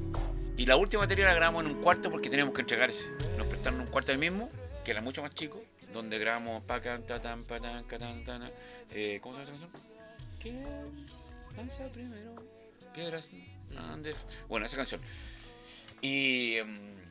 Y 0.56 0.66
la 0.66 0.76
última 0.76 1.02
batería 1.02 1.24
la 1.26 1.34
grabamos 1.34 1.64
en 1.64 1.70
un 1.72 1.82
cuarto 1.82 2.10
porque 2.10 2.30
teníamos 2.30 2.54
que 2.54 2.60
entregar 2.60 2.88
ese. 2.90 3.10
Nos 3.36 3.46
prestaron 3.48 3.80
un 3.80 3.86
cuarto 3.88 4.12
ahí 4.12 4.18
mismo, 4.18 4.50
que 4.84 4.90
era 4.92 5.00
mucho 5.00 5.22
más 5.22 5.34
chico, 5.34 5.62
donde 5.92 6.18
grabamos 6.18 6.62
pa 6.64 6.80
can, 6.80 7.02
ta, 7.04 7.20
tan, 7.20 7.42
pa, 7.44 7.58
tan, 7.60 7.84
ca, 7.84 7.98
tan, 7.98 8.24
tan, 8.24 8.50
eh, 8.92 9.18
¿Cómo 9.22 9.36
se 9.38 9.44
llama 9.44 9.56
esa 9.56 9.66
canción? 9.66 9.82
¿Quién 10.40 10.64
lanza 11.56 11.88
primero? 11.88 12.34
Piedras. 12.94 13.30
ande 13.90 14.10
f- 14.10 14.20
Bueno, 14.48 14.66
esa 14.66 14.76
canción. 14.76 15.00
Y, 16.02 16.56
mm, 16.64 17.01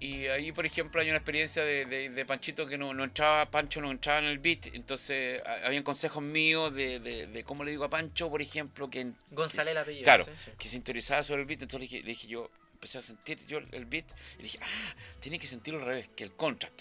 y 0.00 0.26
ahí, 0.26 0.50
por 0.52 0.64
ejemplo, 0.66 1.00
hay 1.00 1.08
una 1.10 1.18
experiencia 1.18 1.62
de, 1.64 1.84
de- 1.84 2.08
de 2.10 2.24
Panchito 2.26 2.66
que 2.66 2.78
no, 2.78 2.92
no 2.94 3.04
entraba, 3.04 3.50
Pancho 3.50 3.80
no 3.80 3.90
entraba 3.90 4.18
en 4.20 4.24
el 4.26 4.38
beat, 4.38 4.68
entonces 4.74 5.42
ha- 5.46 5.66
habían 5.66 5.82
consejos 5.82 6.22
míos 6.22 6.72
de, 6.74 6.98
de, 7.00 7.44
cómo 7.44 7.62
le 7.64 7.70
digo 7.70 7.84
a 7.84 7.90
Pancho, 7.90 8.30
por 8.30 8.40
ejemplo, 8.42 8.88
que, 8.90 9.12
González 9.30 9.72
el 9.72 9.78
apellido. 9.78 10.04
Claro, 10.04 10.24
¿sí? 10.24 10.30
Sí. 10.44 10.50
que 10.58 10.68
se 10.68 10.76
interesaba 10.76 11.22
sobre 11.22 11.42
el 11.42 11.46
beat, 11.46 11.62
entonces 11.62 11.80
le 11.80 11.84
dije, 11.96 12.02
le 12.04 12.10
dije 12.12 12.26
yo, 12.28 12.50
empecé 12.72 12.98
a 12.98 13.02
sentir 13.02 13.38
yo 13.46 13.58
el 13.58 13.84
beat 13.84 14.06
y 14.38 14.42
dije, 14.44 14.58
ah, 14.62 14.94
tiene 15.20 15.38
que 15.38 15.46
sentirlo 15.46 15.80
al 15.80 15.86
revés, 15.86 16.08
que 16.16 16.24
el 16.24 16.32
contract 16.32 16.80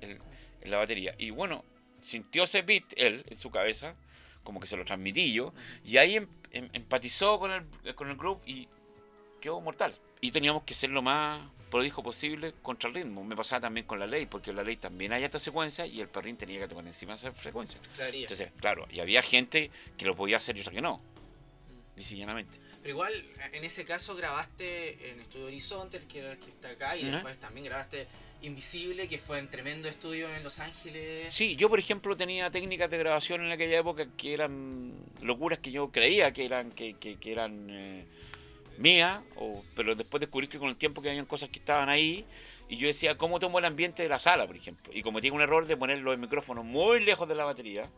el- 0.00 0.20
en 0.60 0.70
la 0.70 0.76
batería. 0.76 1.14
Y 1.18 1.30
bueno, 1.30 1.64
sintió 2.00 2.44
ese 2.44 2.62
beat 2.62 2.84
él 2.96 3.24
en 3.28 3.36
su 3.36 3.50
cabeza, 3.50 3.96
como 4.44 4.60
que 4.60 4.66
se 4.68 4.76
lo 4.76 4.84
transmití 4.84 5.32
yo, 5.32 5.52
y 5.84 5.96
ahí 5.96 6.16
em- 6.16 6.28
em- 6.52 6.68
empatizó 6.72 7.38
con 7.40 7.50
el, 7.50 7.94
con 7.96 8.08
el 8.08 8.16
groove 8.16 8.40
y 8.46 8.68
quedó 9.40 9.60
mortal. 9.60 9.96
Y 10.20 10.30
teníamos 10.30 10.62
que 10.62 10.74
ser 10.74 10.90
lo 10.90 11.02
más 11.02 11.40
prolijo 11.72 12.02
posible 12.02 12.52
contra 12.62 12.88
el 12.88 12.94
ritmo. 12.94 13.24
Me 13.24 13.34
pasaba 13.34 13.62
también 13.62 13.86
con 13.86 13.98
la 13.98 14.06
ley, 14.06 14.26
porque 14.26 14.52
la 14.52 14.62
ley 14.62 14.76
también 14.76 15.12
hay 15.12 15.24
esta 15.24 15.40
secuencia 15.40 15.86
y 15.86 16.00
el 16.00 16.06
perrín 16.08 16.36
tenía 16.36 16.60
que 16.60 16.68
tocar 16.68 16.86
encima 16.86 17.14
esa 17.14 17.32
frecuencia. 17.32 17.80
Claría. 17.96 18.20
Entonces, 18.22 18.50
claro, 18.60 18.86
y 18.90 19.00
había 19.00 19.22
gente 19.22 19.70
que 19.96 20.04
lo 20.04 20.14
podía 20.14 20.36
hacer 20.36 20.56
y 20.56 20.60
otra 20.60 20.72
que 20.72 20.82
no. 20.82 21.00
Dice 21.96 22.14
llanamente. 22.16 22.58
Pero 22.82 22.90
igual, 22.94 23.12
en 23.52 23.64
ese 23.64 23.84
caso 23.84 24.14
grabaste 24.14 25.10
en 25.10 25.20
Estudio 25.20 25.46
Horizonte, 25.46 25.96
el 25.98 26.04
que, 26.06 26.20
el 26.30 26.38
que 26.38 26.50
está 26.50 26.68
acá, 26.70 26.96
y 26.96 27.02
Ajá. 27.04 27.12
después 27.12 27.38
también 27.38 27.64
grabaste 27.66 28.06
Invisible, 28.42 29.06
que 29.06 29.18
fue 29.18 29.38
en 29.38 29.48
tremendo 29.48 29.88
estudio 29.88 30.28
en 30.34 30.42
Los 30.42 30.58
Ángeles. 30.58 31.32
Sí, 31.32 31.54
yo 31.54 31.68
por 31.68 31.78
ejemplo 31.78 32.16
tenía 32.16 32.50
técnicas 32.50 32.90
de 32.90 32.98
grabación 32.98 33.44
en 33.46 33.52
aquella 33.52 33.78
época 33.78 34.08
que 34.16 34.34
eran 34.34 34.94
locuras 35.20 35.60
que 35.60 35.70
yo 35.70 35.92
creía 35.92 36.32
que 36.32 36.44
eran 36.44 36.72
que, 36.72 36.94
que- 36.94 37.18
que 37.20 37.30
eran 37.30 37.68
eh, 37.70 38.04
mías, 38.78 39.20
o- 39.36 39.62
pero 39.76 39.94
después 39.94 40.20
descubrí 40.20 40.48
que 40.48 40.58
con 40.58 40.68
el 40.68 40.76
tiempo 40.76 41.02
que 41.02 41.10
habían 41.10 41.26
cosas 41.26 41.48
que 41.48 41.58
estaban 41.58 41.88
ahí 41.88 42.24
y 42.68 42.76
yo 42.76 42.86
decía, 42.86 43.16
¿cómo 43.18 43.38
tomo 43.38 43.58
el 43.58 43.64
ambiente 43.64 44.02
de 44.02 44.08
la 44.08 44.18
sala, 44.18 44.46
por 44.46 44.56
ejemplo? 44.56 44.92
Y 44.94 45.02
cometí 45.02 45.30
un 45.30 45.40
error 45.40 45.66
de 45.66 45.76
poner 45.76 45.98
los 45.98 46.18
micrófonos 46.18 46.64
muy 46.64 47.00
lejos 47.00 47.28
de 47.28 47.34
la 47.34 47.44
batería, 47.44 47.88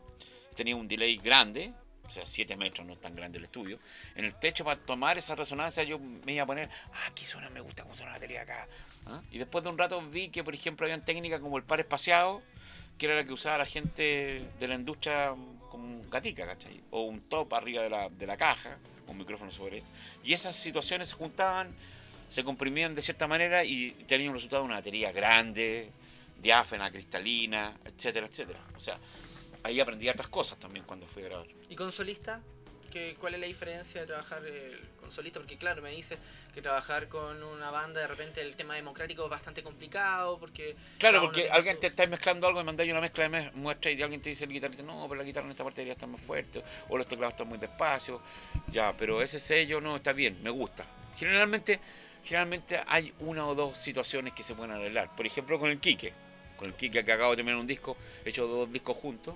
tenía 0.55 0.75
un 0.75 0.87
delay 0.87 1.17
grande, 1.17 1.73
o 2.05 2.09
sea, 2.09 2.25
7 2.25 2.55
metros, 2.55 2.85
no 2.85 2.93
es 2.93 2.99
tan 2.99 3.15
grande 3.15 3.39
el 3.39 3.45
estudio, 3.45 3.79
en 4.15 4.25
el 4.25 4.35
techo 4.35 4.63
para 4.63 4.79
tomar 4.79 5.17
esa 5.17 5.33
resonancia 5.35 5.81
yo 5.83 5.97
me 5.97 6.33
iba 6.33 6.43
a 6.43 6.45
poner, 6.45 6.69
ah, 6.93 7.07
aquí 7.09 7.25
suena, 7.25 7.49
me 7.49 7.61
gusta 7.61 7.83
cómo 7.83 7.95
suena 7.95 8.11
la 8.11 8.17
batería 8.17 8.41
acá. 8.41 8.67
¿ah? 9.07 9.21
Y 9.31 9.37
después 9.39 9.63
de 9.63 9.69
un 9.71 9.77
rato 9.77 10.01
vi 10.09 10.29
que, 10.29 10.43
por 10.43 10.53
ejemplo, 10.53 10.85
habían 10.85 11.03
técnicas 11.03 11.39
como 11.39 11.57
el 11.57 11.63
par 11.63 11.79
espaciado, 11.79 12.43
que 12.97 13.07
era 13.07 13.15
la 13.15 13.23
que 13.25 13.33
usaba 13.33 13.57
la 13.57 13.65
gente 13.65 14.45
de 14.59 14.67
la 14.67 14.75
industria 14.75 15.35
como 15.69 15.83
un 15.83 16.09
gatica, 16.09 16.45
¿cachai? 16.45 16.79
O 16.91 17.01
un 17.01 17.21
top 17.21 17.53
arriba 17.55 17.81
de 17.81 17.89
la, 17.89 18.09
de 18.09 18.25
la 18.27 18.37
caja, 18.37 18.77
un 19.07 19.17
micrófono 19.17 19.51
sobre 19.51 19.77
esto. 19.77 19.89
Y 20.23 20.33
esas 20.33 20.55
situaciones 20.55 21.09
se 21.09 21.15
juntaban, 21.15 21.69
se 22.29 22.43
comprimían 22.43 22.95
de 22.95 23.01
cierta 23.01 23.27
manera 23.27 23.63
y 23.63 23.91
tenían 24.07 24.29
un 24.29 24.35
resultado 24.35 24.63
de 24.63 24.67
una 24.67 24.75
batería 24.75 25.11
grande, 25.11 25.91
diáfana, 26.41 26.91
cristalina, 26.91 27.73
etcétera, 27.83 28.27
etcétera. 28.27 28.59
O 28.75 28.79
sea, 28.79 28.97
ahí 29.63 29.79
aprendí 29.79 30.07
hartas 30.07 30.27
cosas 30.27 30.59
también 30.59 30.85
cuando 30.85 31.07
fui 31.07 31.23
a 31.23 31.27
grabar. 31.27 31.47
¿Y 31.69 31.75
con 31.75 31.91
solista? 31.91 32.41
¿Qué, 32.95 33.13
¿Cuál 33.19 33.33
es 33.33 33.41
la 33.41 33.47
diferencia 33.47 33.99
de 33.99 34.07
trabajar 34.07 34.41
eh, 34.47 34.79
con 35.01 35.11
solista? 35.11 35.41
Porque 35.41 35.57
claro, 35.57 35.81
me 35.81 35.91
dice 35.91 36.17
que 36.53 36.61
trabajar 36.61 37.09
con 37.09 37.43
una 37.43 37.69
banda 37.69 37.99
de 37.99 38.07
repente 38.07 38.39
el 38.39 38.55
tema 38.55 38.75
democrático 38.75 39.25
es 39.25 39.29
bastante 39.29 39.61
complicado 39.61 40.39
porque... 40.39 40.77
Claro, 40.97 41.19
porque 41.19 41.49
alguien 41.49 41.75
su- 41.75 41.81
te 41.81 41.87
está 41.87 42.07
mezclando 42.07 42.47
algo 42.47 42.61
y 42.61 42.63
mandáis 42.63 42.89
una 42.89 43.01
mezcla 43.01 43.27
de 43.27 43.51
muestra 43.51 43.91
y 43.91 44.01
alguien 44.01 44.21
te 44.21 44.29
dice 44.29 44.45
el 44.45 44.51
guitarrista, 44.51 44.81
no, 44.83 45.09
pero 45.09 45.15
la 45.15 45.25
guitarra 45.25 45.45
en 45.45 45.51
esta 45.51 45.65
parte 45.65 45.81
debería 45.81 45.91
estar 45.95 46.07
más 46.07 46.21
fuerte, 46.21 46.63
o 46.87 46.97
los 46.97 47.05
teclados 47.05 47.33
están 47.33 47.49
muy 47.49 47.57
despacio, 47.57 48.21
ya, 48.67 48.95
pero 48.95 49.21
ese 49.21 49.41
sello 49.41 49.81
no 49.81 49.97
está 49.97 50.13
bien, 50.13 50.41
me 50.41 50.49
gusta. 50.49 50.85
Generalmente, 51.17 51.81
generalmente 52.23 52.81
hay 52.87 53.13
una 53.19 53.45
o 53.45 53.55
dos 53.55 53.77
situaciones 53.77 54.31
que 54.31 54.41
se 54.43 54.55
pueden 54.55 54.71
arreglar. 54.71 55.13
Por 55.17 55.25
ejemplo, 55.27 55.59
con 55.59 55.69
el 55.69 55.81
Quique, 55.81 56.13
con 56.55 56.69
el 56.69 56.75
Quique 56.75 57.03
que 57.03 57.11
acabo 57.11 57.31
de 57.31 57.35
terminar 57.35 57.59
un 57.59 57.67
disco, 57.67 57.97
he 58.23 58.29
hecho 58.29 58.47
dos 58.47 58.71
discos 58.71 58.95
juntos. 58.95 59.35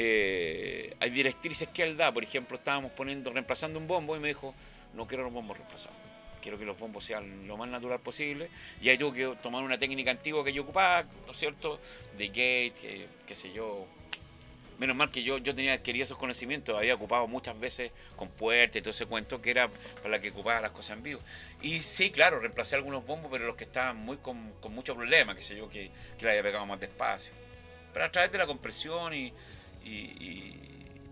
Eh, 0.00 0.94
hay 1.00 1.10
directrices 1.10 1.68
que 1.68 1.82
él 1.82 1.96
da, 1.96 2.12
por 2.12 2.22
ejemplo, 2.22 2.56
estábamos 2.56 2.92
poniendo, 2.92 3.30
reemplazando 3.30 3.80
un 3.80 3.88
bombo 3.88 4.16
y 4.16 4.20
me 4.20 4.28
dijo, 4.28 4.54
no 4.94 5.06
quiero 5.08 5.24
los 5.24 5.32
bombos 5.32 5.56
reemplazados 5.56 5.96
quiero 6.40 6.56
que 6.56 6.64
los 6.64 6.78
bombos 6.78 7.04
sean 7.04 7.48
lo 7.48 7.56
más 7.56 7.68
natural 7.68 7.98
posible. 7.98 8.48
Y 8.80 8.88
ahí 8.88 8.96
tuve 8.96 9.16
que 9.16 9.36
tomar 9.42 9.64
una 9.64 9.76
técnica 9.76 10.12
antigua 10.12 10.44
que 10.44 10.52
yo 10.52 10.62
ocupaba, 10.62 11.02
¿no 11.26 11.32
es 11.32 11.36
cierto? 11.36 11.80
De 12.16 12.28
gate, 12.28 12.74
que- 12.80 13.08
qué 13.26 13.34
sé 13.34 13.52
yo. 13.52 13.86
Menos 14.78 14.94
mal 14.94 15.10
que 15.10 15.24
yo, 15.24 15.38
yo 15.38 15.52
tenía 15.52 15.72
adquirido 15.72 16.04
esos 16.04 16.16
conocimientos, 16.16 16.78
había 16.78 16.94
ocupado 16.94 17.26
muchas 17.26 17.58
veces 17.58 17.90
con 18.14 18.28
puertas 18.28 18.76
y 18.76 18.80
todo 18.82 18.90
ese 18.90 19.06
cuento 19.06 19.42
que 19.42 19.50
era 19.50 19.68
para 19.96 20.10
la 20.10 20.20
que 20.20 20.30
ocupaba 20.30 20.60
las 20.60 20.70
cosas 20.70 20.96
en 20.96 21.02
vivo. 21.02 21.20
Y 21.60 21.80
sí, 21.80 22.12
claro, 22.12 22.38
reemplacé 22.38 22.76
algunos 22.76 23.04
bombos, 23.04 23.28
pero 23.32 23.44
los 23.44 23.56
que 23.56 23.64
estaban 23.64 23.96
muy 23.96 24.18
con, 24.18 24.52
con 24.60 24.72
mucho 24.72 24.94
problema, 24.94 25.34
qué 25.34 25.42
sé 25.42 25.56
yo, 25.56 25.68
que, 25.68 25.90
que 26.16 26.24
la 26.24 26.30
había 26.30 26.44
pegado 26.44 26.64
más 26.66 26.78
despacio. 26.78 27.32
Pero 27.92 28.04
a 28.04 28.12
través 28.12 28.30
de 28.30 28.38
la 28.38 28.46
compresión 28.46 29.12
y, 29.12 29.32
y- 29.84 29.88
y- 29.88 30.64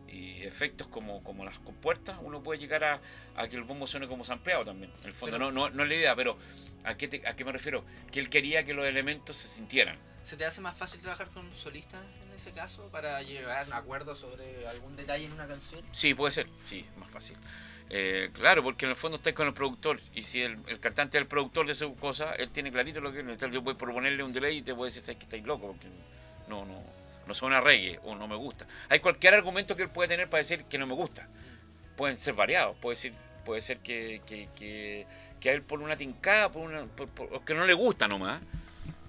y 0.09 0.43
efectos 0.45 0.89
como, 0.89 1.23
como 1.23 1.45
las 1.45 1.59
compuertas, 1.59 2.17
uno 2.23 2.43
puede 2.43 2.59
llegar 2.61 2.85
a, 2.85 3.01
a 3.37 3.49
que 3.49 3.57
el 3.57 3.65
bombo 3.65 3.87
suene 3.87 4.07
como 4.09 4.25
sampleado 4.25 4.65
también. 4.65 4.91
En 5.01 5.07
el 5.09 5.13
fondo, 5.13 5.37
Pero- 5.37 5.53
no, 5.53 5.69
no, 5.69 5.75
no 5.75 5.83
es 5.83 5.89
la 5.89 5.95
idea, 5.95 6.17
pero 6.17 6.39
¿a 6.85 6.97
qué, 6.97 7.09
te- 7.09 7.27
¿a 7.27 7.37
qué 7.37 7.45
me 7.45 7.53
refiero? 7.53 7.85
Que 8.11 8.21
él 8.21 8.29
quería 8.31 8.65
que 8.65 8.73
los 8.75 8.87
elementos 8.87 9.37
se 9.37 9.49
sintieran. 9.49 9.99
¿Se 10.23 10.37
te 10.37 10.45
hace 10.45 10.61
más 10.61 10.77
fácil 10.77 11.01
trabajar 11.01 11.29
con 11.29 11.47
un 11.47 11.53
solista 11.55 12.01
en 12.25 12.33
ese 12.35 12.51
caso 12.53 12.89
para 12.91 13.21
llegar 13.23 13.67
a 13.73 13.77
acuerdos 13.77 14.19
sobre 14.19 14.67
algún 14.67 14.97
detalle 14.97 15.25
en 15.27 15.33
una 15.33 15.47
canción? 15.47 15.83
Sí, 15.93 16.15
puede 16.15 16.33
ser, 16.33 16.49
sí, 16.65 16.85
más 16.97 17.11
fácil. 17.11 17.37
Eh, 17.91 18.31
claro, 18.33 18.65
porque 18.65 18.85
en 18.87 18.91
el 18.91 18.97
fondo 18.97 19.19
estáis 19.19 19.37
con 19.37 19.47
el 19.47 19.55
productor 19.55 20.01
y 20.15 20.25
si 20.25 20.43
el, 20.43 20.59
el 20.67 20.81
cantante 20.81 21.19
es 21.19 21.23
el 21.23 21.29
productor 21.29 21.69
de 21.69 21.75
su 21.77 21.95
cosa, 21.95 22.35
él 22.35 22.51
tiene 22.51 22.73
clarito 22.73 23.01
lo 23.01 23.13
que 23.13 23.21
entonces 23.21 23.53
yo 23.53 23.63
puedo 23.63 23.79
proponerle 23.79 24.25
un 24.25 24.33
delay 24.33 24.57
y 24.59 24.63
te 24.63 24.75
puede 24.75 24.89
decir 24.91 25.03
"Sabes 25.05 25.19
que 25.19 25.25
estáis 25.25 25.45
loco 25.45 25.69
porque 25.69 25.87
no, 26.49 26.65
no, 26.65 26.83
no 27.27 27.35
suena 27.35 27.61
reggae 27.61 27.99
o 28.05 28.15
no 28.15 28.29
me 28.29 28.37
gusta. 28.37 28.67
Hay 28.89 29.01
cualquier 29.01 29.35
argumento 29.35 29.77
que 29.77 29.83
él 29.85 29.91
puede 29.91 30.09
tener 30.09 30.29
para 30.29 30.39
decir 30.41 30.65
que 30.65 30.79
no 30.79 30.87
me 30.87 30.95
gusta. 30.95 31.29
Pueden 31.97 32.19
ser 32.19 32.35
variados, 32.35 32.77
puede 32.81 32.97
ser, 32.97 33.13
puede 33.45 33.61
ser 33.61 33.79
que, 33.79 34.23
que, 34.27 34.49
que, 34.55 35.07
que 35.41 35.61
por 35.63 35.81
una 35.81 35.97
tincada, 35.97 36.51
por 36.53 36.63
una, 36.63 36.85
por- 36.87 37.45
que 37.45 37.55
no 37.55 37.65
le 37.65 37.75
gusta 37.75 38.07
nomás, 38.09 38.41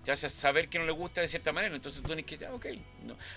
te 0.04 0.12
hace 0.14 0.30
saber 0.30 0.70
que 0.70 0.80
no 0.80 0.86
le 0.86 0.94
gusta 0.94 1.20
de 1.20 1.28
cierta 1.28 1.52
manera, 1.52 1.76
entonces 1.76 2.02
tú 2.02 2.08
tienes 2.08 2.24
que, 2.26 2.46
ah, 2.46 2.54
ok. 2.54 2.66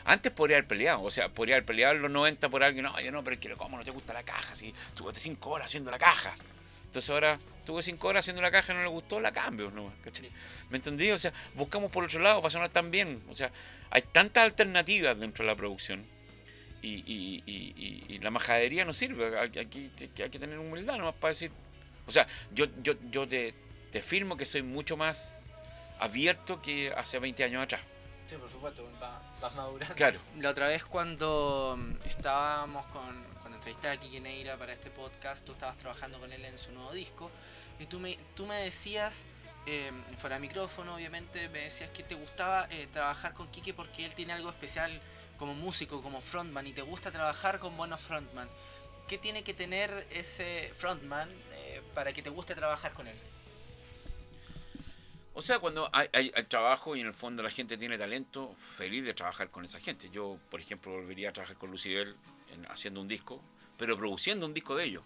Antes 0.05 0.31
podría 0.33 0.59
haber 0.59 0.69
peleado, 0.69 1.03
o 1.03 1.11
sea, 1.11 1.29
podría 1.29 1.57
haber 1.57 1.67
peleado 1.67 1.97
en 1.97 2.03
los 2.03 2.11
90 2.13 2.49
por 2.49 2.63
alguien, 2.63 2.85
no, 2.85 3.01
yo 3.01 3.11
no, 3.11 3.25
pero 3.25 3.41
que 3.41 3.51
cómo 3.57 3.77
no 3.77 3.83
te 3.83 3.91
gusta 3.91 4.13
la 4.13 4.23
caja, 4.23 4.55
si 4.55 4.73
tuve 4.95 5.13
5 5.15 5.51
horas 5.51 5.67
haciendo 5.67 5.91
la 5.91 5.99
caja. 5.99 6.33
Entonces 6.91 7.09
ahora 7.11 7.39
tuve 7.65 7.85
5 7.85 8.09
horas 8.09 8.25
haciendo 8.25 8.43
la 8.43 8.51
caja 8.51 8.73
y 8.73 8.77
no 8.77 8.83
le 8.83 8.89
gustó, 8.89 9.21
la 9.21 9.31
cambio, 9.31 9.71
¿no? 9.71 9.93
¿Cachai? 10.03 10.29
¿Me 10.71 10.79
entendí? 10.79 11.09
O 11.13 11.19
sea, 11.19 11.33
buscamos 11.55 11.89
por 11.93 12.03
otro 12.03 12.19
lado 12.19 12.43
para 12.43 12.51
sonar 12.51 12.69
tan 12.71 12.91
bien. 12.91 13.23
O 13.31 13.35
sea, 13.35 13.53
hay 13.91 14.03
tantas 14.03 14.43
alternativas 14.43 15.17
dentro 15.19 15.45
de 15.45 15.51
la 15.53 15.57
producción 15.57 16.05
y, 16.83 16.95
y- 17.07 17.45
y- 17.47 17.75
y- 17.77 18.15
y 18.15 18.19
la 18.19 18.33
majadería 18.33 18.85
no 18.85 18.93
sirve. 18.93 19.39
Hay- 19.39 19.57
Aquí 19.61 19.91
hay 20.01 20.09
que- 20.09 20.23
hay 20.25 20.31
que 20.31 20.39
tener 20.41 20.59
humildad 20.59 20.97
nomás 20.99 21.15
para 21.15 21.31
decir. 21.33 21.53
O 22.09 22.11
sea, 22.13 22.27
yo, 22.53 22.67
yo, 22.83 22.95
yo 23.13 23.29
te, 23.29 23.55
te 23.93 24.03
firmo 24.03 24.37
que 24.37 24.47
soy 24.47 24.63
mucho 24.63 24.97
más 24.97 25.49
abierto 26.01 26.61
que 26.61 26.93
hace 26.97 27.21
20 27.21 27.45
años 27.45 27.63
atrás. 27.63 27.83
Sí, 28.25 28.35
por 28.35 28.49
supuesto, 28.49 28.85
va- 29.01 29.23
vas 29.41 29.55
madurando. 29.55 29.95
Claro. 29.95 30.19
La 30.41 30.51
otra 30.51 30.67
vez 30.67 30.85
cuando 30.85 31.79
estábamos 32.09 32.85
con, 32.87 33.30
entrevisté 33.61 33.89
a 33.89 33.97
Kike 33.99 34.21
Neira 34.21 34.57
para 34.57 34.73
este 34.73 34.89
podcast, 34.91 35.45
tú 35.45 35.53
estabas 35.53 35.77
trabajando 35.77 36.19
con 36.19 36.33
él 36.33 36.43
en 36.47 36.57
su 36.57 36.73
nuevo 36.73 36.93
disco 36.93 37.31
y 37.79 37.85
tú 37.85 37.99
me, 38.01 38.19
tú 38.35 38.47
me 38.47 38.55
decías, 38.57 39.27
eh, 39.67 39.91
fuera 40.17 40.37
de 40.37 40.41
micrófono 40.41 40.95
obviamente, 40.95 41.47
me 41.51 41.61
decías 41.65 41.91
que 41.91 42.03
te 42.03 42.15
gustaba 42.15 42.67
eh, 42.71 42.89
trabajar 42.91 43.35
con 43.35 43.49
Kike 43.51 43.75
porque 43.75 44.07
él 44.07 44.15
tiene 44.15 44.33
algo 44.33 44.49
especial 44.49 44.99
como 45.39 45.53
músico, 45.55 46.03
como 46.03 46.23
frontman 46.23 46.67
y 46.67 46.73
te 46.73 46.81
gusta 46.81 47.11
trabajar 47.11 47.59
con 47.59 47.77
buenos 47.77 48.01
frontman. 48.01 48.49
¿Qué 49.07 49.19
tiene 49.19 49.43
que 49.45 49.53
tener 49.53 50.07
ese 50.11 50.73
frontman 50.75 51.29
eh, 51.53 51.83
para 51.95 52.15
que 52.15 52.23
te 52.23 52.31
guste 52.31 52.55
trabajar 52.55 52.95
con 52.95 53.09
él? 53.09 53.17
O 55.35 55.43
sea, 55.43 55.59
cuando 55.59 55.89
hay, 55.93 56.09
hay- 56.15 56.33
hay 56.35 56.45
trabajo 56.45 56.97
y 56.97 57.01
en 57.03 57.07
el 57.09 57.15
fondo 57.15 57.43
la 57.43 57.51
gente 57.51 57.77
tiene 57.77 57.99
talento, 57.99 58.55
feliz 58.59 59.05
de 59.05 59.13
trabajar 59.15 59.51
con 59.51 59.65
esa 59.67 59.79
gente. 59.81 60.09
Yo, 60.11 60.39
por 60.51 60.61
ejemplo, 60.61 60.93
volvería 60.93 61.29
a 61.29 61.33
trabajar 61.35 61.57
con 61.57 61.71
Lucibel 61.71 62.17
en- 62.53 62.67
haciendo 62.71 63.01
un 63.01 63.09
disco, 63.09 63.41
pero 63.81 63.97
produciendo 63.97 64.45
un 64.45 64.53
disco 64.53 64.77
de 64.77 64.85
ellos. 64.85 65.03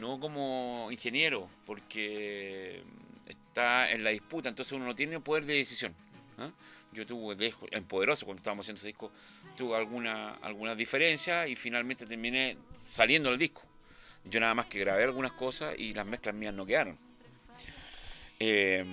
No 0.00 0.18
como 0.18 0.88
ingeniero, 0.90 1.48
porque 1.64 2.82
está 3.28 3.88
en 3.92 4.02
la 4.02 4.10
disputa, 4.10 4.48
entonces 4.48 4.72
uno 4.72 4.84
no 4.84 4.96
tiene 4.96 5.20
poder 5.20 5.46
de 5.46 5.54
decisión. 5.54 5.94
Yo 6.92 7.06
tuve, 7.06 7.54
en 7.70 7.84
Poderoso, 7.84 8.26
cuando 8.26 8.40
estábamos 8.40 8.64
haciendo 8.64 8.80
ese 8.80 8.88
disco, 8.88 9.12
tuve 9.56 9.76
alguna, 9.76 10.34
algunas 10.42 10.76
diferencias 10.76 11.48
y 11.48 11.54
finalmente 11.54 12.04
terminé 12.04 12.56
saliendo 12.76 13.30
del 13.30 13.38
disco. 13.38 13.62
Yo 14.24 14.40
nada 14.40 14.54
más 14.54 14.66
que 14.66 14.80
grabé 14.80 15.04
algunas 15.04 15.32
cosas 15.32 15.78
y 15.78 15.94
las 15.94 16.04
mezclas 16.04 16.34
mías 16.34 16.52
no 16.52 16.66
quedaron. 16.66 16.98
Eh, 18.40 18.84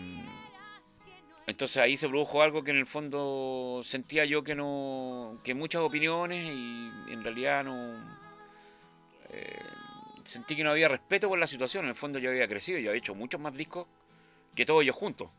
entonces 1.47 1.77
ahí 1.77 1.97
se 1.97 2.07
produjo 2.07 2.43
algo 2.43 2.63
que 2.63 2.69
en 2.69 2.77
el 2.77 2.85
fondo 2.85 3.81
sentía 3.83 4.25
yo 4.25 4.43
que 4.43 4.53
no. 4.53 5.39
que 5.43 5.55
muchas 5.55 5.81
opiniones 5.81 6.45
y 6.45 6.91
en 7.11 7.23
realidad 7.23 7.63
no. 7.63 8.26
Eh, 9.31 9.59
sentí 10.23 10.55
que 10.55 10.63
no 10.63 10.71
había 10.71 10.87
respeto 10.87 11.27
por 11.29 11.39
la 11.39 11.47
situación. 11.47 11.85
En 11.85 11.89
el 11.89 11.95
fondo 11.95 12.19
yo 12.19 12.29
había 12.29 12.47
crecido, 12.47 12.79
yo 12.79 12.89
había 12.89 12.99
hecho 12.99 13.15
muchos 13.15 13.39
más 13.39 13.55
discos 13.55 13.87
que 14.55 14.65
todos 14.65 14.83
ellos 14.83 14.95
juntos. 14.95 15.29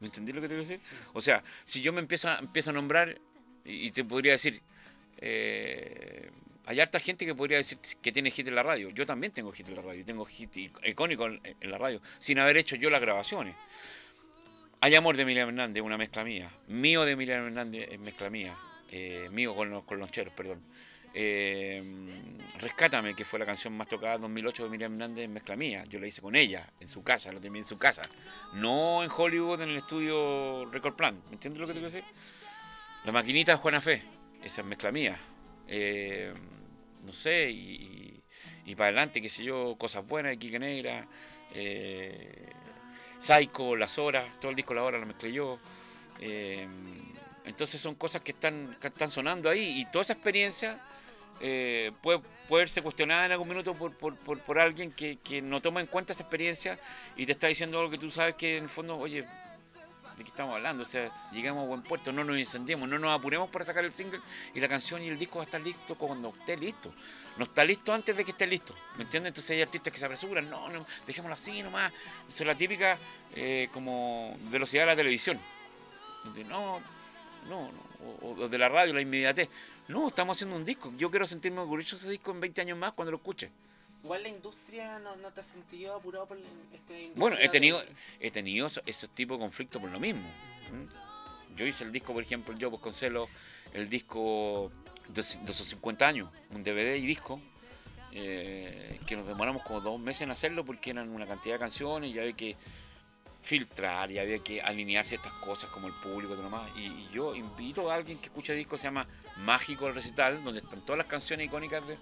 ¿Me 0.00 0.06
entendí 0.06 0.32
lo 0.32 0.40
que 0.40 0.48
te 0.48 0.54
quiero 0.54 0.68
decir? 0.68 0.80
O 1.12 1.20
sea, 1.20 1.42
si 1.64 1.80
yo 1.82 1.92
me 1.92 2.00
empiezo 2.00 2.28
a, 2.28 2.38
empiezo 2.38 2.70
a 2.70 2.72
nombrar 2.72 3.20
y, 3.64 3.90
te 3.90 4.04
podría 4.04 4.32
decir. 4.32 4.62
Eh, 5.18 6.30
hay 6.66 6.78
harta 6.78 7.00
gente 7.00 7.26
que 7.26 7.34
podría 7.34 7.58
decir 7.58 7.78
que 8.00 8.12
tiene 8.12 8.30
hit 8.30 8.46
en 8.46 8.54
la 8.54 8.62
radio. 8.62 8.90
Yo 8.90 9.04
también 9.04 9.32
tengo 9.32 9.50
hit 9.50 9.68
en 9.68 9.76
la 9.76 9.82
radio, 9.82 10.04
tengo 10.04 10.24
hit 10.24 10.56
icónico 10.84 11.26
en 11.26 11.70
la 11.70 11.78
radio, 11.78 12.00
sin 12.18 12.38
haber 12.38 12.56
hecho 12.58 12.76
yo 12.76 12.90
las 12.90 13.00
grabaciones. 13.00 13.56
Hay 14.82 14.94
amor 14.94 15.16
de 15.18 15.26
Miriam 15.26 15.50
Hernández, 15.50 15.82
una 15.82 15.98
mezcla 15.98 16.24
mía. 16.24 16.50
Mío 16.66 17.04
de 17.04 17.14
Miriam 17.14 17.44
Hernández 17.44 17.88
es 17.90 17.98
mezcla 17.98 18.30
mía. 18.30 18.56
Eh, 18.90 19.28
mío 19.30 19.54
con 19.54 19.68
los, 19.68 19.84
con 19.84 19.98
los 19.98 20.10
cheros, 20.10 20.32
perdón. 20.32 20.62
Eh, 21.14 21.82
Rescátame, 22.60 23.14
que 23.14 23.24
fue 23.24 23.38
la 23.38 23.46
canción 23.46 23.74
más 23.74 23.88
tocada 23.88 24.16
en 24.16 24.20
2008 24.20 24.64
de 24.64 24.68
Miriam 24.68 24.92
Hernández, 24.92 25.24
en 25.24 25.32
mezcla 25.32 25.56
mía. 25.56 25.84
Yo 25.88 25.98
la 25.98 26.06
hice 26.06 26.20
con 26.20 26.36
ella, 26.36 26.70
en 26.78 26.88
su 26.88 27.02
casa, 27.02 27.32
lo 27.32 27.40
tenía 27.40 27.62
en 27.62 27.66
su 27.66 27.78
casa. 27.78 28.02
No 28.52 29.02
en 29.02 29.10
Hollywood, 29.10 29.62
en 29.62 29.70
el 29.70 29.76
estudio 29.76 30.66
Record 30.70 30.94
Plan. 30.94 31.22
¿Me 31.28 31.34
entiendes 31.34 31.58
lo 31.58 31.66
que 31.66 31.72
te 31.72 31.78
quiero 31.80 31.90
decir? 31.90 32.04
La 33.04 33.12
maquinita 33.12 33.52
de 33.52 33.58
Juana 33.58 33.80
Fe, 33.80 34.02
esa 34.42 34.60
es 34.60 34.66
mezcla 34.66 34.92
mía. 34.92 35.18
Eh, 35.68 36.34
no 37.02 37.14
sé, 37.14 37.48
y, 37.50 38.22
y, 38.66 38.74
para 38.74 38.88
adelante, 38.88 39.22
qué 39.22 39.30
sé 39.30 39.42
yo, 39.42 39.76
cosas 39.78 40.06
buenas 40.06 40.32
de 40.32 40.38
Quique 40.38 40.58
Negra. 40.58 41.08
Eh, 41.54 42.46
Psycho, 43.18 43.74
Las 43.74 43.98
Horas, 43.98 44.38
todo 44.38 44.50
el 44.50 44.56
disco 44.56 44.74
La 44.74 44.82
Hora 44.82 44.98
lo 44.98 45.06
mezclé 45.06 45.32
yo. 45.32 45.58
Eh, 46.20 46.68
entonces 47.46 47.80
son 47.80 47.94
cosas 47.94 48.20
que 48.20 48.32
están, 48.32 48.76
están 48.82 49.10
sonando 49.10 49.48
ahí 49.48 49.80
y 49.80 49.86
toda 49.86 50.02
esa 50.02 50.12
experiencia 50.12 50.78
eh, 51.40 51.92
puede, 52.02 52.20
puede 52.48 52.64
verse 52.64 52.82
cuestionada 52.82 53.26
en 53.26 53.32
algún 53.32 53.48
minuto 53.48 53.74
por, 53.74 53.94
por, 53.94 54.16
por, 54.16 54.58
alguien 54.58 54.92
que, 54.92 55.16
que, 55.16 55.40
no 55.40 55.62
toma 55.62 55.80
en 55.80 55.86
cuenta 55.86 56.12
esa 56.12 56.22
experiencia 56.22 56.78
y 57.16 57.26
te 57.26 57.32
está 57.32 57.46
diciendo 57.46 57.78
algo 57.78 57.90
que 57.90 57.98
tú 57.98 58.10
sabes 58.10 58.34
que 58.34 58.58
en 58.58 58.64
el 58.64 58.68
fondo, 58.68 58.98
oye, 58.98 59.22
¿de 60.20 60.24
qué 60.24 60.30
estamos 60.30 60.54
hablando? 60.54 60.82
O 60.82 60.86
sea, 60.86 61.10
llegamos 61.32 61.64
a 61.64 61.66
buen 61.66 61.82
puerto, 61.82 62.12
no 62.12 62.24
nos 62.24 62.38
incendiemos, 62.38 62.86
no 62.88 62.98
nos 62.98 63.18
apuremos 63.18 63.48
para 63.48 63.64
sacar 63.64 63.84
el 63.84 63.92
single 63.92 64.20
y 64.54 64.60
la 64.60 64.68
canción 64.68 65.02
y 65.02 65.08
el 65.08 65.18
disco 65.18 65.38
va 65.38 65.42
a 65.42 65.46
estar 65.46 65.60
listo 65.60 65.94
cuando 65.94 66.28
esté 66.38 66.56
listo. 66.58 66.92
No 67.38 67.44
está 67.44 67.64
listo 67.64 67.94
antes 67.94 68.14
de 68.14 68.24
que 68.24 68.32
esté 68.32 68.46
listo, 68.46 68.74
¿me 68.98 69.04
entiendes? 69.04 69.30
Entonces 69.30 69.52
hay 69.52 69.62
artistas 69.62 69.90
que 69.90 69.98
se 69.98 70.04
apresuran, 70.04 70.50
no, 70.50 70.68
no, 70.68 70.84
dejémoslo 71.06 71.34
así 71.34 71.62
nomás. 71.62 71.90
Eso 72.28 72.42
es 72.42 72.46
la 72.46 72.54
típica 72.54 72.98
eh, 73.34 73.70
como 73.72 74.36
velocidad 74.50 74.82
de 74.82 74.86
la 74.88 74.96
televisión. 74.96 75.40
No, 76.48 76.80
no, 77.48 77.70
no, 77.72 77.80
o 78.22 78.48
de 78.48 78.58
la 78.58 78.68
radio, 78.68 78.92
la 78.92 79.00
inmediatez. 79.00 79.48
No, 79.90 80.06
estamos 80.06 80.36
haciendo 80.36 80.54
un 80.54 80.64
disco. 80.64 80.92
Yo 80.96 81.10
quiero 81.10 81.26
sentirme 81.26 81.60
orgulloso 81.60 81.96
de 81.96 82.02
ese 82.02 82.10
disco 82.10 82.30
en 82.30 82.38
20 82.38 82.60
años 82.60 82.78
más 82.78 82.92
cuando 82.92 83.10
lo 83.10 83.16
escuche. 83.16 83.50
Igual 84.04 84.22
la 84.22 84.28
industria 84.28 85.00
no, 85.00 85.16
te 85.32 85.40
has 85.40 85.46
sentido 85.46 85.96
apurado 85.96 86.26
por 86.26 86.38
este 86.72 87.10
Bueno, 87.16 87.36
he 87.40 87.48
tenido, 87.48 87.82
he 88.20 88.30
tenido 88.30 88.68
esos, 88.68 89.10
tipos 89.10 89.36
de 89.36 89.42
conflictos 89.42 89.82
por 89.82 89.90
lo 89.90 89.98
mismo. 89.98 90.30
Yo 91.56 91.66
hice 91.66 91.82
el 91.82 91.90
disco, 91.90 92.12
por 92.12 92.22
ejemplo, 92.22 92.56
yo 92.56 92.70
pues 92.70 92.80
Concelo, 92.80 93.28
el 93.74 93.90
disco 93.90 94.70
de, 95.08 95.22
esos 95.22 95.66
50 95.66 96.06
años, 96.06 96.30
un 96.50 96.62
DVD 96.62 96.94
y 96.94 97.04
disco, 97.04 97.40
eh, 98.12 99.00
que 99.06 99.16
nos 99.16 99.26
demoramos 99.26 99.64
como 99.64 99.80
dos 99.80 99.98
meses 99.98 100.22
en 100.22 100.30
hacerlo 100.30 100.64
porque 100.64 100.90
eran 100.90 101.08
una 101.08 101.26
cantidad 101.26 101.56
de 101.56 101.58
canciones 101.58 102.14
y 102.14 102.18
había 102.18 102.32
que 102.32 102.56
filtrar 103.42 104.10
y 104.10 104.18
había 104.18 104.38
que 104.40 104.60
alinear 104.60 105.06
ciertas 105.06 105.32
cosas 105.34 105.70
como 105.70 105.88
el 105.88 105.94
público 105.94 106.34
y 106.34 106.36
demás. 106.36 106.70
Y, 106.76 107.08
yo 107.12 107.34
invito 107.34 107.90
a 107.90 107.94
alguien 107.94 108.18
que 108.18 108.26
escuche 108.26 108.54
disco, 108.54 108.76
se 108.76 108.84
llama 108.84 109.06
Mágico 109.38 109.88
el 109.88 109.94
Recital, 109.94 110.42
donde 110.44 110.60
están 110.60 110.80
todas 110.82 110.98
las 110.98 111.06
canciones 111.06 111.46
icónicas 111.46 111.82
de, 111.86 111.98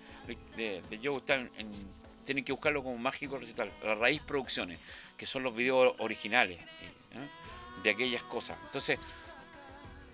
de, 0.57 0.83
de 0.83 1.01
Joe, 1.03 1.17
están 1.17 1.51
en, 1.57 1.69
tienen 2.29 2.45
que 2.45 2.53
buscarlo 2.53 2.83
como 2.83 2.99
Mágico 2.99 3.37
el 3.37 3.41
Recital, 3.41 3.73
la 3.83 3.95
Raíz 3.95 4.21
Producciones, 4.21 4.79
que 5.17 5.25
son 5.25 5.43
los 5.43 5.57
videos 5.57 5.95
originales 5.99 6.61
¿eh? 6.61 7.29
de 7.83 7.89
aquellas 7.89 8.23
cosas. 8.23 8.59
Entonces, 8.65 8.99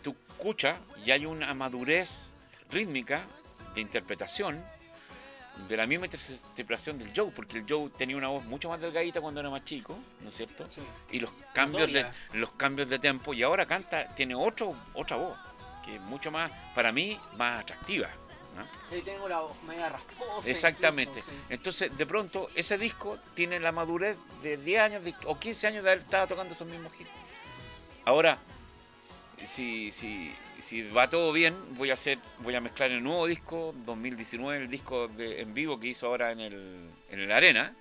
tú 0.00 0.14
escuchas 0.28 0.78
y 1.04 1.10
hay 1.10 1.26
una 1.26 1.52
madurez 1.54 2.34
rítmica 2.70 3.26
de 3.74 3.80
interpretación 3.80 4.64
de 5.68 5.76
la 5.76 5.86
misma 5.86 6.06
interpretación 6.06 6.98
del 6.98 7.12
Joe, 7.14 7.30
porque 7.34 7.58
el 7.58 7.64
Joe 7.68 7.90
tenía 7.96 8.16
una 8.16 8.28
voz 8.28 8.44
mucho 8.44 8.68
más 8.68 8.80
delgadita 8.80 9.20
cuando 9.20 9.40
era 9.40 9.50
más 9.50 9.64
chico, 9.64 9.96
¿no 10.20 10.28
es 10.28 10.34
cierto? 10.34 10.66
Y 11.10 11.20
los 11.20 11.30
cambios 11.52 11.92
de 11.92 12.06
los 12.32 12.50
cambios 12.50 12.88
de 12.88 12.98
tempo 12.98 13.32
y 13.32 13.42
ahora 13.42 13.66
canta 13.66 14.14
tiene 14.14 14.34
otro 14.34 14.76
otra 14.94 15.16
voz 15.16 15.38
que 15.84 15.96
es 15.96 16.00
mucho 16.00 16.30
más 16.30 16.50
para 16.74 16.92
mí 16.92 17.18
más 17.36 17.62
atractiva. 17.62 18.08
¿no? 18.56 19.02
tengo 19.02 19.28
la 19.28 19.40
voz 19.40 19.60
media 19.64 19.88
rasposa. 19.88 20.48
Exactamente. 20.48 21.20
Entonces, 21.48 21.96
de 21.96 22.06
pronto, 22.06 22.48
ese 22.54 22.78
disco 22.78 23.18
tiene 23.34 23.58
la 23.58 23.72
madurez 23.72 24.16
de 24.42 24.56
10 24.56 24.80
años 24.80 25.02
o 25.26 25.38
15 25.38 25.66
años 25.66 25.84
de 25.84 25.90
haber 25.90 26.04
estado 26.04 26.28
tocando 26.28 26.54
esos 26.54 26.68
mismos 26.68 26.92
hits. 26.98 27.10
Ahora, 28.04 28.38
si, 29.46 29.90
si, 29.90 30.82
va 30.96 31.08
todo 31.08 31.32
bien, 31.32 31.54
voy 31.76 31.90
a 31.90 31.94
hacer, 31.94 32.18
voy 32.40 32.54
a 32.54 32.60
mezclar 32.60 32.90
el 32.90 33.02
nuevo 33.02 33.26
disco 33.26 33.74
2019, 33.86 34.64
el 34.64 34.70
disco 34.70 35.08
de, 35.08 35.40
en 35.40 35.54
vivo 35.54 35.78
que 35.78 35.88
hizo 35.88 36.06
ahora 36.06 36.32
en 36.32 36.40
el, 36.40 36.90
en 37.10 37.20
el 37.20 37.32
Arena. 37.32 37.74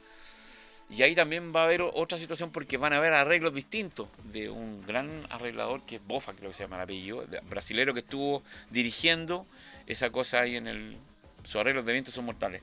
Y 0.90 1.02
ahí 1.02 1.16
también 1.16 1.54
va 1.56 1.62
a 1.62 1.66
haber 1.66 1.82
otra 1.82 2.18
situación 2.18 2.52
porque 2.52 2.78
van 2.78 2.94
a 2.94 2.98
haber 2.98 3.14
arreglos 3.14 3.54
distintos 3.54 4.10
de 4.26 4.50
un 4.50 4.86
gran 4.86 5.10
arreglador 5.30 5.86
que 5.86 5.96
es 5.96 6.06
Bofa, 6.06 6.34
creo 6.34 6.52
que 6.52 6.56
se 6.56 6.64
llama 6.64 6.76
el 6.76 6.84
apellido, 6.84 7.26
brasilero 7.50 7.94
que 7.94 8.02
estuvo 8.02 8.44
dirigiendo 8.70 9.48
esa 9.88 10.12
cosa 10.12 10.42
ahí 10.42 10.56
en 10.56 10.68
el. 10.68 10.98
Sus 11.44 11.56
arreglos 11.56 11.86
de 11.86 11.94
viento 11.94 12.12
son 12.12 12.26
mortales. 12.26 12.62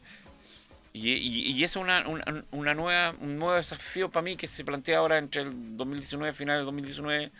Y, 0.93 1.13
y, 1.13 1.63
eso 1.63 1.81
es 1.81 1.85
una, 1.85 2.75
nueva, 2.75 3.15
un 3.21 3.39
nuevo 3.39 3.55
desafío 3.55 4.11
para 4.11 4.23
mí 4.23 4.37
que 4.37 4.49
se 4.49 4.65
plantea 4.65 4.99
ahora 4.99 5.19
entre 5.19 5.43
el 5.43 5.77
2019, 5.77 6.33
final 6.33 6.57
del 6.59 6.67
2019 6.67 7.31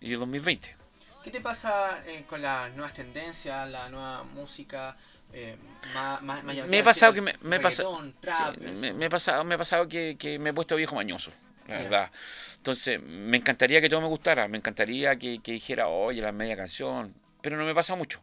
y 0.00 0.12
el 0.12 0.18
2020. 0.20 0.83
¿Qué 1.24 1.30
te 1.30 1.40
pasa 1.40 2.04
eh, 2.06 2.24
con 2.28 2.42
las 2.42 2.70
nuevas 2.74 2.92
tendencias, 2.92 3.66
la 3.70 3.88
nueva 3.88 4.24
música? 4.24 4.94
Eh, 5.32 5.56
más, 5.94 6.20
más, 6.22 6.44
me 6.44 6.78
he 6.78 6.84
pasado 6.84 7.14
que 7.14 7.22
me, 7.22 7.34
me, 7.40 7.58
pasado, 7.58 7.98
me, 7.98 9.06
he 9.06 9.10
pasado 9.10 9.42
me 9.42 9.54
he 9.54 9.58
pasado 9.58 9.88
que, 9.88 10.16
que, 10.18 10.38
me 10.38 10.50
he 10.50 10.52
puesto 10.52 10.76
viejo 10.76 10.94
mañoso 10.94 11.32
la 11.66 11.78
verdad. 11.78 12.10
Entonces 12.56 13.02
me 13.02 13.38
encantaría 13.38 13.80
que 13.80 13.88
todo 13.88 14.02
me 14.02 14.06
gustara 14.06 14.46
me 14.48 14.58
encantaría 14.58 15.16
que, 15.18 15.40
que 15.42 15.52
dijera 15.52 15.88
oye 15.88 16.20
la 16.20 16.30
media 16.30 16.58
canción 16.58 17.14
pero 17.40 17.56
no 17.56 17.64
me 17.64 17.74
pasa 17.74 17.94
mucho. 17.96 18.22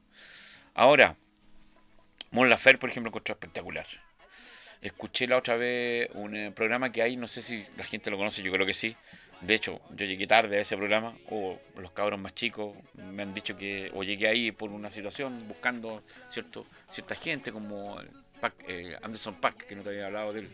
Ahora 0.76 1.18
Mon 2.30 2.50
Lafer 2.50 2.78
por 2.78 2.92
ejemplo 2.92 3.10
encontré 3.10 3.34
espectacular. 3.34 3.88
Escuché 4.80 5.28
la 5.28 5.38
otra 5.38 5.58
vez 5.58 6.08
un 6.14 6.36
eh, 6.36 6.52
programa 6.52 6.92
que 6.92 7.02
hay 7.02 7.18
no 7.18 7.28
sé 7.28 7.42
si 7.42 7.66
la 7.78 7.84
gente 7.84 8.12
lo 8.12 8.18
conoce 8.18 8.44
yo 8.44 8.52
creo 8.52 8.66
que 8.66 8.76
sí 8.76 8.96
de 9.42 9.56
hecho, 9.56 9.82
yo 9.96 10.06
llegué 10.06 10.28
tarde 10.28 10.58
a 10.58 10.62
ese 10.62 10.78
programa, 10.78 11.16
o 11.30 11.60
los 11.78 11.92
cabros 11.92 12.20
más 12.20 12.34
chicos 12.34 12.76
me 12.96 13.24
han 13.24 13.34
dicho 13.34 13.56
que, 13.56 13.92
o 13.96 14.04
llegué 14.04 14.28
ahí 14.28 14.52
por 14.52 14.70
una 14.70 14.92
situación 14.92 15.48
buscando 15.48 16.04
cierto, 16.30 16.66
cierta 16.90 17.16
gente 17.16 17.52
como 17.52 18.00
eh, 18.68 18.96
Anderson 19.02 19.36
Pack, 19.36 19.66
que 19.66 19.76
no 19.76 19.82
te 19.82 19.90
había 19.90 20.06
hablado 20.06 20.34
de 20.34 20.42
él. 20.42 20.50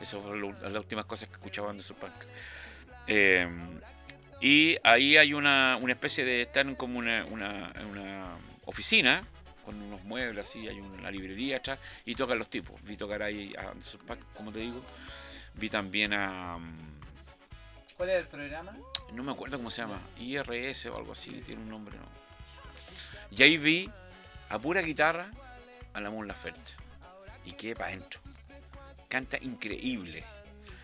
Esas 0.00 0.20
fueron 0.20 0.54
las 0.60 0.74
últimas 0.74 1.04
cosas 1.04 1.28
que 1.28 1.34
escuchaba 1.34 1.70
Anderson 1.70 1.96
Pack. 1.96 2.26
Eh, 3.06 3.48
y 4.40 4.76
ahí 4.82 5.16
hay 5.16 5.32
una, 5.32 5.78
una 5.80 5.92
especie 5.92 6.24
de, 6.24 6.42
están 6.42 6.74
como 6.74 6.98
una, 6.98 7.24
una, 7.26 7.72
una 7.90 8.36
oficina 8.64 9.22
con 9.64 9.80
unos 9.80 10.02
muebles 10.04 10.46
así, 10.46 10.68
hay 10.68 10.80
una 10.80 11.10
librería 11.10 11.58
atrás 11.58 11.78
y 12.04 12.14
tocan 12.14 12.38
los 12.38 12.50
tipos. 12.50 12.82
Vi 12.82 12.96
tocar 12.96 13.22
ahí 13.22 13.54
a 13.56 13.70
Anderson 13.70 14.00
Pack, 14.06 14.18
como 14.34 14.50
te 14.50 14.58
digo. 14.58 14.82
Vi 15.54 15.70
también 15.70 16.12
a... 16.12 16.58
¿Cuál 17.96 18.10
es 18.10 18.16
el 18.16 18.26
programa? 18.26 18.76
No 19.12 19.22
me 19.22 19.32
acuerdo 19.32 19.56
cómo 19.56 19.70
se 19.70 19.82
llama. 19.82 20.00
IRS 20.18 20.86
o 20.86 20.96
algo 20.96 21.12
así, 21.12 21.30
tiene 21.46 21.62
un 21.62 21.68
nombre, 21.68 21.96
¿no? 21.96 22.04
Y 23.30 23.42
ahí 23.42 23.56
vi 23.56 23.90
a 24.48 24.58
pura 24.58 24.80
guitarra 24.80 25.30
a 25.92 26.00
la 26.00 26.10
Mon 26.10 26.26
Laferte. 26.26 26.72
Y 27.44 27.52
quedé 27.52 27.76
para 27.76 27.88
adentro. 27.90 28.20
Canta 29.08 29.38
increíble. 29.40 30.24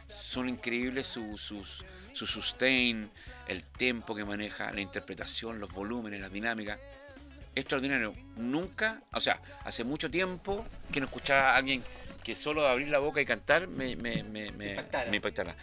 Son 0.06 0.48
increíbles 0.48 1.06
sus, 1.06 1.40
sus, 1.40 1.84
su 2.12 2.26
sustain, 2.26 3.10
el 3.48 3.64
tempo 3.64 4.14
que 4.14 4.24
maneja, 4.24 4.72
la 4.72 4.80
interpretación, 4.80 5.58
los 5.58 5.72
volúmenes, 5.72 6.20
las 6.20 6.32
dinámicas. 6.32 6.78
Extraordinario. 7.56 8.14
Nunca, 8.36 9.02
o 9.12 9.20
sea, 9.20 9.40
hace 9.64 9.82
mucho 9.82 10.10
tiempo 10.10 10.64
que 10.92 11.00
no 11.00 11.06
escuchaba 11.06 11.52
a 11.52 11.56
alguien 11.56 11.82
que 12.22 12.36
solo 12.36 12.68
abrir 12.68 12.88
la 12.88 12.98
boca 12.98 13.20
y 13.20 13.24
cantar 13.24 13.66
me, 13.66 13.96
me, 13.96 14.22
me, 14.22 14.52
me, 14.52 14.76
me 15.10 15.16
impactara. 15.16 15.56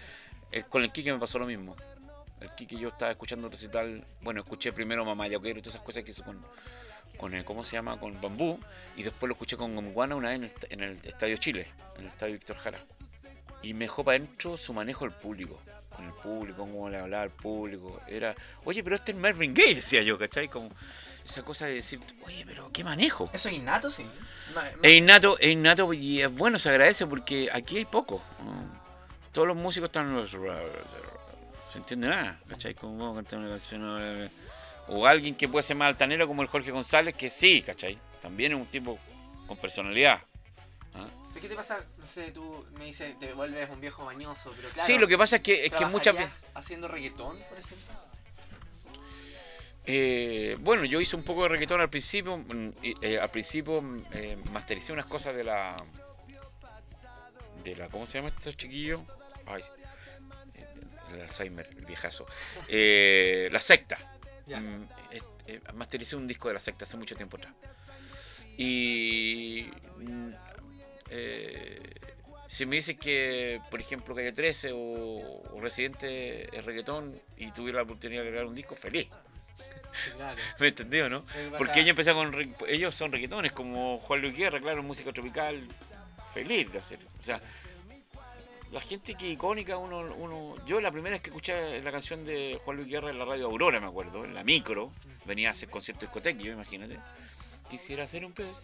Eh, 0.51 0.63
con 0.63 0.83
el 0.83 0.91
Kike 0.91 1.11
me 1.13 1.19
pasó 1.19 1.39
lo 1.39 1.45
mismo. 1.45 1.75
El 2.39 2.49
Kike 2.51 2.77
yo 2.77 2.89
estaba 2.89 3.11
escuchando 3.11 3.47
un 3.47 3.51
recital, 3.51 4.03
bueno, 4.21 4.41
escuché 4.41 4.71
primero 4.71 5.03
Mamá 5.03 5.27
Yaquero 5.27 5.59
y 5.59 5.61
todas 5.61 5.75
esas 5.75 5.85
cosas 5.85 6.03
que 6.03 6.11
hizo 6.11 6.23
con, 6.23 6.39
con 7.17 7.33
el, 7.33 7.43
¿cómo 7.43 7.63
se 7.63 7.73
llama? 7.73 7.99
Con 7.99 8.19
Bambú, 8.21 8.59
y 8.95 9.03
después 9.03 9.27
lo 9.27 9.33
escuché 9.33 9.57
con 9.57 9.75
Gondwana 9.75 10.15
una 10.15 10.29
vez 10.29 10.37
en 10.37 10.43
el, 10.43 10.51
en 10.69 10.83
el 10.83 10.91
Estadio 11.07 11.37
Chile, 11.37 11.67
en 11.95 12.01
el 12.01 12.07
Estadio 12.07 12.33
Víctor 12.33 12.57
Jara. 12.57 12.79
Y 13.63 13.73
me 13.73 13.85
dejó 13.85 14.03
para 14.03 14.17
adentro 14.17 14.55
su 14.55 14.71
manejo 14.71 15.05
del 15.05 15.15
público, 15.15 15.59
con 15.95 16.05
el 16.05 16.13
público, 16.13 16.59
cómo 16.59 16.87
le 16.89 16.99
hablaba 16.99 17.23
al 17.23 17.31
público. 17.31 17.99
Era, 18.07 18.35
oye, 18.65 18.83
pero 18.83 18.95
este 18.95 19.13
es 19.13 19.17
Marvin 19.17 19.55
Gaye, 19.55 19.73
decía 19.75 20.03
yo, 20.03 20.19
¿cachai? 20.19 20.47
Como 20.47 20.69
esa 21.25 21.41
cosa 21.41 21.65
de 21.65 21.73
decir, 21.73 21.99
oye, 22.23 22.43
pero 22.45 22.71
qué 22.71 22.83
manejo. 22.83 23.27
Eso 23.33 23.49
es 23.49 23.55
innato, 23.55 23.89
sí. 23.89 24.05
No- 24.53 24.61
Es 24.83 24.91
innato, 24.93 25.39
es 25.39 25.47
innato 25.47 25.91
y 25.91 26.21
es 26.21 26.31
bueno, 26.31 26.59
se 26.59 26.69
agradece 26.69 27.07
porque 27.07 27.49
aquí 27.51 27.77
hay 27.77 27.85
poco. 27.85 28.21
¿no? 28.43 28.76
Todos 29.37 29.49
los 29.49 29.57
músicos 29.57 29.89
están. 29.89 30.27
Se 31.71 31.77
entiende 31.77 32.07
nada, 32.07 32.41
¿cachai? 32.49 32.73
Como 32.73 33.13
cantar 33.13 33.37
una 33.37 33.49
canción. 33.49 34.31
O 34.87 35.05
alguien 35.05 35.35
que 35.35 35.47
puede 35.47 35.61
ser 35.61 35.77
más 35.77 35.89
altanero 35.89 36.27
como 36.27 36.41
el 36.41 36.47
Jorge 36.47 36.71
González, 36.71 37.13
que 37.13 37.29
sí, 37.29 37.61
¿cachai? 37.61 37.99
También 38.19 38.53
es 38.53 38.57
un 38.57 38.65
tipo 38.65 38.97
con 39.45 39.55
personalidad. 39.57 40.23
¿ah? 40.95 41.05
¿Pero 41.35 41.41
¿Qué 41.43 41.49
te 41.49 41.55
pasa? 41.55 41.79
No 41.99 42.07
sé, 42.07 42.31
tú 42.31 42.65
me 42.79 42.85
dices, 42.85 43.15
te 43.19 43.31
vuelves 43.33 43.69
un 43.69 43.79
viejo 43.79 44.03
bañoso, 44.05 44.51
pero 44.55 44.69
claro. 44.69 44.87
Sí, 44.87 44.97
lo 44.97 45.07
que 45.07 45.19
pasa 45.19 45.35
es 45.35 45.43
que, 45.43 45.67
es 45.67 45.71
que 45.71 45.85
muchas 45.85 46.15
veces. 46.15 46.29
¿trabajarías 46.29 46.47
haciendo 46.55 46.87
reggaetón, 46.87 47.37
por 47.37 47.59
ejemplo? 47.59 47.93
Eh, 49.85 50.57
bueno, 50.61 50.83
yo 50.85 50.99
hice 50.99 51.15
un 51.15 51.21
poco 51.21 51.43
de 51.43 51.49
reggaetón 51.49 51.79
al 51.79 51.91
principio. 51.91 52.37
mm, 52.37 52.69
eh, 53.03 53.19
al 53.19 53.29
principio 53.29 53.83
mm, 53.83 54.03
eh, 54.13 54.37
mastericé 54.51 54.93
unas 54.93 55.05
cosas 55.05 55.35
de 55.35 55.43
la. 55.43 55.75
de 57.63 57.75
la. 57.75 57.87
¿Cómo 57.89 58.07
se 58.07 58.17
llama 58.17 58.29
este 58.29 58.55
chiquillo? 58.55 59.05
Ay. 59.47 59.63
eh, 60.53 60.65
El 61.13 61.21
Alzheimer, 61.21 61.67
el 61.77 61.85
viejazo. 61.85 62.25
Eh, 62.67 63.49
la 63.51 63.59
secta. 63.59 63.97
Ya. 64.45 64.59
Mm, 64.59 64.87
eh, 65.47 65.61
mastericé 65.75 66.15
un 66.15 66.27
disco 66.27 66.47
de 66.49 66.55
la 66.55 66.59
secta 66.59 66.85
hace 66.85 66.97
mucho 66.97 67.15
tiempo 67.15 67.37
atrás. 67.37 67.53
Y. 68.57 69.69
mm, 69.97 70.29
si 72.47 72.65
me 72.65 72.77
dices 72.77 72.97
que, 72.97 73.61
por 73.69 73.79
ejemplo, 73.79 74.15
Calle 74.15 74.31
13 74.31 74.71
o, 74.71 74.77
o 74.79 75.59
Residente 75.61 76.47
es 76.55 76.63
reggaetón 76.63 77.19
y 77.35 77.51
tuviera 77.51 77.77
la 77.77 77.83
oportunidad 77.83 78.23
de 78.23 78.31
grabar 78.31 78.47
un 78.47 78.55
disco, 78.55 78.75
feliz. 78.75 79.07
Claro. 80.15 80.39
¿Me 80.59 80.67
entendió, 80.67 81.09
no? 81.09 81.25
Porque 81.57 81.79
ellos 81.79 81.89
empezaron 81.91 82.31
con. 82.31 82.55
Ellos 82.69 82.95
son 82.95 83.11
reggaetones, 83.11 83.51
como 83.51 83.99
Juan 83.99 84.21
Luis 84.21 84.35
Guerra, 84.35 84.61
claro, 84.61 84.81
música 84.81 85.11
tropical, 85.11 85.67
feliz 86.33 86.71
de 86.71 86.79
hacer. 86.79 86.99
O 87.19 87.23
sea, 87.23 87.41
la 88.71 88.81
gente 88.81 89.15
que 89.15 89.29
icónica, 89.29 89.77
uno, 89.77 89.99
uno. 89.99 90.55
Yo 90.65 90.81
la 90.81 90.91
primera 90.91 91.15
vez 91.15 91.21
que 91.21 91.29
escuché 91.29 91.81
la 91.81 91.91
canción 91.91 92.25
de 92.25 92.59
Juan 92.63 92.77
Luis 92.77 92.89
Guerra 92.89 93.09
en 93.09 93.19
la 93.19 93.25
radio 93.25 93.45
Aurora, 93.45 93.79
me 93.79 93.87
acuerdo, 93.87 94.25
en 94.25 94.33
la 94.33 94.43
micro, 94.43 94.91
venía 95.25 95.49
a 95.49 95.51
hacer 95.53 95.69
concierto 95.69 96.05
discoteca, 96.05 96.41
yo 96.41 96.51
imagínate. 96.51 96.99
Quisiera 97.69 98.03
hacer 98.03 98.25
un 98.25 98.33
pez. 98.33 98.63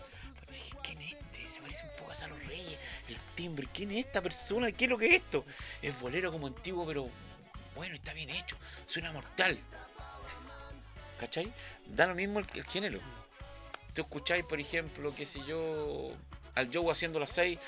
Dije, 0.51 0.75
¿quién 0.83 1.01
es 1.01 1.13
este? 1.13 1.47
Se 1.47 1.61
parece 1.61 1.85
un 1.85 1.95
poco 1.97 2.11
a 2.11 2.15
Salo 2.15 2.35
Reyes. 2.47 2.77
El 3.07 3.17
timbre, 3.35 3.67
¿quién 3.73 3.91
es 3.91 4.05
esta 4.05 4.21
persona? 4.21 4.71
¿Qué 4.71 4.85
es 4.85 4.89
lo 4.89 4.97
que 4.97 5.07
es 5.07 5.13
esto? 5.15 5.45
Es 5.81 5.99
bolero 5.99 6.31
como 6.31 6.47
antiguo, 6.47 6.85
pero 6.85 7.09
bueno, 7.75 7.95
está 7.95 8.13
bien 8.13 8.29
hecho. 8.29 8.57
Suena 8.85 9.11
mortal. 9.11 9.57
¿Cachai? 11.19 11.51
Da 11.85 12.07
lo 12.07 12.15
mismo 12.15 12.39
el, 12.39 12.45
el 12.55 12.65
género. 12.65 12.99
Tú 13.93 14.01
escucháis, 14.01 14.43
por 14.43 14.59
ejemplo, 14.59 15.13
qué 15.15 15.25
sé 15.25 15.39
yo, 15.47 16.11
al 16.55 16.69
Joe 16.73 16.91
haciendo 16.91 17.19
las 17.19 17.31
seis, 17.31 17.59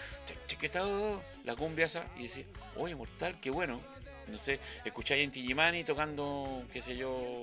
chequetado, 0.47 1.21
la 1.43 1.55
cumbia 1.55 1.86
esa, 1.86 2.05
y 2.17 2.27
decís, 2.27 2.45
oye, 2.75 2.95
mortal, 2.95 3.39
qué 3.39 3.49
bueno. 3.49 3.81
No 4.27 4.38
sé, 4.38 4.59
escucháis 4.83 5.23
en 5.23 5.31
Tijimani 5.31 5.83
tocando, 5.83 6.63
qué 6.73 6.81
sé 6.81 6.97
yo, 6.97 7.41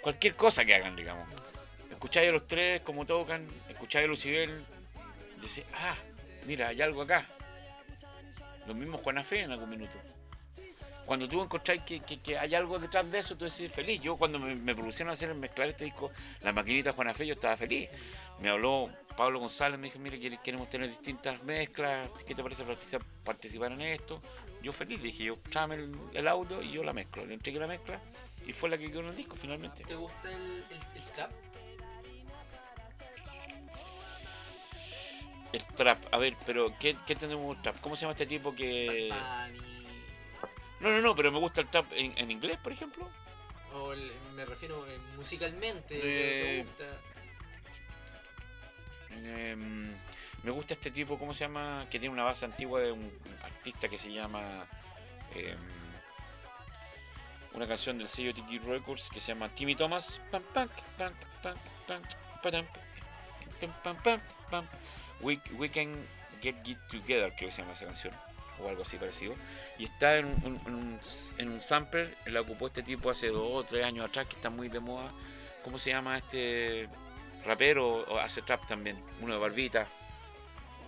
cualquier 0.00 0.36
cosa 0.36 0.64
que 0.64 0.74
hagan, 0.74 0.94
digamos. 0.94 1.28
Escucháis 1.90 2.28
a 2.28 2.32
los 2.32 2.46
tres 2.46 2.80
como 2.82 3.04
tocan, 3.04 3.46
escucháis 3.68 4.04
a 4.04 4.08
Lucibel, 4.08 4.62
y 5.38 5.40
decís, 5.40 5.64
ah, 5.74 5.96
mira, 6.46 6.68
hay 6.68 6.80
algo 6.80 7.02
acá. 7.02 7.26
Lo 8.66 8.74
mismo 8.74 8.98
Juana 8.98 9.24
Fe 9.24 9.42
en 9.42 9.52
algún 9.52 9.70
minuto 9.70 9.98
cuando 11.06 11.26
tú 11.28 11.40
encontráis 11.42 11.82
que, 11.82 12.00
que- 12.00 12.18
que 12.20 12.38
hay 12.38 12.54
algo 12.54 12.78
detrás 12.78 13.10
de 13.10 13.18
eso, 13.20 13.36
tú 13.36 13.44
decís 13.46 13.72
feliz. 13.72 14.00
Yo 14.02 14.16
cuando 14.16 14.38
me, 14.38 14.54
me 14.54 14.74
propusieron 14.74 15.12
hacer 15.12 15.32
mezclar 15.34 15.68
este 15.68 15.84
disco, 15.84 16.10
la 16.42 16.52
maquinita 16.52 16.92
Juana 16.92 17.14
Fe, 17.14 17.26
yo 17.26 17.34
estaba 17.34 17.56
feliz. 17.56 17.88
Me 18.40 18.50
habló 18.50 18.90
Pablo 19.16 19.38
González, 19.40 19.78
me 19.78 19.86
dijo, 19.86 19.98
mire, 19.98 20.20
quere- 20.20 20.38
queremos 20.42 20.68
tener 20.68 20.88
distintas 20.88 21.42
mezclas, 21.44 22.10
¿qué 22.26 22.34
te 22.34 22.42
parece 22.42 22.64
partici- 22.66 23.02
participar 23.24 23.72
en 23.72 23.80
esto? 23.80 24.20
Yo 24.62 24.72
feliz, 24.72 24.98
le 25.00 25.06
dije, 25.06 25.24
yo 25.24 25.38
tráeme 25.50 25.76
el, 25.76 25.92
el 26.12 26.28
audio 26.28 26.60
y 26.60 26.72
yo 26.72 26.82
la 26.82 26.92
mezclo. 26.92 27.24
Le 27.24 27.34
entregué 27.34 27.58
la 27.60 27.66
mezcla 27.68 28.00
y 28.46 28.52
fue 28.52 28.68
la 28.68 28.76
que 28.76 28.88
quedó 28.90 29.00
en 29.00 29.06
el 29.06 29.16
disco 29.16 29.36
finalmente. 29.36 29.84
¿Te 29.84 29.94
gusta 29.94 30.28
el, 30.30 30.36
el, 30.36 30.82
el 30.96 31.06
trap? 31.14 31.30
El 35.52 35.62
trap, 35.74 35.98
a 36.12 36.18
ver, 36.18 36.36
pero 36.44 36.74
¿qué, 36.78 36.96
qué 37.06 37.12
entendemos 37.14 37.46
por 37.54 37.62
trap? 37.62 37.80
¿Cómo 37.80 37.96
se 37.96 38.02
llama 38.02 38.12
este 38.12 38.26
tipo 38.26 38.54
que...? 38.54 39.08
Bad 39.10 39.50
Bunny, 39.52 39.75
No, 40.80 40.90
no, 40.90 41.00
no, 41.00 41.14
pero 41.16 41.32
me 41.32 41.38
gusta 41.38 41.60
el 41.62 41.68
trap 41.68 41.86
en, 41.92 42.16
en 42.18 42.30
inglés, 42.30 42.58
por 42.62 42.72
ejemplo. 42.72 43.08
O 43.72 43.92
el- 43.92 44.12
me 44.34 44.44
refiero 44.44 44.86
eh, 44.86 44.98
musicalmente, 45.16 45.98
Eh, 46.02 46.64
¿te 46.64 46.70
gusta? 46.70 46.84
Em, 49.10 49.90
me 50.42 50.50
gusta 50.50 50.74
este 50.74 50.90
tipo, 50.90 51.18
¿cómo 51.18 51.34
se 51.34 51.44
llama? 51.44 51.86
Que 51.90 51.98
tiene 51.98 52.12
una 52.12 52.24
base 52.24 52.44
antigua 52.44 52.80
de 52.80 52.92
un 52.92 53.10
artista 53.42 53.88
que 53.88 53.98
se 53.98 54.12
llama. 54.12 54.66
em, 55.34 55.56
una 57.54 57.66
canción 57.66 57.96
del 57.98 58.06
sello 58.08 58.34
Tiki 58.34 58.58
Records 58.58 59.08
que 59.08 59.18
se 59.20 59.28
llama 59.28 59.48
Timmy 59.54 59.74
Thomas. 59.74 60.20
Pam, 60.30 60.42
pam, 60.52 60.68
pam, 60.98 61.12
pam, 61.42 61.56
pam, 61.86 62.02
pam, 62.42 62.66
pam, 63.82 63.96
pam, 64.02 64.20
pam. 64.50 64.66
We, 65.20 65.40
we 65.56 65.70
can 65.70 66.06
get 66.42 66.54
it 66.68 66.78
together, 66.90 67.32
creo 67.34 67.48
que 67.48 67.52
se 67.52 67.62
llama 67.62 67.72
esa 67.74 67.86
canción. 67.86 68.14
O 68.60 68.68
algo 68.68 68.82
así 68.82 68.96
parecido. 68.96 69.34
Y 69.78 69.84
está 69.84 70.16
en 70.18 70.26
un, 70.26 70.60
en 70.66 70.74
un, 70.74 71.00
en 71.38 71.48
un 71.50 71.60
sampler, 71.60 72.14
la 72.26 72.40
ocupó 72.40 72.66
este 72.68 72.82
tipo 72.82 73.10
hace 73.10 73.28
dos 73.28 73.50
o 73.52 73.64
tres 73.64 73.84
años 73.84 74.08
atrás, 74.08 74.26
que 74.26 74.36
está 74.36 74.48
muy 74.50 74.68
de 74.68 74.80
moda. 74.80 75.10
¿Cómo 75.62 75.78
se 75.78 75.90
llama 75.90 76.16
este 76.18 76.88
rapero? 77.44 77.86
O 78.08 78.18
hace 78.18 78.40
trap 78.42 78.66
también, 78.66 79.02
uno 79.20 79.34
de 79.34 79.40
barbita. 79.40 79.86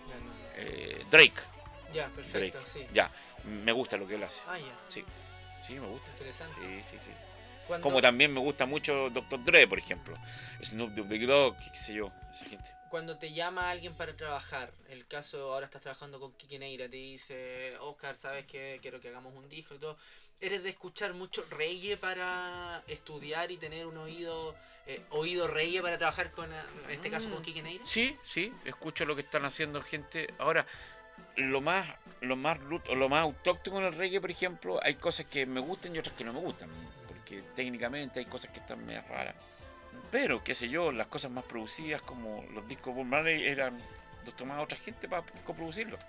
Ya, 0.07 0.15
no. 0.15 0.31
eh, 0.57 1.05
Drake. 1.11 1.41
Ya, 1.93 2.07
perfecto, 2.09 2.57
Drake. 2.59 2.69
sí. 2.69 2.85
Ya, 2.93 3.09
me 3.63 3.71
gusta 3.71 3.97
lo 3.97 4.07
que 4.07 4.15
él 4.15 4.23
hace. 4.23 4.41
Ah, 4.47 4.57
ya, 4.57 4.65
Sí, 4.87 5.03
sí, 5.61 5.73
me 5.79 5.87
gusta. 5.87 6.09
interesante. 6.11 6.55
Sí, 6.59 6.83
sí, 6.91 6.97
sí. 7.05 7.11
Cuando- 7.67 7.83
Como 7.83 8.01
también 8.01 8.33
me 8.33 8.39
gusta 8.39 8.65
mucho 8.65 9.09
Dr. 9.11 9.43
Dre, 9.43 9.67
por 9.67 9.77
ejemplo. 9.77 10.17
Snoop 10.63 10.91
Dogg, 10.91 11.55
qué 11.71 11.77
sé 11.77 11.93
yo, 11.93 12.11
esa 12.31 12.45
gente. 12.45 12.71
Cuando 12.89 13.17
te 13.19 13.31
llama 13.33 13.69
alguien 13.69 13.93
para 13.93 14.15
trabajar, 14.15 14.71
el 14.89 15.05
caso 15.05 15.53
ahora 15.53 15.65
estás 15.65 15.81
trabajando 15.81 16.19
con 16.19 16.33
Kiki 16.33 16.57
Neira, 16.57 16.89
te 16.89 16.95
dice, 16.97 17.77
Oscar, 17.81 18.15
¿sabes 18.15 18.45
que 18.45 18.79
Quiero 18.81 18.99
que 18.99 19.09
hagamos 19.09 19.33
un 19.35 19.47
disco 19.47 19.75
y 19.75 19.77
todo. 19.77 19.95
¿Eres 20.41 20.63
de 20.63 20.69
escuchar 20.69 21.13
mucho 21.13 21.45
reggae 21.51 21.97
para 21.97 22.81
estudiar 22.87 23.51
y 23.51 23.57
tener 23.57 23.85
un 23.85 23.97
oído 23.97 24.55
eh, 24.87 25.01
oído 25.11 25.47
reggae 25.47 25.81
para 25.81 25.97
trabajar 25.97 26.31
con, 26.31 26.51
en 26.51 26.89
este 26.89 27.11
caso, 27.11 27.29
con 27.29 27.39
Mm. 27.39 27.43
Kiki 27.43 27.61
Neira? 27.61 27.85
Sí, 27.85 28.17
sí, 28.25 28.51
escucho 28.65 29.05
lo 29.05 29.15
que 29.15 29.21
están 29.21 29.45
haciendo 29.45 29.81
gente. 29.83 30.33
Ahora, 30.39 30.65
lo 31.35 31.61
más, 31.61 31.85
lo 32.21 32.35
más 32.37 32.57
root- 32.59 32.87
o 32.89 32.95
lo 32.95 33.07
más 33.09 33.21
autóctono 33.21 33.79
en 33.79 33.85
el 33.85 33.93
reggae, 33.93 34.19
por 34.21 34.31
ejemplo, 34.31 34.79
hay 34.81 34.95
cosas 34.95 35.25
que 35.27 35.45
me 35.45 35.59
gustan 35.59 35.95
y 35.95 35.99
otras 35.99 36.15
que 36.15 36.23
no 36.23 36.33
me 36.33 36.39
gustan. 36.39 36.69
Porque 37.07 37.41
técnicamente 37.55 38.19
hay 38.19 38.25
cosas 38.25 38.49
que 38.51 38.59
están 38.61 38.83
medio 38.85 39.03
raras. 39.09 39.35
Pero, 40.11 40.43
qué 40.43 40.55
sé 40.55 40.69
yo, 40.69 40.91
las 40.91 41.07
cosas 41.07 41.31
más 41.31 41.43
producidas, 41.43 42.01
como 42.01 42.43
los 42.53 42.67
discos 42.67 42.95
Bob 42.95 43.05
Marley, 43.05 43.45
eran 43.47 43.79
los 44.25 44.35
tomaba 44.35 44.61
otra 44.61 44.77
gente 44.77 45.07
para 45.07 45.23
coproducirlos. 45.45 45.99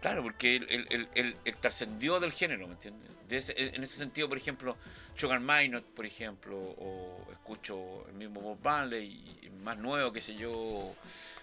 Claro, 0.00 0.22
porque 0.22 0.56
él- 0.56 0.86
él- 1.14 1.36
él 1.44 1.56
trascendió 1.56 2.20
del 2.20 2.32
género, 2.32 2.66
¿me 2.66 2.74
entiendes? 2.74 3.10
En 3.56 3.82
ese 3.82 3.96
sentido, 3.96 4.28
por 4.28 4.36
ejemplo, 4.36 4.76
Sugar 5.16 5.40
Minot, 5.40 5.84
por 5.84 6.04
ejemplo, 6.04 6.56
o 6.56 7.26
escucho 7.32 8.06
el 8.08 8.14
mismo 8.14 8.40
Bob 8.40 8.58
Marley, 8.62 9.50
más 9.62 9.78
nuevo, 9.78 10.12
qué 10.12 10.20
sé 10.20 10.34
yo, 10.36 10.94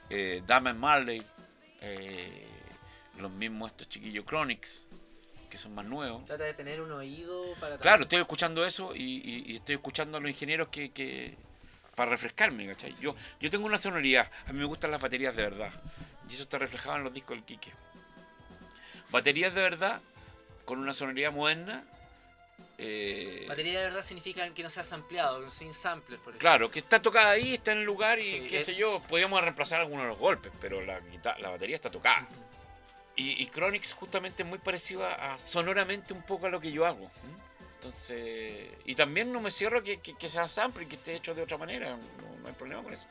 eh, 0.09 0.43
Damian 0.45 0.79
Marley, 0.79 1.23
eh, 1.81 2.45
los 3.17 3.31
mismos 3.31 3.71
estos 3.71 3.89
chiquillos 3.89 4.25
Chronics, 4.25 4.87
que 5.51 5.57
son 5.59 5.75
más 5.75 5.85
nuevos. 5.85 6.23
Trata 6.25 6.45
de 6.45 6.53
tener 6.55 6.81
un 6.81 6.91
oído 6.93 7.53
para 7.59 7.77
Claro, 7.77 8.03
estoy 8.03 8.19
escuchando 8.19 8.65
eso 8.65 8.95
y, 8.95 9.01
y- 9.17 9.43
y 9.51 9.55
estoy 9.57 9.75
escuchando 9.75 10.17
a 10.17 10.21
los 10.21 10.29
ingenieros 10.31 10.69
que, 10.69 10.89
que- 10.91 11.35
para 11.95 12.09
refrescarme, 12.09 12.65
¿cachai? 12.67 12.93
Yo, 12.93 13.13
yo 13.41 13.49
tengo 13.51 13.65
una 13.65 13.77
sonoridad, 13.77 14.31
a 14.47 14.53
mí 14.53 14.59
me 14.59 14.65
gustan 14.65 14.89
las 14.91 15.01
baterías 15.01 15.35
de 15.35 15.43
verdad, 15.43 15.69
y 16.29 16.33
eso 16.33 16.43
está 16.43 16.57
reflejado 16.57 16.95
en 16.95 17.03
los 17.03 17.13
discos 17.13 17.35
del 17.35 17.43
Quique. 17.43 17.69
Baterías 19.09 19.53
de 19.53 19.61
verdad, 19.61 20.01
con 20.63 20.79
una 20.79 20.93
sonoridad 20.93 21.33
moderna, 21.33 21.83
eh, 22.77 23.45
Batería 23.49 23.79
de 23.79 23.85
verdad 23.85 24.01
significa 24.03 24.49
que 24.53 24.63
no 24.63 24.69
seas 24.69 24.91
ampliado, 24.93 25.47
sin 25.49 25.73
sampler, 25.73 26.17
por 26.19 26.29
ejemplo. 26.29 26.39
Claro, 26.39 26.71
que 26.71 26.79
está 26.79 27.01
tocada 27.01 27.31
ahí, 27.31 27.55
está 27.55 27.73
en 27.73 27.79
el 27.79 27.83
lugar 27.83 28.19
y 28.19 28.23
Sí, 28.23 28.47
qué 28.49 28.59
es- 28.59 28.65
sé 28.65 28.73
yo, 28.75 29.01
podíamos 29.09 29.41
reemplazar 29.41 29.81
algunos 29.81 30.05
de 30.05 30.09
los 30.11 30.17
golpes, 30.17 30.51
pero 30.61 30.81
la, 30.81 31.01
la 31.39 31.49
batería 31.49 31.75
está 31.75 31.91
tocada. 31.91 32.25
Y, 33.15 33.41
y 33.43 33.47
Chronix 33.47 33.93
justamente 33.93 34.43
es 34.43 34.49
muy 34.49 34.59
parecido 34.59 35.05
a, 35.05 35.37
sonoramente 35.39 36.13
un 36.13 36.21
poco 36.23 36.45
a 36.47 36.49
lo 36.49 36.59
que 36.59 36.71
yo 36.71 36.85
hago. 36.85 37.09
Entonces, 37.75 38.69
y 38.85 38.93
también 38.95 39.31
no 39.31 39.41
me 39.41 39.49
cierro 39.51 39.83
que, 39.83 39.99
que, 39.99 40.15
que 40.15 40.29
sea 40.29 40.47
sample 40.47 40.87
que 40.87 40.95
esté 40.95 41.15
hecho 41.15 41.33
de 41.33 41.41
otra 41.41 41.57
manera, 41.57 41.97
no, 41.97 42.47
hay 42.47 42.53
problema 42.53 42.83
con 42.83 42.93
eso. 42.93 43.07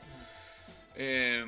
Eh, 0.95 1.45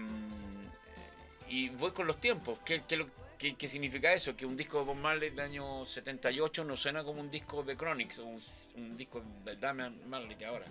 y 1.49 1.69
voy 1.69 1.91
con 1.91 2.07
los 2.07 2.19
tiempos. 2.19 2.59
¿Qué, 2.65 2.83
qué, 2.87 3.55
qué- 3.55 3.67
significa 3.67 4.13
eso? 4.13 4.35
Que 4.35 4.45
un 4.45 4.55
disco 4.55 4.79
de 4.79 4.85
Bob 4.85 4.95
Marley 4.95 5.29
del 5.29 5.39
año 5.41 5.85
78 5.85 6.63
no 6.63 6.75
suena 6.77 7.03
como 7.03 7.21
un 7.21 7.29
disco 7.29 7.63
de 7.63 7.75
Chronix 7.77 8.19
un, 8.19 8.39
un 8.75 8.97
disco 8.97 9.21
de 9.43 9.55
Damian 9.57 9.97
Marley 10.09 10.35
que 10.35 10.45
ahora. 10.45 10.65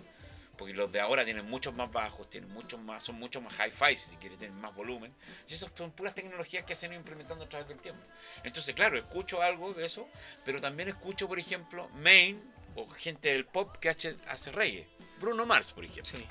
Porque 0.57 0.73
los 0.73 0.91
de 0.91 0.99
ahora 0.99 1.25
tienen 1.25 1.49
muchos 1.49 1.73
más 1.73 1.91
bajos, 1.91 2.29
tienen 2.29 2.49
muchos 2.51 2.79
más, 2.79 3.03
son 3.03 3.15
mucho 3.15 3.41
más 3.41 3.53
hi-fi 3.59 3.95
si 3.95 4.15
quieres, 4.17 4.37
tienen 4.37 4.59
más 4.61 4.73
volumen. 4.75 5.11
Y 5.49 5.53
esas 5.53 5.71
son 5.75 5.91
puras 5.91 6.13
tecnologías 6.13 6.63
que 6.63 6.75
se 6.75 6.85
han 6.85 6.91
ido 6.91 6.99
implementando 6.99 7.45
a 7.45 7.49
través 7.49 7.67
del 7.67 7.79
tiempo. 7.79 8.03
Entonces, 8.43 8.75
claro, 8.75 8.97
escucho 8.97 9.41
algo 9.41 9.73
de 9.73 9.85
eso, 9.85 10.07
pero 10.45 10.61
también 10.61 10.89
escucho, 10.89 11.27
por 11.27 11.39
ejemplo, 11.39 11.89
Main 11.95 12.39
o 12.75 12.87
gente 12.89 13.29
del 13.29 13.45
pop 13.45 13.75
que 13.77 13.89
hace, 13.89 14.15
hace 14.27 14.51
reggae. 14.51 14.87
Bruno 15.19 15.45
Mars, 15.45 15.71
por 15.71 15.85
ejemplo. 15.85 16.05
Sí. 16.17 16.25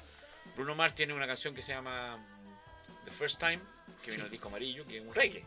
Bruno 0.55 0.75
Mars 0.77 0.95
tiene 0.95 1.14
una 1.14 1.27
canción 1.27 1.55
que 1.55 1.62
se 1.62 1.73
llama 1.73 2.16
mm, 2.16 3.05
The 3.07 3.11
First 3.11 3.39
Time, 3.41 3.59
que 4.05 4.11
viene 4.11 4.25
el 4.25 4.31
disco 4.31 4.49
amarillo, 4.49 4.87
que 4.87 4.99
es 4.99 5.05
un 5.05 5.14
reggae. 5.14 5.45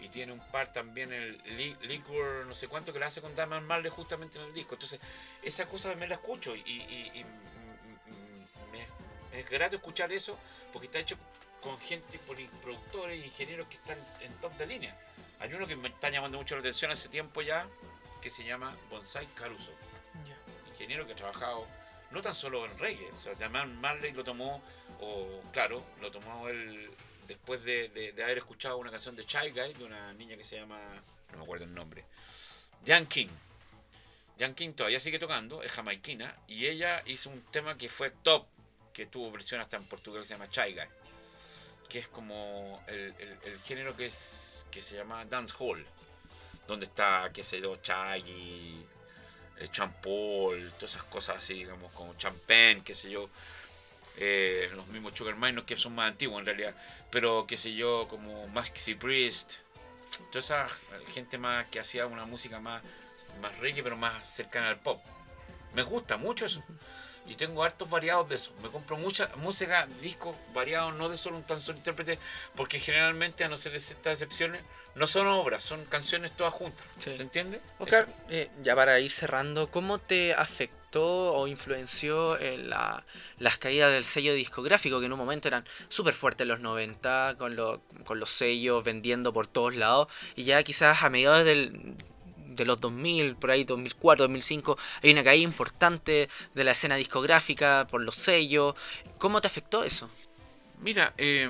Y 0.00 0.08
tiene 0.08 0.32
un 0.32 0.40
par 0.50 0.72
también, 0.72 1.12
el 1.12 1.40
Li- 1.56 1.76
Liquor, 1.82 2.44
no 2.46 2.54
sé 2.54 2.68
cuánto, 2.68 2.92
que 2.92 2.98
la 2.98 3.06
hace 3.06 3.22
con 3.22 3.34
Damian 3.34 3.66
Marley 3.66 3.90
justamente 3.90 4.38
en 4.38 4.44
el 4.44 4.52
disco. 4.52 4.74
Entonces, 4.74 5.00
esa 5.42 5.66
cosa 5.66 5.88
también 5.90 6.10
la 6.10 6.16
escucho 6.16 6.54
y, 6.54 6.60
y- 6.60 7.10
y, 7.20 7.24
es 9.34 9.48
grato 9.50 9.76
escuchar 9.76 10.12
eso 10.12 10.38
porque 10.72 10.86
está 10.86 10.98
hecho 10.98 11.16
con 11.60 11.78
gente, 11.80 12.18
por 12.20 12.36
productores 12.62 13.22
e 13.22 13.26
ingenieros 13.26 13.66
que 13.68 13.76
están 13.76 13.98
en 14.20 14.32
top 14.40 14.52
de 14.56 14.66
línea. 14.66 14.96
Hay 15.40 15.52
uno 15.54 15.66
que 15.66 15.76
me 15.76 15.88
está 15.88 16.10
llamando 16.10 16.38
mucho 16.38 16.54
la 16.54 16.60
atención 16.60 16.90
hace 16.90 17.08
tiempo 17.08 17.42
ya, 17.42 17.66
que 18.20 18.30
se 18.30 18.44
llama 18.44 18.76
Bonsai 18.90 19.26
Caruso 19.34 19.72
ingeniero 20.68 21.06
que 21.06 21.12
ha 21.12 21.16
trabajado 21.16 21.66
no 22.10 22.20
tan 22.20 22.34
solo 22.34 22.64
en 22.66 22.76
reggae, 22.78 23.10
o 23.12 23.16
sea, 23.16 23.34
Marley 23.48 24.12
lo 24.12 24.24
tomó, 24.24 24.62
o 25.00 25.40
claro, 25.52 25.84
lo 26.00 26.10
tomó 26.10 26.48
él 26.48 26.90
después 27.28 27.62
de, 27.64 27.88
de- 27.90 28.12
de 28.12 28.24
haber 28.24 28.38
escuchado 28.38 28.76
una 28.78 28.90
canción 28.90 29.14
de 29.16 29.22
Shy 29.24 29.50
Guy, 29.50 29.74
de 29.74 29.84
una 29.84 30.12
niña 30.14 30.36
que 30.36 30.44
se 30.44 30.56
llama, 30.56 30.78
no 31.32 31.38
me 31.38 31.42
acuerdo 31.44 31.64
el 31.64 31.74
nombre, 31.74 32.04
Jan 32.86 33.06
King. 33.06 33.28
Jan 34.38 34.54
King 34.54 34.72
todavía 34.72 34.98
sigue 35.00 35.18
tocando, 35.18 35.62
es 35.62 35.70
jamaiquina, 35.72 36.36
y 36.48 36.66
ella 36.66 37.02
hizo 37.06 37.30
un 37.30 37.40
tema 37.52 37.76
que 37.78 37.88
fue 37.88 38.10
top, 38.10 38.46
que 38.94 39.06
tuvo 39.06 39.32
versión 39.32 39.60
hasta 39.60 39.76
en 39.78 39.84
portugués, 39.86 40.22
que 40.22 40.28
se 40.28 40.34
llama 40.34 40.48
Shy 40.50 40.72
Guy, 40.74 40.88
que 41.88 41.98
es 42.00 42.08
como 42.08 42.82
el, 42.86 43.14
el- 43.18 43.38
el 43.44 43.60
género 43.62 43.96
que, 43.96 44.06
es, 44.06 44.66
que 44.70 44.80
se 44.82 44.96
llama 44.96 45.24
dance 45.26 45.54
hall, 45.58 45.84
donde 46.68 46.86
está, 46.86 47.30
qué 47.32 47.44
sé 47.44 47.60
yo, 47.60 47.76
eh, 49.60 49.68
champol, 49.70 50.72
todas 50.78 50.92
esas 50.94 51.04
cosas 51.04 51.38
así, 51.38 51.54
digamos, 51.54 51.92
como 51.92 52.14
champagne, 52.16 52.82
qué 52.84 52.94
sé 52.94 53.10
yo, 53.10 53.28
eh, 54.16 54.70
los 54.74 54.86
mismos 54.88 55.12
Sugar 55.16 55.36
Miners 55.36 55.66
que 55.66 55.76
son 55.76 55.94
más 55.94 56.10
antiguos 56.10 56.40
en 56.40 56.46
realidad, 56.46 56.74
pero 57.10 57.46
qué 57.46 57.56
sé 57.56 57.74
yo, 57.74 58.06
como 58.08 58.48
Maxi 58.48 58.94
Priest, 58.94 59.54
toda 60.30 60.40
esa 60.40 60.68
gente 61.12 61.38
más 61.38 61.66
que 61.68 61.80
hacía 61.80 62.06
una 62.06 62.24
música 62.26 62.60
más, 62.60 62.82
más 63.40 63.56
reggae, 63.58 63.82
pero 63.82 63.96
más 63.96 64.28
cercana 64.28 64.68
al 64.68 64.80
pop. 64.80 65.00
Me 65.74 65.82
gusta 65.82 66.16
mucho 66.16 66.46
eso. 66.46 66.62
Y 67.26 67.36
tengo 67.36 67.64
hartos 67.64 67.88
variados 67.88 68.28
de 68.28 68.36
eso. 68.36 68.52
Me 68.62 68.68
compro 68.70 68.96
mucha 68.98 69.28
música, 69.36 69.88
discos 70.02 70.36
variados, 70.52 70.94
no 70.94 71.08
de 71.08 71.16
solo 71.16 71.36
un 71.36 71.42
tan 71.44 71.60
solo 71.60 71.78
intérprete, 71.78 72.18
porque 72.54 72.78
generalmente, 72.78 73.44
a 73.44 73.48
no 73.48 73.56
ser 73.56 73.72
de 73.72 73.80
ciertas 73.80 74.12
excepciones, 74.14 74.62
no 74.94 75.06
son 75.06 75.26
obras, 75.26 75.64
son 75.64 75.84
canciones 75.86 76.32
todas 76.36 76.52
juntas. 76.52 76.84
Sí. 76.98 77.16
¿Se 77.16 77.22
entiende? 77.22 77.60
Oscar, 77.78 78.06
eh, 78.28 78.50
ya 78.62 78.76
para 78.76 79.00
ir 79.00 79.10
cerrando, 79.10 79.70
¿cómo 79.70 79.98
te 79.98 80.34
afectó 80.34 81.32
o 81.34 81.48
influenció 81.48 82.38
en 82.38 82.70
la- 82.70 83.04
las 83.38 83.56
caídas 83.58 83.90
del 83.90 84.04
sello 84.04 84.32
discográfico 84.34 85.00
que 85.00 85.06
en 85.06 85.12
un 85.12 85.18
momento 85.18 85.48
eran 85.48 85.64
súper 85.88 86.14
fuertes 86.14 86.46
los 86.46 86.60
90 86.60 87.34
con, 87.38 87.56
lo- 87.56 87.80
con 88.04 88.20
los 88.20 88.30
sellos 88.30 88.84
vendiendo 88.84 89.32
por 89.32 89.48
todos 89.48 89.74
lados 89.74 90.06
y 90.36 90.44
ya 90.44 90.62
quizás 90.62 91.02
a 91.02 91.10
mediados 91.10 91.44
del, 91.44 91.96
de 92.54 92.64
los 92.64 92.80
2000, 92.80 93.36
por 93.36 93.50
ahí 93.50 93.64
2004, 93.64 94.24
2005, 94.24 94.78
hay 95.02 95.10
una 95.12 95.24
caída 95.24 95.44
importante 95.44 96.28
de 96.54 96.64
la 96.64 96.72
escena 96.72 96.96
discográfica 96.96 97.86
por 97.90 98.00
los 98.02 98.14
sellos. 98.14 98.74
¿Cómo 99.18 99.40
te 99.40 99.46
afectó 99.46 99.84
eso? 99.84 100.10
Mira, 100.80 101.14
eh, 101.18 101.48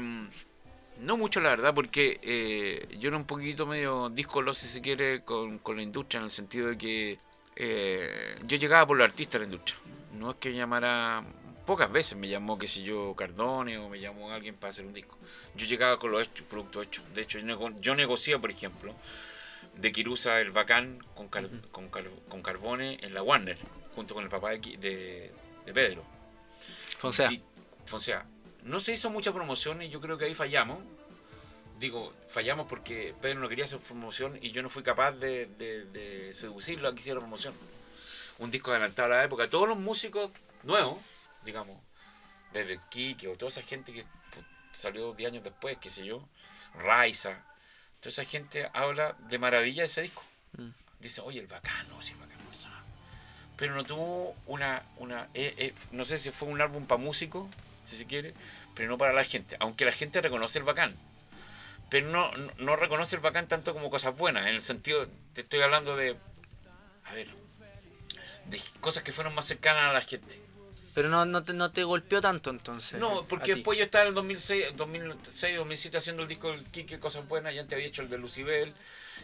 no 1.00 1.16
mucho 1.16 1.40
la 1.40 1.50
verdad, 1.50 1.74
porque 1.74 2.20
eh, 2.22 2.96
yo 2.98 3.08
era 3.08 3.16
un 3.16 3.24
poquito 3.26 3.66
medio 3.66 4.08
discolo, 4.10 4.54
si 4.54 4.66
se 4.68 4.80
quiere, 4.80 5.22
con, 5.22 5.58
con 5.58 5.76
la 5.76 5.82
industria, 5.82 6.18
en 6.18 6.24
el 6.24 6.30
sentido 6.30 6.68
de 6.68 6.78
que 6.78 7.18
eh, 7.56 8.38
yo 8.44 8.56
llegaba 8.56 8.86
por 8.86 8.96
los 8.96 9.04
artistas 9.04 9.40
de 9.40 9.46
la 9.46 9.52
industria. 9.52 9.78
No 10.12 10.30
es 10.30 10.36
que 10.36 10.52
llamara, 10.52 11.24
pocas 11.66 11.90
veces 11.90 12.16
me 12.16 12.28
llamó, 12.28 12.56
qué 12.58 12.68
sé 12.68 12.82
yo, 12.82 13.14
Cardone 13.16 13.78
o 13.78 13.88
me 13.88 13.98
llamó 13.98 14.30
alguien 14.30 14.54
para 14.54 14.70
hacer 14.70 14.86
un 14.86 14.92
disco. 14.92 15.18
Yo 15.56 15.66
llegaba 15.66 15.98
con 15.98 16.12
los 16.12 16.22
hechos, 16.22 16.46
productos 16.48 16.86
hechos. 16.86 17.04
De 17.14 17.22
hecho, 17.22 17.38
yo, 17.40 17.44
nego- 17.46 17.74
yo 17.80 17.94
negocié, 17.96 18.38
por 18.38 18.50
ejemplo, 18.50 18.94
de 19.76 19.92
Kirusa 19.92 20.40
el 20.40 20.50
Bacán 20.52 21.04
con, 21.14 21.28
Car- 21.28 21.48
con, 21.72 21.88
Car- 21.90 22.10
con 22.28 22.42
Carbone 22.42 22.98
en 23.02 23.14
la 23.14 23.22
Warner, 23.22 23.58
junto 23.94 24.14
con 24.14 24.24
el 24.24 24.30
papá 24.30 24.50
de, 24.50 24.58
de, 24.58 25.32
de 25.66 25.72
Pedro. 25.74 26.04
Fonsea. 26.98 27.28
Di- 27.28 27.42
Fonsea. 27.86 28.24
No 28.62 28.80
se 28.80 28.92
hizo 28.92 29.10
mucha 29.10 29.32
promoción 29.32 29.82
y 29.82 29.88
yo 29.90 30.00
creo 30.00 30.16
que 30.16 30.24
ahí 30.24 30.34
fallamos. 30.34 30.78
Digo, 31.78 32.14
fallamos 32.28 32.66
porque 32.66 33.14
Pedro 33.20 33.40
no 33.40 33.48
quería 33.48 33.64
hacer 33.64 33.78
promoción 33.80 34.38
y 34.40 34.52
yo 34.52 34.62
no 34.62 34.70
fui 34.70 34.82
capaz 34.82 35.12
de, 35.12 35.46
de- 35.46 35.84
de 35.86 36.32
seducirlo 36.34 36.88
a 36.88 36.94
que 36.94 37.00
hiciera 37.00 37.18
promoción. 37.20 37.54
Un 38.38 38.50
disco 38.50 38.70
adelantado 38.70 39.12
a 39.12 39.16
la 39.18 39.24
época. 39.24 39.48
Todos 39.50 39.68
los 39.68 39.78
músicos 39.78 40.30
nuevos, 40.62 40.98
digamos, 41.44 41.76
desde 42.52 42.78
Kike 42.90 43.28
o 43.28 43.36
toda 43.36 43.48
esa 43.48 43.62
gente 43.62 43.92
que 43.92 44.02
pu- 44.02 44.46
salió 44.72 45.12
10 45.12 45.32
años 45.32 45.44
después, 45.44 45.76
qué 45.80 45.90
sé 45.90 46.04
yo, 46.06 46.26
Raiza, 46.74 47.44
toda 48.04 48.10
esa 48.10 48.24
gente 48.26 48.68
habla 48.74 49.16
de 49.30 49.38
maravilla 49.38 49.82
de 49.82 49.86
ese 49.86 50.02
disco. 50.02 50.22
Mm. 50.58 50.68
Dice, 51.00 51.22
oye, 51.22 51.40
el 51.40 51.46
bacano, 51.46 52.02
sí, 52.02 52.12
el 52.12 52.18
bacano. 52.18 52.42
está". 52.52 52.68
Pero 53.56 53.74
no 53.74 53.82
tuvo 53.84 54.36
una, 54.44 54.82
una 54.98 55.28
eh, 55.32 55.54
eh, 55.56 55.74
no 55.90 56.04
sé 56.04 56.18
si 56.18 56.30
fue 56.30 56.48
un 56.48 56.60
álbum 56.60 56.84
para 56.84 57.00
músicos, 57.00 57.48
si 57.82 57.96
se 57.96 58.04
quiere, 58.04 58.34
pero 58.74 58.90
no 58.90 58.98
para 58.98 59.14
la 59.14 59.24
gente. 59.24 59.56
Aunque 59.58 59.86
la 59.86 59.92
gente 59.92 60.20
reconoce 60.20 60.58
el 60.58 60.64
bacán. 60.64 60.94
Pero 61.88 62.10
no, 62.10 62.30
no, 62.32 62.52
no 62.58 62.76
reconoce 62.76 63.16
el 63.16 63.22
bacán 63.22 63.48
tanto 63.48 63.72
como 63.72 63.88
cosas 63.88 64.14
buenas. 64.14 64.48
En 64.48 64.54
el 64.54 64.60
sentido, 64.60 65.08
te 65.32 65.40
estoy 65.40 65.62
hablando 65.62 65.96
de, 65.96 66.14
a 67.04 67.14
ver, 67.14 67.28
de 68.50 68.60
cosas 68.80 69.02
que 69.02 69.12
fueron 69.12 69.34
más 69.34 69.46
cercanas 69.46 69.84
a 69.84 69.92
la 69.94 70.02
gente. 70.02 70.43
Pero 70.94 71.08
no, 71.08 71.24
no, 71.24 71.44
te, 71.44 71.52
no 71.52 71.72
te 71.72 71.82
golpeó 71.82 72.20
tanto 72.20 72.50
entonces. 72.50 73.00
No, 73.00 73.20
a 73.20 73.26
porque 73.28 73.54
después 73.56 73.76
yo 73.78 73.84
estaba 73.84 74.02
en 74.04 74.08
el 74.10 74.14
2006, 74.14 74.76
2006 74.76 75.56
2007 75.56 75.96
haciendo 75.98 76.22
el 76.22 76.28
disco 76.28 76.50
del 76.52 76.64
Kike, 76.64 77.00
Cosas 77.00 77.26
Buenas, 77.26 77.52
y 77.52 77.58
antes 77.58 77.74
había 77.76 77.88
hecho 77.88 78.02
el 78.02 78.08
de 78.08 78.18
Lucibel. 78.18 78.72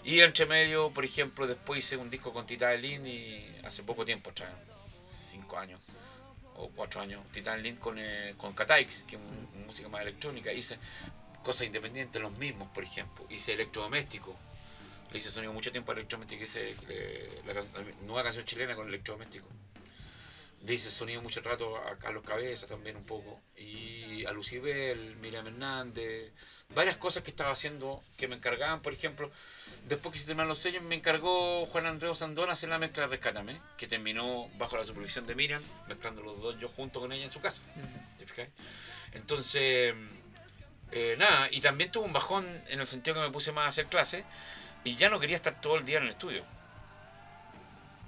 Y 0.05 0.21
entre 0.21 0.47
medio, 0.47 0.91
por 0.91 1.05
ejemplo, 1.05 1.47
después 1.47 1.79
hice 1.81 1.97
un 1.97 2.11
disco 2.11 2.33
con 2.33 2.45
Titan 2.47 2.81
Lin 2.81 3.07
y 3.07 3.47
hace 3.64 3.83
poco 3.85 4.05
tiempo, 4.05 4.31
atrás, 4.31 4.51
cinco 5.05 5.59
años 5.59 5.81
o 6.57 6.68
cuatro 6.71 7.01
años, 7.01 7.23
Titan 7.33 7.62
Lin 7.62 7.77
con, 7.77 7.99
eh, 7.99 8.35
con 8.37 8.53
Kataix, 8.53 9.05
que 9.05 9.16
es 9.16 9.23
un- 9.23 9.66
música 9.66 9.89
más 9.89 10.03
electrónica. 10.03 10.53
Hice 10.53 10.79
cosas 11.45 11.66
independientes, 11.66 12.21
los 12.21 12.33
mismos, 12.33 12.68
por 12.75 12.83
ejemplo. 12.85 13.25
Hice 13.31 13.53
electrodoméstico. 13.55 14.37
Le 15.12 15.18
hice 15.18 15.31
sonido 15.31 15.53
mucho 15.53 15.71
tiempo 15.71 15.93
a 15.93 15.95
electrodoméstico. 15.95 16.43
Hice 16.45 16.75
eh, 16.89 17.43
la, 17.47 17.55
la 17.55 17.64
nueva 18.07 18.25
canción 18.25 18.45
chilena 18.45 18.75
con 18.75 18.89
electrodoméstico. 18.89 19.47
Le 20.67 20.75
hice 20.75 20.91
sonido 20.91 21.23
mucho 21.23 21.41
rato 21.41 21.77
a 21.77 21.97
Carlos 21.97 22.23
Cabeza 22.25 22.67
también 22.67 22.97
un 22.97 23.05
poco. 23.05 23.41
Y 23.57 24.25
a 24.27 24.33
Lucibel, 24.33 25.17
Miriam 25.17 25.47
Hernández. 25.47 26.33
Varias 26.75 26.97
cosas 26.99 27.23
que 27.23 27.31
estaba 27.31 27.51
haciendo 27.51 28.01
que 28.17 28.29
me 28.29 28.37
encargaban, 28.37 28.81
por 28.81 28.93
ejemplo, 28.93 29.31
después 29.89 30.13
que 30.13 30.21
se 30.21 30.27
terminaron 30.27 30.51
los 30.51 30.59
sellos, 30.59 30.83
me 30.83 30.95
encargó 30.95 31.67
Juan 31.67 31.87
Andrés 31.87 32.19
Sandón 32.19 32.49
hacer 32.49 32.69
la 32.69 32.79
mezcla 32.79 33.03
de 33.05 33.09
Rescátame, 33.09 33.61
que 33.77 33.89
terminó 33.89 34.49
bajo 34.57 34.77
la 34.77 34.87
supervisión 34.87 35.27
de 35.27 35.35
Miriam, 35.35 35.63
mezclando 35.89 36.23
los 36.23 36.41
dos 36.41 36.61
yo 36.61 36.69
junto 36.69 37.01
con 37.01 37.11
ella 37.13 37.25
en 37.25 37.33
su 37.33 37.41
casa. 37.41 37.63
¿Te 38.19 38.27
fijas? 38.27 38.49
Entonces, 39.15 39.95
eh, 40.93 41.17
nada, 41.19 41.49
y 41.51 41.61
también 41.61 41.91
tuve 41.91 42.05
un 42.05 42.13
bajón 42.13 42.47
en 42.69 42.81
el 42.81 42.87
sentido 42.87 43.17
que 43.17 43.23
me 43.23 43.31
puse 43.31 43.51
más 43.51 43.67
a 43.67 43.69
hacer 43.69 43.87
clases 43.87 44.25
y 44.85 44.97
ya 44.97 45.11
no 45.11 45.19
quería 45.21 45.37
estar 45.37 45.61
todo 45.61 45.77
el 45.77 45.85
día 45.85 45.99
en 45.99 46.05
el 46.05 46.11
estudio. 46.11 46.45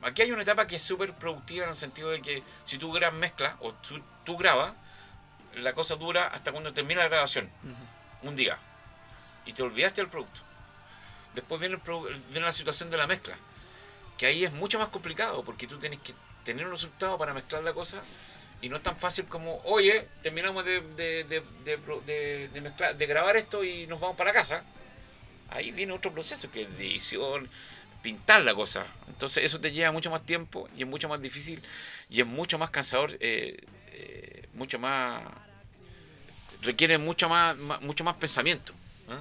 Aquí 0.03 0.22
hay 0.22 0.32
una 0.32 0.42
etapa 0.42 0.66
que 0.66 0.76
es 0.76 0.82
súper 0.82 1.12
productiva 1.14 1.64
en 1.64 1.70
el 1.70 1.76
sentido 1.76 2.11
de 2.11 2.20
que 2.20 2.42
si 2.64 2.76
tú 2.78 2.92
grabas 2.92 3.18
mezcla 3.18 3.57
o 3.61 3.72
tú, 3.72 4.03
tú 4.24 4.36
grabas, 4.36 4.72
la 5.55 5.74
cosa 5.74 5.96
dura 5.96 6.26
hasta 6.26 6.50
cuando 6.50 6.72
termina 6.72 7.03
la 7.03 7.09
grabación, 7.09 7.48
un 8.22 8.36
día, 8.36 8.59
y 9.46 9.53
te 9.53 9.62
olvidaste 9.62 10.00
del 10.00 10.11
producto. 10.11 10.40
Después 11.34 11.61
viene, 11.61 11.76
el 11.76 12.22
viene 12.30 12.46
la 12.46 12.53
situación 12.53 12.90
de 12.90 12.96
la 12.96 13.07
mezcla, 13.07 13.36
que 14.18 14.26
ahí 14.26 14.44
es 14.44 14.53
mucho 14.53 14.78
más 14.78 14.88
complicado 14.88 15.44
porque 15.44 15.66
tú 15.66 15.78
tienes 15.78 16.00
que 16.00 16.14
tener 16.44 16.66
un 16.66 16.72
resultado 16.72 17.16
para 17.16 17.32
mezclar 17.32 17.62
la 17.62 17.72
cosa 17.72 18.03
y 18.61 18.68
no 18.68 18.76
es 18.76 18.82
tan 18.82 18.96
fácil 18.96 19.26
como, 19.26 19.61
oye, 19.64 20.09
terminamos 20.22 20.64
de, 20.64 20.80
de, 20.80 21.24
de, 21.24 22.48
de 22.48 22.61
mezclar, 22.61 22.96
de 22.96 23.07
grabar 23.07 23.36
esto 23.36 23.62
y 23.64 23.86
nos 23.86 24.00
vamos 24.00 24.16
para 24.16 24.32
casa. 24.32 24.62
Ahí 25.50 25.70
viene 25.70 25.92
otro 25.92 26.12
proceso 26.12 26.50
que 26.50 26.62
es 26.62 26.68
edición, 26.68 27.48
pintar 28.03 28.42
la 28.42 28.55
cosa. 28.55 28.84
Entonces 29.09 29.44
eso 29.44 29.61
te 29.61 29.70
lleva 29.72 29.92
mucho 29.92 30.11
más 30.11 30.26
tiempo 30.26 30.68
y 30.76 30.82
es 30.82 30.88
mucho 30.88 31.09
más 31.09 31.22
difícil 31.22 31.62
y 32.11 32.20
es 32.20 32.26
mucho 32.26 32.59
más 32.59 32.70
cansador, 32.70 33.16
eh, 33.20 33.57
eh, 33.92 34.46
mucho 34.55 34.78
más... 34.78 35.22
requiere 36.62 36.98
mucho 36.98 37.28
más, 37.28 37.57
más- 37.59 37.80
mucho 37.82 38.05
más 38.05 38.16
pensamiento. 38.16 38.72
¿eh? 39.09 39.20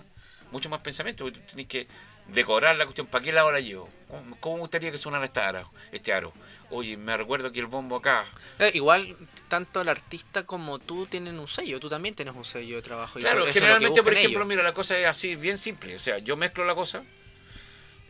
Mucho 0.52 0.70
más 0.70 0.82
pensamiento, 0.82 1.24
porque 1.24 1.40
tú 1.40 1.46
tienes 1.48 1.68
que 1.68 1.88
decorar 2.28 2.76
la 2.76 2.86
cuestión. 2.86 3.08
¿Para 3.08 3.24
qué 3.24 3.32
lado 3.32 3.52
la 3.52 3.60
llevo? 3.60 3.90
¿Cómo, 4.08 4.38
cómo 4.40 4.56
me 4.56 4.62
gustaría 4.62 4.92
que 4.92 4.98
sonara 4.98 5.26
este 5.26 5.40
aro, 5.40 5.72
este 5.92 6.14
aro? 6.14 6.34
Oye, 6.70 6.98
me 6.98 7.16
recuerdo 7.18 7.52
que 7.52 7.60
el 7.60 7.66
bombo 7.68 7.96
acá. 7.98 8.26
Eh, 8.60 8.72
igual, 8.74 9.16
tanto 9.48 9.82
el 9.82 9.90
artista 9.90 10.44
como 10.46 10.78
tú 10.80 11.06
tienen 11.08 11.40
un 11.40 11.48
sello. 11.48 11.80
Tú 11.80 11.90
también 11.90 12.14
tienes 12.16 12.36
un 12.36 12.46
sello 12.46 12.76
de 12.76 12.82
trabajo. 12.82 13.18
y 13.20 13.24
Claro, 13.24 13.40
eso- 13.40 13.48
eso 13.48 13.50
es 13.50 13.56
lo 13.56 13.60
que 13.60 13.60
generalmente, 13.66 14.04
por 14.04 14.14
ejemplo, 14.14 14.40
ellos. 14.42 14.48
mira, 14.50 14.64
la 14.64 14.74
cosa 14.74 14.98
es 15.00 15.08
así, 15.08 15.36
bien 15.36 15.58
simple. 15.58 15.96
O 15.96 16.00
sea, 16.00 16.18
yo 16.20 16.36
mezclo 16.38 16.66
la 16.66 16.76
cosa, 16.76 17.04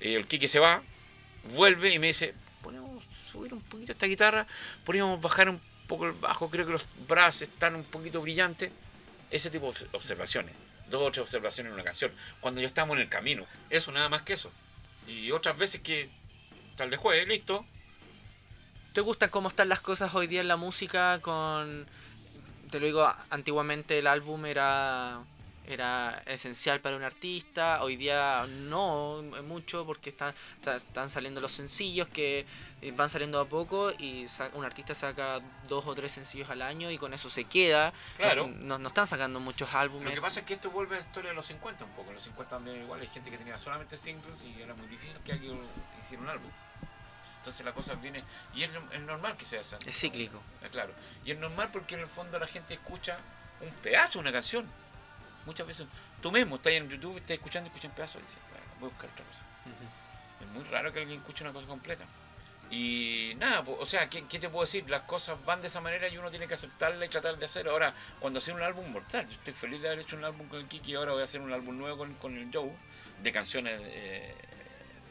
el 0.01 0.27
Kike 0.27 0.47
se 0.47 0.59
va, 0.59 0.81
vuelve 1.55 1.93
y 1.93 1.99
me 1.99 2.07
dice, 2.07 2.33
podemos 2.61 3.03
subir 3.31 3.53
un 3.53 3.61
poquito 3.61 3.91
esta 3.91 4.07
guitarra, 4.07 4.47
podríamos 4.83 5.21
bajar 5.21 5.49
un 5.49 5.61
poco 5.87 6.05
el 6.05 6.13
bajo, 6.13 6.49
creo 6.49 6.65
que 6.65 6.71
los 6.71 6.87
brazos 7.07 7.43
están 7.43 7.75
un 7.75 7.83
poquito 7.83 8.21
brillantes. 8.21 8.71
Ese 9.29 9.49
tipo 9.49 9.71
de 9.71 9.87
observaciones. 9.93 10.53
Dos 10.89 11.01
o 11.01 11.11
tres 11.11 11.23
observaciones 11.23 11.69
en 11.69 11.73
una 11.73 11.83
canción. 11.83 12.11
Cuando 12.41 12.59
ya 12.59 12.67
estamos 12.67 12.95
en 12.97 13.03
el 13.03 13.09
camino. 13.09 13.45
Eso, 13.69 13.91
nada 13.91 14.09
más 14.09 14.23
que 14.23 14.33
eso. 14.33 14.51
Y 15.07 15.31
otras 15.31 15.57
veces 15.57 15.81
que 15.81 16.09
tal 16.75 16.89
de 16.89 16.97
jueves, 16.97 17.27
listo. 17.27 17.65
¿Te 18.93 19.01
gustan 19.01 19.29
cómo 19.29 19.47
están 19.47 19.69
las 19.69 19.79
cosas 19.79 20.13
hoy 20.15 20.27
día 20.27 20.41
en 20.41 20.49
la 20.49 20.57
música 20.57 21.19
con... 21.21 21.87
Te 22.71 22.79
lo 22.79 22.85
digo, 22.85 23.13
antiguamente 23.29 23.99
el 23.99 24.07
álbum 24.07 24.45
era 24.45 25.21
era 25.68 26.22
esencial 26.26 26.80
para 26.82 26.95
un 26.95 27.03
artista, 27.03 27.82
hoy 27.84 27.95
día 27.95 28.45
no 28.47 29.22
mucho 29.43 29.86
porque 29.86 30.09
están, 30.09 30.34
están 30.76 31.09
saliendo 31.09 31.39
los 31.39 31.51
sencillos 31.51 32.07
que 32.09 32.45
eh, 32.82 32.91
van 32.91 33.09
saliendo 33.09 33.39
a 33.39 33.45
poco 33.47 33.91
y 33.99 34.26
un 34.53 34.66
artista 34.66 34.93
saca 34.95 35.39
dos 35.68 35.86
o 35.86 35.93
tres 35.95 36.12
sencillos 36.12 36.49
al 36.49 36.62
año 36.62 36.89
y 36.91 36.97
con 36.97 37.14
eso 37.14 37.30
se 37.30 37.45
queda. 37.45 37.93
Claro. 38.18 38.47
No, 38.47 38.78
no- 38.80 38.88
están 38.88 39.07
sacando 39.07 39.39
muchos 39.39 39.74
álbumes. 39.74 40.09
Lo 40.09 40.16
que 40.16 40.22
pasa 40.22 40.39
es 40.41 40.45
que 40.45 40.55
esto 40.55 40.70
vuelve 40.72 40.95
a 40.95 40.99
la 40.99 41.05
historia 41.05 41.30
de 41.30 41.36
los 41.36 41.45
50 41.45 41.86
un 41.86 41.91
poco. 41.91 42.09
En 42.09 42.16
los 42.16 42.24
50 42.24 42.49
también 42.55 42.82
igual 42.82 42.99
hay 42.99 43.07
gente 43.07 43.30
que 43.32 43.38
tenía 43.38 43.57
solamente 43.57 43.97
singles 43.97 44.43
y 44.43 44.62
era 44.62 44.74
muy 44.74 44.88
difícil 44.88 45.18
que 45.24 45.32
alguien 45.34 45.59
hiciera 46.01 46.22
un 46.24 46.30
álbum. 46.30 46.51
Entonces 47.38 47.66
la 47.66 47.74
cosa 47.74 47.93
viene... 47.95 48.24
Y 48.53 48.64
es, 48.64 48.70
es 48.91 49.01
normal 49.01 49.36
que 49.38 49.45
sea 49.45 49.62
así. 49.62 49.76
Es 49.86 49.97
cíclico. 49.99 50.41
Claro. 50.72 50.93
Y 51.26 51.32
es 51.32 51.39
normal 51.39 51.70
porque 51.72 51.95
en 51.95 52.01
el 52.01 52.07
fondo 52.07 52.38
la 52.38 52.45
gente 52.47 52.74
escucha 52.76 53.18
un 53.62 53.70
pedazo 53.76 54.20
de 54.20 54.20
una 54.20 54.32
canción. 54.32 54.66
Muchas 55.45 55.67
veces 55.67 55.87
tú 56.21 56.31
mismo 56.31 56.55
estás 56.55 56.73
en 56.73 56.89
YouTube, 56.89 57.17
estás 57.17 57.31
escuchando 57.31 57.67
y 57.67 57.69
escuchas 57.69 57.89
un 57.89 57.95
pedazo 57.95 58.19
y 58.19 58.21
dices, 58.21 58.37
bueno, 58.49 58.65
voy 58.79 58.89
a 58.89 58.93
buscar 58.93 59.09
otra 59.09 59.25
cosa. 59.25 59.41
Es 60.39 60.47
muy 60.47 60.63
raro 60.65 60.91
que 60.91 60.99
alguien 60.99 61.19
escuche 61.19 61.43
una 61.43 61.53
cosa 61.53 61.67
completa. 61.67 62.05
Y 62.71 63.33
nada, 63.37 63.65
o 63.67 63.85
sea, 63.85 64.09
¿qué, 64.09 64.23
qué 64.27 64.39
te 64.39 64.47
puedo 64.47 64.63
decir? 64.63 64.89
Las 64.89 65.01
cosas 65.01 65.37
van 65.43 65.61
de 65.61 65.67
esa 65.67 65.81
manera 65.81 66.07
y 66.07 66.17
uno 66.17 66.31
tiene 66.31 66.47
que 66.47 66.53
aceptarla 66.53 67.05
y 67.05 67.09
tratar 67.09 67.37
de 67.37 67.45
hacer. 67.45 67.67
Ahora, 67.67 67.93
cuando 68.19 68.39
hacer 68.39 68.53
un 68.53 68.61
álbum 68.61 68.89
mortal, 68.91 69.27
yo 69.27 69.33
estoy 69.33 69.53
feliz 69.53 69.81
de 69.81 69.89
haber 69.89 69.99
hecho 69.99 70.15
un 70.15 70.23
álbum 70.23 70.47
con 70.47 70.59
el 70.59 70.67
Kiki 70.67 70.91
y 70.93 70.95
ahora 70.95 71.11
voy 71.11 71.21
a 71.21 71.25
hacer 71.25 71.41
un 71.41 71.51
álbum 71.51 71.77
nuevo 71.77 71.97
con, 71.97 72.13
con 72.13 72.37
el 72.37 72.49
Joe, 72.51 72.71
de 73.21 73.31
canciones 73.33 73.81
eh, 73.83 74.33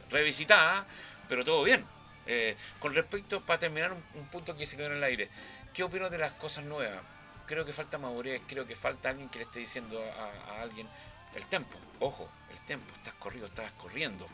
revisitadas, 0.09 0.87
pero 1.29 1.45
todo 1.45 1.63
bien. 1.63 1.85
Eh, 2.27 2.57
con 2.79 2.95
respecto, 2.95 3.43
para 3.43 3.59
terminar, 3.59 3.93
un, 3.93 4.03
un 4.15 4.27
punto 4.29 4.57
que 4.57 4.67
se 4.67 4.79
quedó 4.79 4.87
en 4.87 4.95
el 4.95 5.05
aire, 5.05 5.29
¿qué 5.75 5.83
opino 5.83 6.09
de 6.09 6.17
las 6.17 6.33
cosas 6.33 6.65
nuevas? 6.65 7.03
Creo 7.51 7.65
que 7.65 7.73
falta 7.73 7.99
madurez, 7.99 8.41
creo 8.47 8.65
que 8.65 8.77
falta 8.77 9.11
alguien 9.11 9.29
que 9.29 9.41
le 9.41 9.45
esté 9.45 9.59
diciendo 9.59 10.01
a, 10.01 10.53
a 10.53 10.63
alguien 10.63 10.87
el 11.35 11.45
tempo. 11.47 11.77
Ojo, 11.99 12.31
el 12.53 12.61
tempo, 12.61 12.87
estás 12.95 13.15
corrido, 13.15 13.47
estás 13.47 13.73
corriendo 13.73 14.29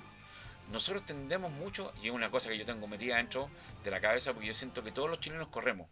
nosotros 0.73 1.05
tendemos 1.05 1.53
mucho, 1.53 1.93
y 2.03 2.09
es 2.09 2.13
una 2.13 2.31
cosa 2.31 2.49
que 2.49 2.59
yo 2.59 2.65
tengo 2.65 2.87
metida 2.87 3.17
dentro 3.17 3.49
de 3.85 3.91
la 3.91 4.01
cabeza, 4.01 4.33
porque 4.33 4.49
yo 4.49 4.55
siento 4.55 4.83
que 4.83 4.93
todos 4.93 5.09
los 5.09 5.21
chilenos 5.21 5.49
corremos. 5.49 5.89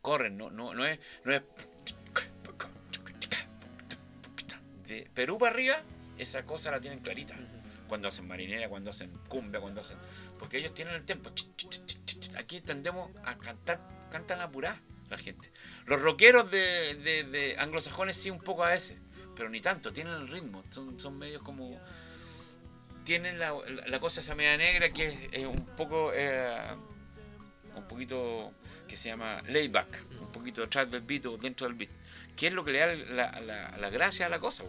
Corren, 0.00 0.36
no, 0.36 0.50
no, 0.50 0.74
no 0.74 0.84
es, 0.84 0.98
no 1.24 1.32
es 1.32 1.42
de 4.88 5.08
Perú 5.14 5.38
para 5.38 5.52
arriba, 5.52 5.82
esa 6.18 6.44
cosa 6.44 6.72
la 6.72 6.80
tienen 6.80 6.98
clarita. 7.00 7.36
Cuando 7.88 8.08
hacen 8.08 8.26
marinera, 8.26 8.68
cuando 8.68 8.90
hacen 8.90 9.10
cumbia, 9.28 9.60
cuando 9.60 9.80
hacen. 9.80 9.98
Porque 10.38 10.58
ellos 10.58 10.74
tienen 10.74 10.94
el 10.94 11.04
tempo. 11.04 11.30
Aquí 12.36 12.60
tendemos 12.60 13.10
a 13.24 13.36
cantar, 13.36 13.80
cantan 14.10 14.40
apurada 14.40 14.80
la 15.12 15.18
gente. 15.18 15.50
Los 15.86 16.00
rockeros 16.00 16.50
de, 16.50 16.94
de, 16.96 17.24
de 17.24 17.56
anglosajones 17.58 18.16
sí 18.16 18.30
un 18.30 18.40
poco 18.40 18.64
a 18.64 18.74
ese, 18.74 18.98
pero 19.36 19.48
ni 19.48 19.60
tanto, 19.60 19.92
tienen 19.92 20.14
el 20.14 20.28
ritmo, 20.28 20.64
son, 20.70 20.98
son 20.98 21.16
medios 21.18 21.42
como 21.42 21.80
tienen 23.04 23.38
la, 23.38 23.52
la- 23.86 24.00
cosa 24.00 24.20
esa 24.20 24.34
media 24.34 24.56
negra 24.56 24.92
que 24.92 25.06
es, 25.08 25.18
es 25.32 25.44
un 25.46 25.66
poco 25.76 26.12
eh, 26.14 26.56
un 27.74 27.88
poquito 27.88 28.52
que 28.86 28.96
se 28.96 29.08
llama 29.08 29.42
layback 29.48 30.04
un 30.20 30.30
poquito 30.30 30.60
detrás 30.60 30.88
del 30.90 31.00
beat 31.02 31.26
o 31.26 31.36
dentro 31.36 31.66
del 31.66 31.74
beat 31.74 31.90
que 32.36 32.46
es 32.46 32.52
lo 32.52 32.64
que 32.64 32.72
le 32.72 32.78
da 32.78 32.86
la, 32.94 33.40
la- 33.40 33.76
la 33.78 33.90
gracia 33.90 34.26
a 34.26 34.28
la 34.28 34.38
cosa. 34.38 34.64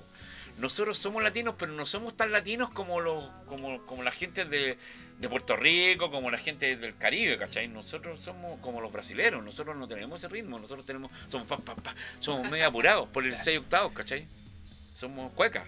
Nosotros 0.57 0.97
somos 0.97 1.23
latinos 1.23 1.55
pero 1.57 1.71
no 1.71 1.85
somos 1.85 2.15
tan 2.15 2.31
latinos 2.31 2.69
como 2.69 2.99
los 2.99 3.27
como, 3.47 3.85
como 3.85 4.03
la 4.03 4.11
gente 4.11 4.45
de, 4.45 4.77
de 5.19 5.29
Puerto 5.29 5.55
Rico 5.55 6.11
como 6.11 6.29
la 6.31 6.37
gente 6.37 6.77
del 6.77 6.95
Caribe 6.97 7.37
¿cachai? 7.37 7.67
nosotros 7.67 8.21
somos 8.21 8.59
como 8.61 8.81
los 8.81 8.91
brasileros 8.91 9.43
nosotros 9.43 9.75
no 9.75 9.87
tenemos 9.87 10.19
ese 10.19 10.29
ritmo 10.31 10.59
nosotros 10.59 10.85
tenemos 10.85 11.11
somos 11.29 11.47
pa, 11.47 11.57
pa, 11.57 11.75
pa, 11.75 11.95
somos 12.19 12.49
medio 12.49 12.67
apurados 12.67 13.07
por 13.09 13.25
el 13.25 13.35
6 13.35 13.59
octavos 13.59 13.93
¿cachai? 13.93 14.27
somos 14.93 15.31
cuecas 15.33 15.65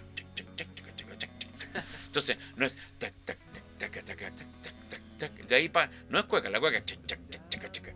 entonces, 2.08 2.38
no 2.56 2.66
es 2.66 2.76
tac, 2.98 3.14
tac, 3.26 3.38
tac, 3.52 3.92
tac, 3.92 4.06
tac, 4.06 4.06
tac, 4.06 4.36
tac, 4.36 4.90
tac, 4.90 5.02
tac, 5.18 5.32
de 5.48 5.56
ahí 5.56 5.70
para. 5.70 5.92
No 6.10 6.20
es 6.20 6.26
cueca, 6.26 6.50
la 6.50 6.60
cueca 6.60 6.82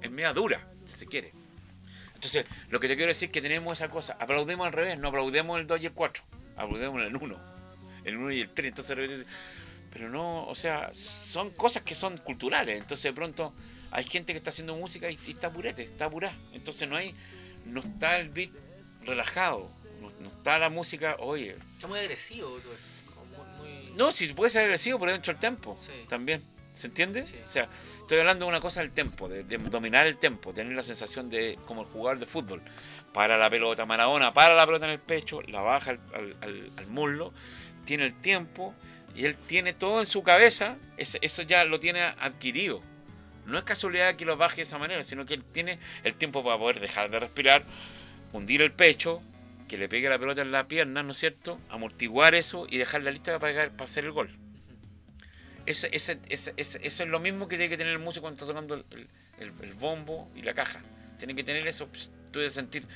es 0.01 0.11
media 0.11 0.33
dura, 0.33 0.67
si 0.85 0.97
se 0.97 1.05
quiere. 1.05 1.33
Entonces, 2.15 2.45
lo 2.69 2.81
que 2.81 2.89
te 2.89 2.97
quiero 2.97 3.07
decir 3.07 3.27
es 3.27 3.31
que 3.31 3.41
tenemos 3.41 3.77
esa 3.77 3.89
cosa. 3.89 4.17
Aplaudemos 4.19 4.67
al 4.67 4.73
revés, 4.73 4.99
no 4.99 5.07
aplaudemos 5.07 5.57
el 5.57 5.67
2 5.67 5.81
y 5.81 5.85
el 5.85 5.93
4, 5.93 6.23
aplaudemos 6.59 7.01
el 7.03 7.15
1, 7.15 7.39
el 8.05 8.17
1 8.17 8.31
y 8.31 8.39
el 8.41 8.49
3. 8.49 8.69
Entonces, 8.69 9.25
pero 9.91 10.09
no, 10.09 10.45
o 10.47 10.55
sea, 10.55 10.89
son 10.93 11.49
cosas 11.51 11.81
que 11.83 11.95
son 11.95 12.17
culturales. 12.17 12.77
Entonces, 12.79 13.03
de 13.03 13.13
pronto, 13.13 13.53
hay 13.91 14.03
gente 14.03 14.33
que 14.33 14.37
está 14.37 14.51
haciendo 14.51 14.75
música 14.75 15.09
y, 15.09 15.17
y 15.27 15.31
está 15.31 15.51
purete, 15.51 15.83
está 15.83 16.05
apurada. 16.05 16.35
Entonces, 16.53 16.87
no 16.87 16.95
hay, 16.95 17.15
no 17.65 17.79
está 17.81 18.19
el 18.19 18.29
beat 18.29 18.51
relajado, 19.03 19.69
no, 20.01 20.11
no 20.19 20.27
está 20.29 20.59
la 20.59 20.69
música, 20.69 21.15
oye, 21.19 21.55
Está 21.75 21.87
muy 21.87 21.99
agresivo. 21.99 22.59
tú, 22.59 22.69
muy- 23.57 23.71
muy- 23.89 23.97
no, 23.97 24.11
si 24.11 24.27
puede 24.33 24.51
ser 24.51 24.65
agresivo, 24.65 24.99
pero 24.99 25.11
dentro 25.13 25.33
del 25.33 25.39
tempo. 25.39 25.75
Sí. 25.77 25.91
También. 26.07 26.43
¿Se 26.79 26.87
entiende? 26.87 27.21
Sí. 27.23 27.35
O 27.43 27.47
sea, 27.47 27.67
estoy 27.99 28.19
hablando 28.19 28.45
de 28.45 28.49
una 28.51 28.61
cosa 28.61 28.79
del 28.79 28.91
tempo, 28.91 29.27
de, 29.27 29.43
de 29.43 29.57
dominar 29.57 30.07
el 30.07 30.15
tempo, 30.15 30.53
tener 30.53 30.71
la 30.73 30.83
sensación 30.83 31.29
de, 31.29 31.59
como 31.65 31.81
el 31.81 31.87
jugador 31.87 32.19
de 32.19 32.25
fútbol, 32.25 32.61
para 33.11 33.37
la 33.37 33.49
pelota, 33.49 33.85
Maradona, 33.85 34.33
para 34.33 34.55
la 34.55 34.65
pelota 34.65 34.85
en 34.85 34.91
el 34.93 34.99
pecho, 34.99 35.41
la 35.41 35.59
baja 35.59 35.91
al, 35.91 35.99
al- 36.13 36.37
al- 36.41 36.71
al 36.77 36.87
muslo, 36.87 37.33
tiene 37.83 38.05
el 38.05 38.13
tiempo 38.13 38.73
y 39.13 39.25
él 39.25 39.35
tiene 39.35 39.73
todo 39.73 39.99
en 39.99 40.05
su 40.05 40.23
cabeza, 40.23 40.77
eso 40.95 41.41
ya 41.41 41.65
lo 41.65 41.81
tiene 41.81 42.01
adquirido. 42.01 42.81
No 43.45 43.57
es 43.57 43.65
casualidad 43.65 44.15
que 44.15 44.23
lo 44.23 44.37
baje 44.37 44.57
de 44.57 44.61
esa 44.61 44.77
manera, 44.77 45.03
sino 45.03 45.25
que 45.25 45.33
él 45.33 45.43
tiene 45.43 45.79
el 46.05 46.15
tiempo 46.15 46.45
para 46.45 46.57
poder 46.57 46.79
dejar 46.79 47.09
de 47.09 47.19
respirar, 47.19 47.65
hundir 48.31 48.61
el 48.61 48.71
pecho, 48.71 49.19
que 49.67 49.77
le 49.77 49.89
pegue 49.89 50.07
la 50.07 50.17
pelota 50.17 50.43
en 50.43 50.53
la 50.53 50.69
pierna, 50.69 51.03
¿no 51.03 51.11
es 51.11 51.17
cierto? 51.17 51.59
Amortiguar 51.69 52.35
eso 52.35 52.67
y 52.69 52.77
dejarla 52.77 53.11
lista 53.11 53.37
para, 53.37 53.69
para 53.71 53.83
hacer 53.85 54.05
el 54.05 54.11
gol. 54.13 54.29
Ese, 55.69 55.87
ese, 55.95 56.19
ese- 56.29 56.53
eso 56.57 57.03
es 57.03 57.09
lo 57.09 57.19
mismo 57.19 57.47
que 57.47 57.55
tiene 57.55 57.69
que 57.69 57.77
tener 57.77 57.93
el 57.93 57.99
músico 57.99 58.23
cuando 58.23 58.37
está 58.43 58.47
tocando 58.51 58.73
el, 58.73 58.85
el- 59.39 59.53
el- 59.61 59.73
bombo 59.75 60.27
y 60.35 60.41
la 60.41 60.55
caja. 60.55 60.81
Tiene 61.19 61.35
que 61.35 61.43
tener 61.43 61.67
eso, 61.67 61.87
pss, 61.91 62.09
tú 62.31 62.39
debes 62.39 62.55
sentir, 62.55 62.87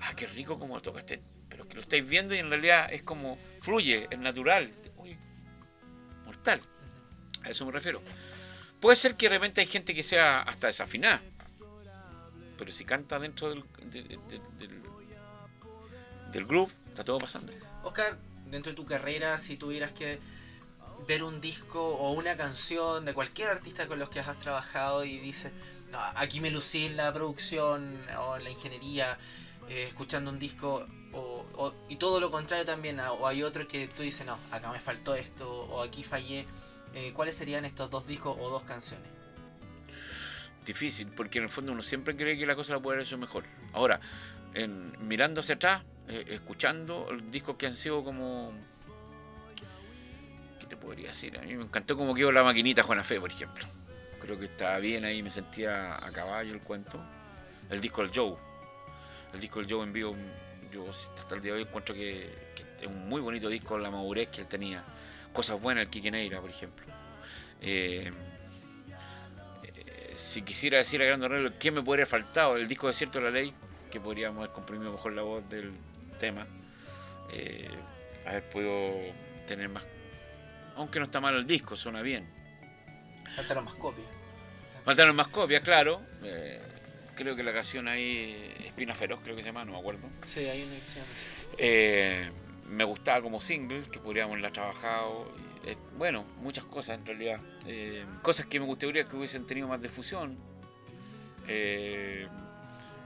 ah, 0.00 0.12
qué 0.14 0.28
rico 0.28 0.56
como 0.56 0.80
toca 0.80 1.00
este. 1.00 1.20
Pero 1.48 1.66
que 1.66 1.74
lo 1.74 1.80
estáis 1.80 2.08
viendo 2.08 2.32
y 2.32 2.38
en 2.38 2.48
realidad 2.48 2.92
es 2.92 3.02
como 3.02 3.36
fluye, 3.60 4.06
es 4.08 4.18
natural. 4.20 4.70
Uy, 4.98 5.16
mortal. 6.24 6.60
A 7.42 7.50
eso 7.50 7.66
me 7.66 7.72
refiero. 7.72 8.00
Puede 8.80 8.94
ser 8.94 9.16
que 9.16 9.26
de 9.28 9.30
repente 9.34 9.60
hay 9.60 9.66
gente 9.66 9.92
que 9.92 10.04
sea 10.04 10.42
hasta 10.42 10.68
desafinada. 10.68 11.20
Pero 12.56 12.70
si 12.70 12.84
canta 12.84 13.18
dentro 13.18 13.50
del, 13.50 13.64
de- 13.90 14.02
de- 14.04 14.16
de- 14.28 14.40
del, 14.58 14.82
del 16.30 16.46
groove, 16.46 16.72
está 16.88 17.02
todo 17.02 17.18
pasando. 17.18 17.52
Oscar, 17.82 18.16
dentro 18.46 18.70
de 18.70 18.76
tu 18.76 18.86
carrera, 18.86 19.36
si 19.38 19.56
tuvieras 19.56 19.90
que 19.90 20.20
ver 21.06 21.22
un 21.22 21.40
disco 21.40 21.80
o 21.96 22.12
una 22.12 22.36
canción 22.36 23.04
de 23.04 23.14
cualquier 23.14 23.48
artista 23.48 23.86
con 23.86 23.98
los 23.98 24.08
que 24.08 24.20
has 24.20 24.38
trabajado 24.38 25.04
y 25.04 25.18
dices, 25.18 25.52
"No, 25.90 25.98
aquí 26.14 26.40
me 26.40 26.50
lucí 26.50 26.86
en 26.86 26.96
la 26.96 27.12
producción 27.12 27.98
o 28.18 28.36
en 28.36 28.44
la 28.44 28.50
ingeniería, 28.50 29.18
eh, 29.68 29.84
escuchando 29.88 30.30
un 30.30 30.38
disco, 30.38 30.86
o, 31.12 31.74
y 31.88 31.96
todo 31.96 32.18
lo 32.20 32.30
contrario 32.30 32.64
también, 32.64 32.98
a- 33.00 33.12
o 33.12 33.26
hay 33.26 33.42
otro 33.42 33.68
que 33.68 33.86
tú 33.88 34.02
dices, 34.02 34.24
no, 34.26 34.38
acá 34.50 34.70
me 34.72 34.80
faltó 34.80 35.14
esto, 35.14 35.48
o 35.50 35.82
aquí 35.82 36.02
fallé. 36.02 36.46
Eh, 36.94 37.12
¿Cuáles 37.14 37.34
serían 37.36 37.64
estos 37.64 37.90
dos 37.90 38.06
discos 38.06 38.36
o 38.40 38.48
dos 38.50 38.62
canciones? 38.64 39.08
difícil, 40.64 41.08
porque 41.08 41.38
en 41.38 41.44
el 41.44 41.50
fondo 41.50 41.72
uno 41.72 41.82
siempre 41.82 42.16
cree 42.16 42.38
que 42.38 42.46
la 42.46 42.54
cosa 42.54 42.74
la 42.74 42.80
puede 42.80 42.96
haber 42.98 43.06
hecho 43.06 43.18
mejor. 43.18 43.44
Ahora, 43.72 44.00
en, 44.54 44.96
mirando 45.06 45.40
hacia 45.40 45.56
atrás, 45.56 45.82
eh, 46.08 46.24
escuchando 46.28 47.08
los 47.10 47.30
discos 47.32 47.56
que 47.56 47.66
han 47.66 47.74
sido 47.74 48.04
como 48.04 48.52
te 50.72 50.76
podría 50.78 51.08
decir? 51.08 51.38
A 51.38 51.42
mí 51.42 51.54
me 51.54 51.64
encantó 51.64 51.98
cómo 51.98 52.14
quedó 52.14 52.32
la 52.32 52.42
maquinita 52.42 52.82
Juana 52.82 53.04
Fe, 53.04 53.20
por 53.20 53.30
ejemplo. 53.30 53.66
Creo 54.18 54.38
que 54.38 54.46
estaba 54.46 54.78
bien 54.78 55.04
ahí, 55.04 55.22
me 55.22 55.30
sentía 55.30 55.94
a 55.94 56.10
caballo 56.12 56.54
el 56.54 56.60
cuento. 56.62 56.98
El 57.68 57.80
disco 57.82 58.00
del 58.00 58.10
Joe. 58.14 58.36
El 59.34 59.40
disco 59.40 59.60
del 59.60 59.70
Joe 59.70 59.82
en 59.82 59.92
vivo, 59.92 60.16
yo 60.72 60.88
hasta 60.88 61.34
el 61.34 61.42
día 61.42 61.52
de 61.52 61.58
hoy 61.58 61.64
encuentro 61.64 61.94
que, 61.94 62.52
es 62.80 62.86
un 62.86 63.06
muy 63.06 63.20
bonito 63.20 63.50
disco, 63.50 63.76
la 63.76 63.90
madurez 63.90 64.28
que 64.28 64.40
él 64.40 64.46
tenía. 64.46 64.82
Cosas 65.34 65.60
buenas, 65.60 65.84
el 65.84 65.90
Kike 65.90 66.10
Neira, 66.10 66.40
por 66.40 66.48
ejemplo. 66.48 66.86
Eh, 67.60 68.10
eh, 69.64 70.12
si 70.16 70.40
quisiera 70.40 70.78
decir 70.78 71.02
a 71.02 71.04
gran 71.04 71.22
arreglo, 71.22 71.58
¿qué 71.58 71.70
me 71.70 71.82
podría 71.82 72.04
haber 72.04 72.22
faltado? 72.22 72.56
El 72.56 72.66
disco 72.66 72.90
de 72.90 73.20
la 73.20 73.30
Ley, 73.30 73.52
que 73.90 74.00
podríamos 74.00 74.38
haber 74.38 74.52
comprimido 74.54 74.90
mejor 74.90 75.12
la 75.12 75.22
voz 75.22 75.46
del 75.50 75.70
tema. 76.18 76.46
Eh, 77.34 77.68
haber 78.24 78.48
podido 78.48 78.94
tener 79.46 79.68
más. 79.68 79.84
Aunque 80.76 80.98
no 80.98 81.04
está 81.06 81.20
mal 81.20 81.34
el 81.34 81.46
disco, 81.46 81.76
suena 81.76 82.02
bien. 82.02 82.26
Faltaron 83.34 83.64
más 83.64 83.74
copias. 83.74 84.06
Faltaron 84.84 85.14
más 85.16 85.28
copias, 85.28 85.62
claro. 85.62 86.02
Eh, 86.22 86.60
creo 87.14 87.36
que 87.36 87.42
la 87.42 87.52
canción 87.52 87.88
ahí, 87.88 88.52
Espina 88.64 88.94
Feroz, 88.94 89.20
creo 89.22 89.36
que 89.36 89.42
se 89.42 89.48
llama, 89.48 89.64
no 89.64 89.72
me 89.72 89.78
acuerdo. 89.78 90.08
Sí, 90.24 90.40
hay 90.40 90.62
una 90.62 90.72
que 90.72 91.56
eh, 91.58 92.30
me 92.68 92.84
gustaba 92.84 93.22
como 93.22 93.40
single, 93.40 93.84
que 93.90 93.98
podríamos 93.98 94.32
haberla 94.32 94.52
trabajado. 94.52 95.32
Eh, 95.64 95.76
bueno, 95.96 96.24
muchas 96.40 96.64
cosas 96.64 96.98
en 96.98 97.06
realidad. 97.06 97.40
cosas 98.22 98.46
que 98.46 98.58
me 98.58 98.66
gustaría 98.66 99.06
que 99.06 99.16
hubiesen 99.16 99.46
tenido 99.46 99.68
más 99.68 99.80
difusión. 99.80 100.36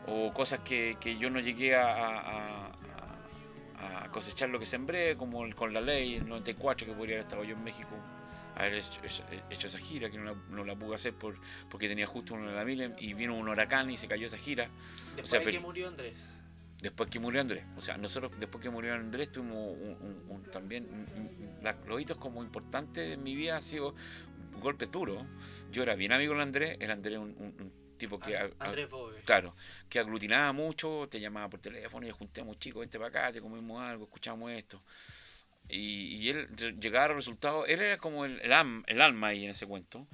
o 0.07 0.33
cosas 0.33 0.61
que, 0.61 0.97
yo 1.19 1.31
no 1.31 1.41
llegué 1.41 1.75
a, 1.75 2.69
a 2.69 2.76
cosechar 4.11 4.49
lo 4.49 4.59
que 4.59 4.67
sembré, 4.67 5.17
como 5.17 5.49
con 5.55 5.73
la 5.73 5.81
ley, 5.81 6.17
el 6.17 6.29
94 6.29 6.87
que 6.87 6.93
podría 6.93 7.17
haber 7.17 7.27
estado 7.27 7.45
yo 7.45 7.55
en 7.55 7.65
México, 7.65 7.91
haber 8.55 8.75
hecho, 8.75 9.67
esa 9.67 9.79
gira, 9.79 10.11
que 10.11 10.19
no 10.19 10.65
la, 10.65 10.75
pude 10.77 10.95
hacer 10.95 11.15
por, 11.15 11.39
porque 11.69 11.89
tenía 11.89 12.07
justo 12.07 12.35
una 12.35 12.51
de 12.51 12.57
la 12.57 12.65
mil 12.65 12.95
y 12.99 13.15
vino 13.15 13.37
un 13.37 13.49
huracán 13.49 13.91
y 13.91 13.99
se 13.99 14.09
cayó 14.09 14.27
esa 14.27 14.39
gira. 14.39 14.71
Después 15.17 15.47
que 15.47 15.61
murió 15.61 15.89
Andrés. 15.89 16.43
Después 16.81 17.11
que 17.11 17.19
murió 17.19 17.41
Andrés. 17.41 17.65
O 17.77 17.81
sea, 17.81 17.97
nosotros 17.97 18.33
después 18.39 18.63
que 18.63 18.71
murió 18.71 18.95
Andrés 18.95 19.33
tuvimos 19.33 19.77
un, 20.29 20.43
también, 20.53 20.87
los 21.87 22.01
hitos 22.01 22.17
como 22.17 22.43
importantes 22.43 23.13
en 23.13 23.23
mi 23.23 23.35
vida 23.35 23.57
ha 23.57 23.63
sido 23.63 23.95
un 24.55 24.61
golpe 24.61 24.87
duro. 24.87 25.27
Yo 25.71 25.83
era 25.83 25.95
bien 25.95 26.13
amigo 26.13 26.35
de 26.35 26.43
Andrés, 26.43 26.77
era 26.81 26.95
Andrés 26.95 27.19
un 27.19 27.86
tipo 27.97 28.19
que 28.19 28.37
Andrés 28.59 28.89
claro 29.25 29.55
que 29.89 29.99
aglutinaba 29.99 30.53
mucho 30.53 31.07
te 31.11 31.21
llamaba 31.21 31.49
por 31.49 31.61
teléfono 31.61 32.07
y 32.07 32.11
juntemos 32.11 32.59
chicos 32.59 32.81
vente 32.81 32.99
para 32.99 33.09
acá 33.09 33.33
te 33.33 33.41
comemos 33.41 33.81
algo 33.83 34.05
escuchamos 34.05 34.51
esto. 34.53 34.83
Y, 35.69 36.29
él 36.29 36.49
llegaba 36.79 37.07
a 37.07 37.09
los 37.09 37.17
resultados 37.17 37.69
él 37.69 37.81
era 37.81 37.97
como 37.97 38.25
el, 38.25 38.41
el, 38.41 38.53
alma 39.03 39.27
ahí 39.29 39.45
en 39.45 39.51
ese 39.51 39.67
cuento. 39.67 40.07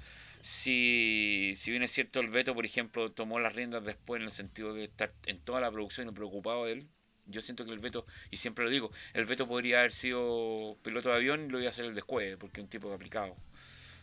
Si, 0.43 1.55
si 1.57 1.71
bien 1.71 1.83
es 1.83 1.93
cierto 1.93 2.21
el 2.21 2.29
Beto 2.29 2.55
por 2.55 2.65
ejemplo 2.65 3.13
tomó 3.13 3.39
las 3.39 3.55
riendas 3.55 3.85
después 3.85 4.21
en 4.21 4.27
el 4.27 4.33
sentido 4.33 4.75
de 4.75 4.85
estar 4.85 5.13
en 5.27 5.39
toda 5.39 5.61
la 5.61 5.71
producción 5.71 6.09
y 6.09 6.13
preocupado 6.13 6.65
de 6.65 6.73
él 6.73 6.89
yo 7.27 7.43
siento 7.43 7.65
que 7.65 7.73
el 7.73 7.79
Beto, 7.79 8.05
y 8.31 8.37
siempre 8.37 8.65
lo 8.65 8.71
digo, 8.71 8.93
el 9.15 9.25
Beto 9.25 9.47
podría 9.47 9.81
haber 9.81 9.93
sido 9.93 10.77
piloto 10.83 11.09
de 11.09 11.17
avión 11.17 11.45
y 11.45 11.49
lo 11.49 11.59
iba 11.59 11.69
a 11.69 11.71
hacer 11.71 11.85
el 11.85 11.95
después, 11.95 12.37
porque 12.37 12.61
es 12.61 12.65
un 12.65 12.71
tipo 12.71 12.93
aplicado. 12.93 13.37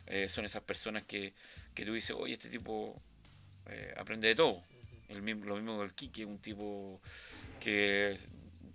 Eh, 0.07 0.27
son 0.30 0.45
esas 0.45 0.63
personas 0.63 1.03
que, 1.03 1.34
que 1.75 1.86
tú 1.86 1.93
dices, 1.93 2.15
oye, 2.17 2.34
este 2.34 2.49
tipo 2.49 3.01
eh, 3.72 3.93
aprende 3.97 4.28
de 4.28 4.36
todo. 4.36 4.63
El 5.07 5.22
mismo, 5.22 5.45
lo 5.45 5.55
mismo 5.55 5.82
del 5.82 5.93
Kike, 5.93 6.26
un 6.26 6.39
tipo 6.39 7.01
que 7.59 8.17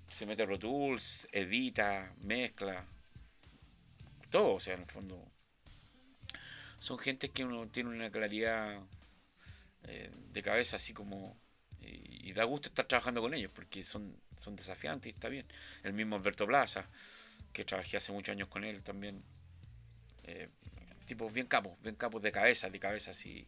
se 0.08 0.26
mete 0.26 0.42
a 0.42 0.46
Pro 0.46 0.58
Tools, 0.58 1.28
edita, 1.32 2.12
mezcla, 2.18 2.84
todo, 4.30 4.54
o 4.54 4.60
sea, 4.60 4.74
en 4.74 4.80
el 4.80 4.86
fondo. 4.86 5.24
Son 6.78 6.98
gente 6.98 7.30
que 7.30 7.44
uno 7.44 7.68
tiene 7.68 7.90
una 7.90 8.10
claridad 8.10 8.80
eh, 9.84 10.10
de 10.32 10.42
cabeza 10.42 10.76
así 10.76 10.92
como... 10.92 11.36
Y, 11.80 12.32
da 12.32 12.42
gusto 12.44 12.68
estar 12.68 12.86
trabajando 12.86 13.20
con 13.20 13.32
ellos 13.32 13.52
porque 13.52 13.84
son, 13.84 14.20
son 14.38 14.56
desafiantes 14.56 15.06
y 15.06 15.14
está 15.14 15.28
bien. 15.28 15.46
El 15.84 15.92
mismo 15.92 16.16
Alberto 16.16 16.46
Plaza, 16.46 16.88
que 17.52 17.64
trabajé 17.64 17.98
hace 17.98 18.10
muchos 18.10 18.32
años 18.32 18.48
con 18.48 18.64
él 18.64 18.82
también. 18.82 19.22
Eh, 20.24 20.48
tipos 21.04 21.32
bien 21.32 21.46
capos, 21.46 21.80
bien 21.82 21.94
capos 21.94 22.22
de 22.22 22.32
cabeza, 22.32 22.70
de 22.70 22.80
cabeza 22.80 23.12
así 23.12 23.46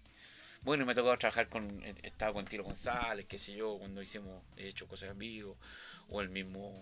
bueno, 0.66 0.84
me 0.84 0.92
ha 0.92 0.94
tocado 0.96 1.16
trabajar 1.16 1.48
con, 1.48 1.80
he 1.84 2.08
estado 2.08 2.34
con 2.34 2.44
Tiro 2.44 2.64
González, 2.64 3.24
qué 3.28 3.38
sé 3.38 3.54
yo, 3.54 3.78
cuando 3.78 4.02
hicimos, 4.02 4.42
he 4.56 4.66
hecho 4.66 4.88
cosas 4.88 5.10
en 5.10 5.18
vivo, 5.18 5.56
o 6.08 6.20
el 6.20 6.28
mismo 6.28 6.74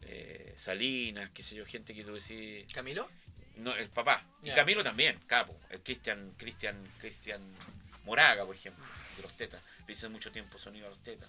eh, 0.00 0.54
Salinas, 0.56 1.28
qué 1.34 1.42
sé 1.42 1.54
yo, 1.54 1.66
gente 1.66 1.94
que 1.94 2.02
tú 2.02 2.14
decís... 2.14 2.64
¿Camilo? 2.72 3.06
No, 3.58 3.76
el 3.76 3.90
papá. 3.90 4.24
Y 4.42 4.50
Camilo 4.52 4.82
también, 4.82 5.20
capo. 5.26 5.54
El 5.68 5.82
Cristian, 5.82 6.32
Cristian, 6.38 6.76
Cristian 6.98 7.42
Moraga, 8.06 8.46
por 8.46 8.56
ejemplo, 8.56 8.82
de 9.16 9.22
los 9.22 9.32
Tetas. 9.34 9.62
Le 9.86 10.08
mucho 10.08 10.32
tiempo 10.32 10.58
sonido 10.58 10.86
a 10.86 10.90
los 10.90 11.02
Tetas. 11.02 11.28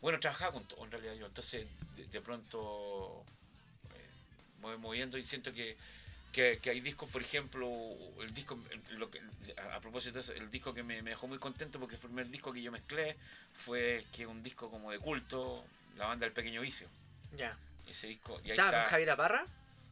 Bueno, 0.00 0.18
trabajaba 0.18 0.54
con 0.54 0.64
todo, 0.64 0.84
en 0.84 0.90
realidad 0.90 1.14
yo. 1.14 1.26
Entonces, 1.26 1.68
de, 2.10 2.20
pronto, 2.20 3.24
eh, 3.94 4.10
me 4.58 4.70
voy 4.70 4.78
moviendo 4.78 5.18
y 5.18 5.24
siento 5.24 5.54
que 5.54 5.76
que, 6.34 6.58
hay 6.68 6.80
discos, 6.80 7.08
por 7.10 7.22
ejemplo, 7.22 7.70
el 8.20 8.34
disco, 8.34 8.58
lo 8.98 9.08
que, 9.08 9.20
a, 9.72 9.78
propósito 9.78 10.14
de 10.14 10.20
eso, 10.20 10.32
el 10.32 10.50
disco 10.50 10.74
que 10.74 10.82
me, 10.82 11.00
dejó 11.02 11.28
muy 11.28 11.38
contento 11.38 11.78
porque 11.78 11.96
fue 11.96 12.08
el 12.08 12.16
primer 12.16 12.30
disco 12.32 12.52
que 12.52 12.60
yo 12.60 12.72
mezclé, 12.72 13.16
fue 13.54 14.04
que 14.12 14.26
un 14.26 14.42
disco 14.42 14.68
como 14.68 14.90
de 14.90 14.98
culto, 14.98 15.64
la 15.96 16.06
banda 16.06 16.26
del 16.26 16.34
Pequeño 16.34 16.60
Vicio. 16.60 16.88
Ya. 17.36 17.56
Ese 17.88 18.08
disco. 18.08 18.40
Y 18.44 18.50
¿Estaba 18.50 18.82
con 18.82 18.90
Javier 18.90 19.10
Aparra? 19.10 19.44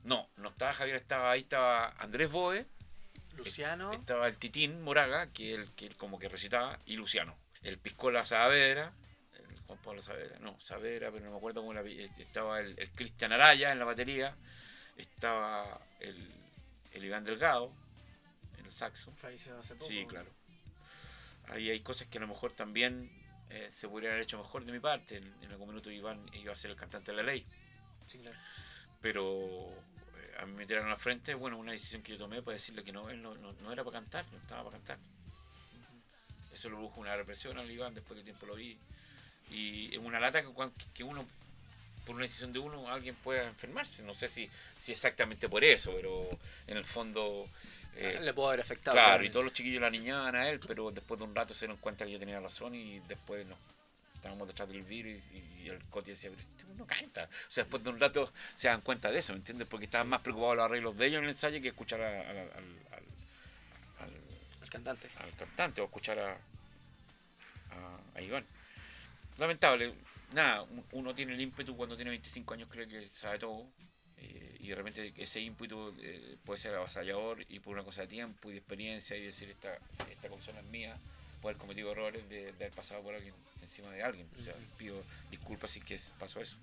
No, 0.04 0.28
no 0.36 0.48
estaba 0.48 0.74
Javier, 0.74 0.96
estaba 0.96 1.30
ahí 1.30 1.42
estaba 1.42 1.94
Andrés 1.98 2.30
Boe. 2.30 2.66
Luciano. 3.36 3.92
Estaba 3.92 4.26
el 4.26 4.36
Titín 4.36 4.82
Moraga, 4.82 5.28
que 5.28 5.54
él, 5.54 5.70
que 5.76 5.90
como 5.90 6.18
que 6.18 6.28
recitaba, 6.28 6.76
y 6.86 6.96
Luciano. 6.96 7.36
El 7.62 7.78
Piscola 7.78 8.26
Saavedra, 8.26 8.92
el 9.38 9.60
Juan 9.66 9.78
Pablo 9.78 10.02
Saavedra, 10.02 10.40
no, 10.40 10.58
Saavedra, 10.60 11.12
pero 11.12 11.24
no 11.24 11.30
me 11.30 11.36
acuerdo 11.36 11.60
cómo 11.60 11.72
la 11.72 11.82
estaba 12.18 12.58
el, 12.58 12.76
el 12.78 12.90
Cristian 12.90 13.32
Araya 13.32 13.70
en 13.70 13.78
la 13.78 13.84
batería 13.84 14.34
estaba 14.96 15.80
el, 16.00 16.16
el 16.92 17.04
Iván 17.04 17.24
Delgado 17.24 17.70
en 18.58 18.66
el 18.66 18.72
saxo. 18.72 19.12
hace 19.22 19.74
poco. 19.74 19.86
Sí, 19.86 20.06
claro. 20.06 20.30
Ahí 21.48 21.70
hay 21.70 21.80
cosas 21.80 22.08
que 22.08 22.18
a 22.18 22.20
lo 22.20 22.28
mejor 22.28 22.52
también 22.52 23.10
eh, 23.50 23.70
se 23.74 23.88
podrían 23.88 24.12
haber 24.12 24.24
hecho 24.24 24.38
mejor 24.38 24.64
de 24.64 24.72
mi 24.72 24.80
parte. 24.80 25.18
En, 25.18 25.50
algún 25.50 25.68
minuto 25.68 25.90
Iván 25.90 26.18
iba 26.34 26.52
a 26.52 26.56
ser 26.56 26.70
el 26.70 26.76
cantante 26.76 27.10
de 27.10 27.18
la 27.18 27.22
ley. 27.22 27.44
Sí, 28.06 28.18
claro. 28.18 28.36
Pero 29.00 29.68
eh, 29.68 30.36
a 30.40 30.46
mí 30.46 30.54
me 30.54 30.66
tiraron 30.66 30.88
la 30.88 30.96
frente, 30.96 31.34
bueno, 31.34 31.58
una 31.58 31.72
decisión 31.72 32.02
que 32.02 32.12
yo 32.12 32.18
tomé 32.18 32.40
para 32.42 32.56
decirle 32.56 32.82
que 32.82 32.92
no, 32.92 33.10
él 33.10 33.20
no, 33.20 33.34
no, 33.34 33.72
era 33.72 33.84
para 33.84 34.00
cantar, 34.00 34.24
no 34.32 34.38
estaba 34.38 34.64
para 34.64 34.78
cantar. 34.78 34.98
Eso 36.52 36.68
lo 36.68 36.76
produjo 36.76 37.00
una 37.00 37.16
represión 37.16 37.58
al 37.58 37.70
Iván, 37.70 37.94
después 37.94 38.16
de 38.16 38.24
tiempo 38.24 38.46
lo 38.46 38.54
vi. 38.54 38.78
Y 39.50 39.94
en 39.94 40.04
una 40.06 40.20
lata 40.20 40.42
que, 40.42 40.48
que 40.94 41.04
uno 41.04 41.26
por 42.04 42.16
una 42.16 42.24
decisión 42.24 42.52
de 42.52 42.58
uno 42.58 42.90
alguien 42.90 43.14
pueda 43.16 43.46
enfermarse. 43.46 44.02
No 44.02 44.14
sé 44.14 44.28
si, 44.28 44.48
si 44.78 44.92
exactamente 44.92 45.48
por 45.48 45.64
eso, 45.64 45.92
pero 45.94 46.38
en 46.66 46.76
el 46.76 46.84
fondo... 46.84 47.48
Eh, 47.96 48.18
Le 48.22 48.32
pudo 48.32 48.48
haber 48.48 48.60
afectado. 48.60 48.96
Claro, 48.96 49.24
y 49.24 49.30
todos 49.30 49.44
los 49.44 49.52
chiquillos 49.52 49.80
la 49.80 49.90
niñaban 49.90 50.34
a 50.34 50.48
él, 50.48 50.60
pero 50.66 50.90
después 50.90 51.18
de 51.18 51.24
un 51.24 51.34
rato 51.34 51.54
se 51.54 51.66
dieron 51.66 51.76
cuenta 51.76 52.04
que 52.04 52.12
yo 52.12 52.18
tenía 52.18 52.40
razón 52.40 52.74
y 52.74 53.00
después 53.00 53.46
no. 53.46 53.56
Estábamos 54.14 54.48
detrás 54.48 54.68
del 54.68 54.82
virus 54.82 55.24
y, 55.32 55.68
el 55.68 55.82
Coti 55.90 56.12
decía, 56.12 56.30
pero 56.30 56.42
este 56.42 56.64
no 56.74 56.86
canta. 56.86 57.24
O 57.24 57.50
sea, 57.50 57.64
después 57.64 57.82
de 57.84 57.90
un 57.90 58.00
rato 58.00 58.32
se 58.54 58.68
dan 58.68 58.80
cuenta 58.80 59.10
de 59.10 59.18
eso, 59.18 59.32
¿me 59.32 59.38
entiendes? 59.38 59.68
Porque 59.68 59.84
estaban 59.84 60.08
más 60.08 60.20
preocupados 60.20 60.56
los 60.56 60.64
arreglos 60.64 60.96
de 60.96 61.06
ellos 61.06 61.18
en 61.18 61.24
el 61.24 61.30
ensayo 61.30 61.60
que 61.60 61.68
escuchar 61.68 62.00
al, 62.00 62.38
al, 62.38 62.50
al, 64.00 64.68
cantante. 64.70 65.08
Al 65.16 65.30
cantante 65.36 65.80
o 65.80 65.84
escuchar 65.84 66.18
a, 66.18 66.36
a 68.14 68.22
Iván. 68.22 68.46
Lamentable, 69.38 69.92
nada, 70.32 70.66
uno 70.92 71.14
tiene 71.14 71.34
el 71.34 71.40
ímpetu 71.40 71.76
cuando 71.76 71.96
tiene 71.96 72.10
25 72.10 72.54
años, 72.54 72.68
cree 72.70 72.88
que 72.88 73.08
sabe 73.12 73.38
todo. 73.38 73.66
Eh, 74.18 74.56
y 74.60 74.68
de 74.68 74.74
repente 74.74 75.12
ese 75.16 75.40
ímpetu 75.40 75.94
eh, 76.00 76.36
puede 76.44 76.58
ser 76.58 76.74
avasallador 76.74 77.44
y 77.48 77.58
por 77.58 77.74
una 77.74 77.82
cosa 77.82 78.02
de 78.02 78.06
tiempo 78.06 78.50
y 78.50 78.52
de 78.52 78.58
experiencia 78.58 79.16
y 79.16 79.22
decir 79.22 79.50
esta, 79.50 79.76
esta 80.10 80.28
persona 80.28 80.60
es 80.60 80.66
mía, 80.66 80.94
puede 81.40 81.54
haber 81.54 81.60
cometido 81.60 81.90
errores 81.90 82.28
de, 82.28 82.50
haber 82.50 82.70
pasado 82.70 83.02
por 83.02 83.14
alguien 83.14 83.34
encima 83.62 83.90
de 83.90 84.02
alguien. 84.02 84.28
O 84.38 84.42
sea, 84.42 84.54
pido 84.78 84.96
disculpas 85.30 85.72
si 85.72 85.80
que 85.80 85.98
pasó 86.18 86.40
eso 86.40 86.56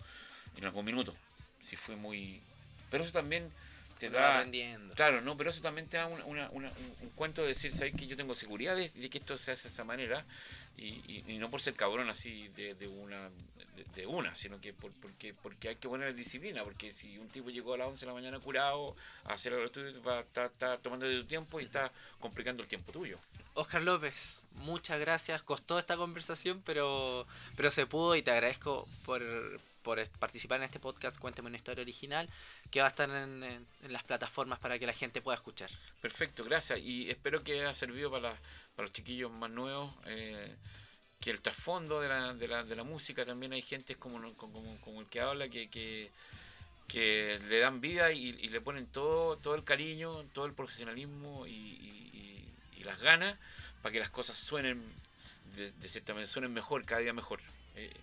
en 0.58 0.66
algún 0.66 0.86
minuto. 0.86 1.14
Si 1.62 1.76
fue 1.76 1.96
muy. 1.96 2.42
Pero 2.90 3.04
eso 3.04 3.12
también 3.12 3.52
te 4.00 4.10
da. 4.10 4.38
Aprendiendo. 4.38 4.96
Claro, 4.96 5.22
no, 5.22 5.38
pero 5.38 5.50
eso 5.50 5.62
también 5.62 5.88
te 5.88 5.98
da 5.98 6.08
una, 6.08 6.50
un, 6.50 6.70
cuento 7.16 7.44
de 7.44 7.50
decir, 7.50 7.74
¿sabes 7.76 7.94
que 7.94 8.08
yo 8.08 8.18
tengo 8.18 8.34
seguridad 8.34 8.76
de, 8.76 8.90
de, 8.90 9.10
que 9.10 9.20
esto 9.20 9.38
se 9.38 9.52
hace 9.52 9.68
de 9.68 9.74
esa 9.74 9.84
manera? 9.84 10.24
Y, 10.78 11.24
y, 11.28 11.38
no 11.38 11.52
por 11.52 11.62
ser 11.62 11.74
cabrón 11.74 12.10
así 12.10 12.48
de, 12.56 12.74
de 12.74 12.88
una 12.88 13.30
de, 13.96 14.06
una, 14.06 14.36
sino 14.36 14.60
que 14.62 14.74
por, 14.74 14.92
porque, 14.94 15.34
porque 15.34 15.70
hay 15.70 15.76
que 15.76 15.90
poner 15.90 16.14
disciplina, 16.16 16.64
porque 16.64 16.94
si 16.94 17.18
un 17.18 17.28
tipo 17.28 17.50
llegó 17.50 17.74
a 17.74 17.78
las 17.78 17.88
11 17.88 18.00
de 18.02 18.08
la 18.08 18.14
mañana 18.14 18.40
curado 18.40 18.96
a 19.26 19.34
hacer 19.34 19.52
los 19.52 19.66
estudios, 19.66 19.96
va 20.06 20.20
a 20.20 20.22
estar, 20.22 20.78
tomando 20.80 21.06
de 21.06 21.18
tu 21.18 21.26
tiempo 21.26 21.60
y 21.60 21.66
está 21.66 21.92
complicando 22.20 22.62
el 22.64 22.70
tiempo 22.70 22.92
tuyo. 22.92 23.18
Oscar 23.56 23.82
López, 23.82 24.44
muchas 24.54 25.00
gracias. 25.00 25.42
Costó 25.44 25.80
esta 25.80 25.98
conversación, 25.98 26.62
pero, 26.66 27.28
pero 27.58 27.72
se 27.72 27.86
pudo 27.86 28.16
y 28.16 28.22
te 28.22 28.32
agradezco 28.32 28.88
por, 29.06 29.22
por 29.82 30.06
participar 30.20 30.60
en 30.60 30.66
este 30.66 30.80
podcast 30.80 31.18
Cuéntame 31.18 31.48
una 31.48 31.58
historia 31.58 31.82
original, 31.82 32.30
que 32.72 32.80
va 32.82 32.88
a 32.88 32.90
estar 32.90 33.10
en, 33.10 33.66
las 33.88 34.04
plataformas 34.04 34.60
para 34.60 34.78
que 34.80 34.86
la 34.86 34.94
gente 34.94 35.22
pueda 35.22 35.36
escuchar. 35.36 35.70
Perfecto, 36.02 36.44
gracias. 36.44 36.80
Y 36.80 37.10
espero 37.10 37.44
que 37.44 37.62
haya 37.62 37.74
servido 37.74 38.12
para, 38.12 38.38
para 38.76 38.88
los 38.88 38.94
chiquillos 38.94 39.32
más 39.32 39.52
nuevos. 39.52 39.94
Eh, 40.08 40.56
que 41.20 41.32
el 41.32 41.42
trasfondo 41.42 42.00
de 42.00 42.08
la, 42.08 42.34
de, 42.34 42.48
la, 42.48 42.64
de 42.64 42.76
la 42.76 42.84
música 42.84 43.26
también 43.26 43.52
hay 43.52 43.62
gente 43.62 43.96
como, 43.96 44.34
como, 44.36 44.78
como 44.80 45.02
el 45.02 45.08
que 45.08 45.20
habla 45.20 45.50
que, 45.50 45.70
que, 45.70 46.12
que 46.88 47.40
le 47.50 47.60
dan 47.60 47.82
vida 47.82 48.12
y, 48.12 48.32
le 48.32 48.62
ponen 48.62 48.88
todo, 48.88 49.36
todo 49.38 49.56
el 49.56 49.64
cariño, 49.64 50.24
todo 50.34 50.46
el 50.46 50.54
profesionalismo 50.54 51.46
y, 51.48 51.96
las 52.84 53.00
ganas 53.02 53.38
para 53.84 53.94
que 53.94 54.00
las 54.00 54.10
cosas 54.10 54.40
suenen 54.40 54.82
de, 55.56 55.72
de, 55.72 55.88
cierta 55.88 56.14
manera, 56.14 56.32
suenen 56.32 56.52
mejor, 56.52 56.84
cada 56.86 57.02
día 57.02 57.14
mejor. 57.14 57.40
Eh, 57.76 57.94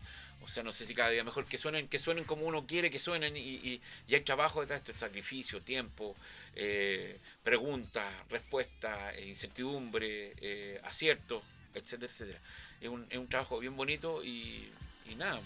o 0.47 0.49
sea, 0.49 0.62
no 0.62 0.72
sé 0.72 0.86
si 0.86 0.94
cada 0.94 1.11
día 1.11 1.24
mejor, 1.24 1.44
que 1.47 1.59
suenen, 1.59 1.88
que 1.88 1.99
suenen 1.99 2.22
como 2.22 2.47
uno 2.47 2.66
quiere 2.66 2.88
que 2.88 3.01
suenen 3.01 3.36
y, 3.36 3.40
y, 3.40 4.14
hay 4.14 4.20
trabajo 4.20 4.61
detrás 4.61 4.84
de 4.84 4.92
esto, 4.92 5.07
sacrificio, 5.07 5.61
tiempo, 5.61 6.14
eh, 6.55 7.18
preguntas, 7.42 8.07
respuestas, 8.30 9.18
incertidumbre, 9.26 10.34
eh, 10.40 10.80
acierto, 10.84 11.42
etcétera, 11.74 12.12
etcétera. 12.12 12.40
Es 12.80 12.88
un, 12.88 13.05
es 13.11 13.18
un 13.18 13.26
trabajo 13.26 13.59
bien 13.59 13.76
bonito 13.76 14.22
y, 14.22 14.70
y 15.11 15.16
nada, 15.16 15.40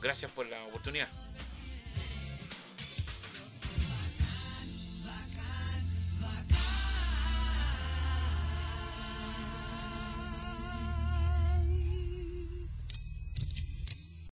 gracias 0.00 0.30
por 0.30 0.46
la 0.46 0.62
oportunidad. 0.64 1.08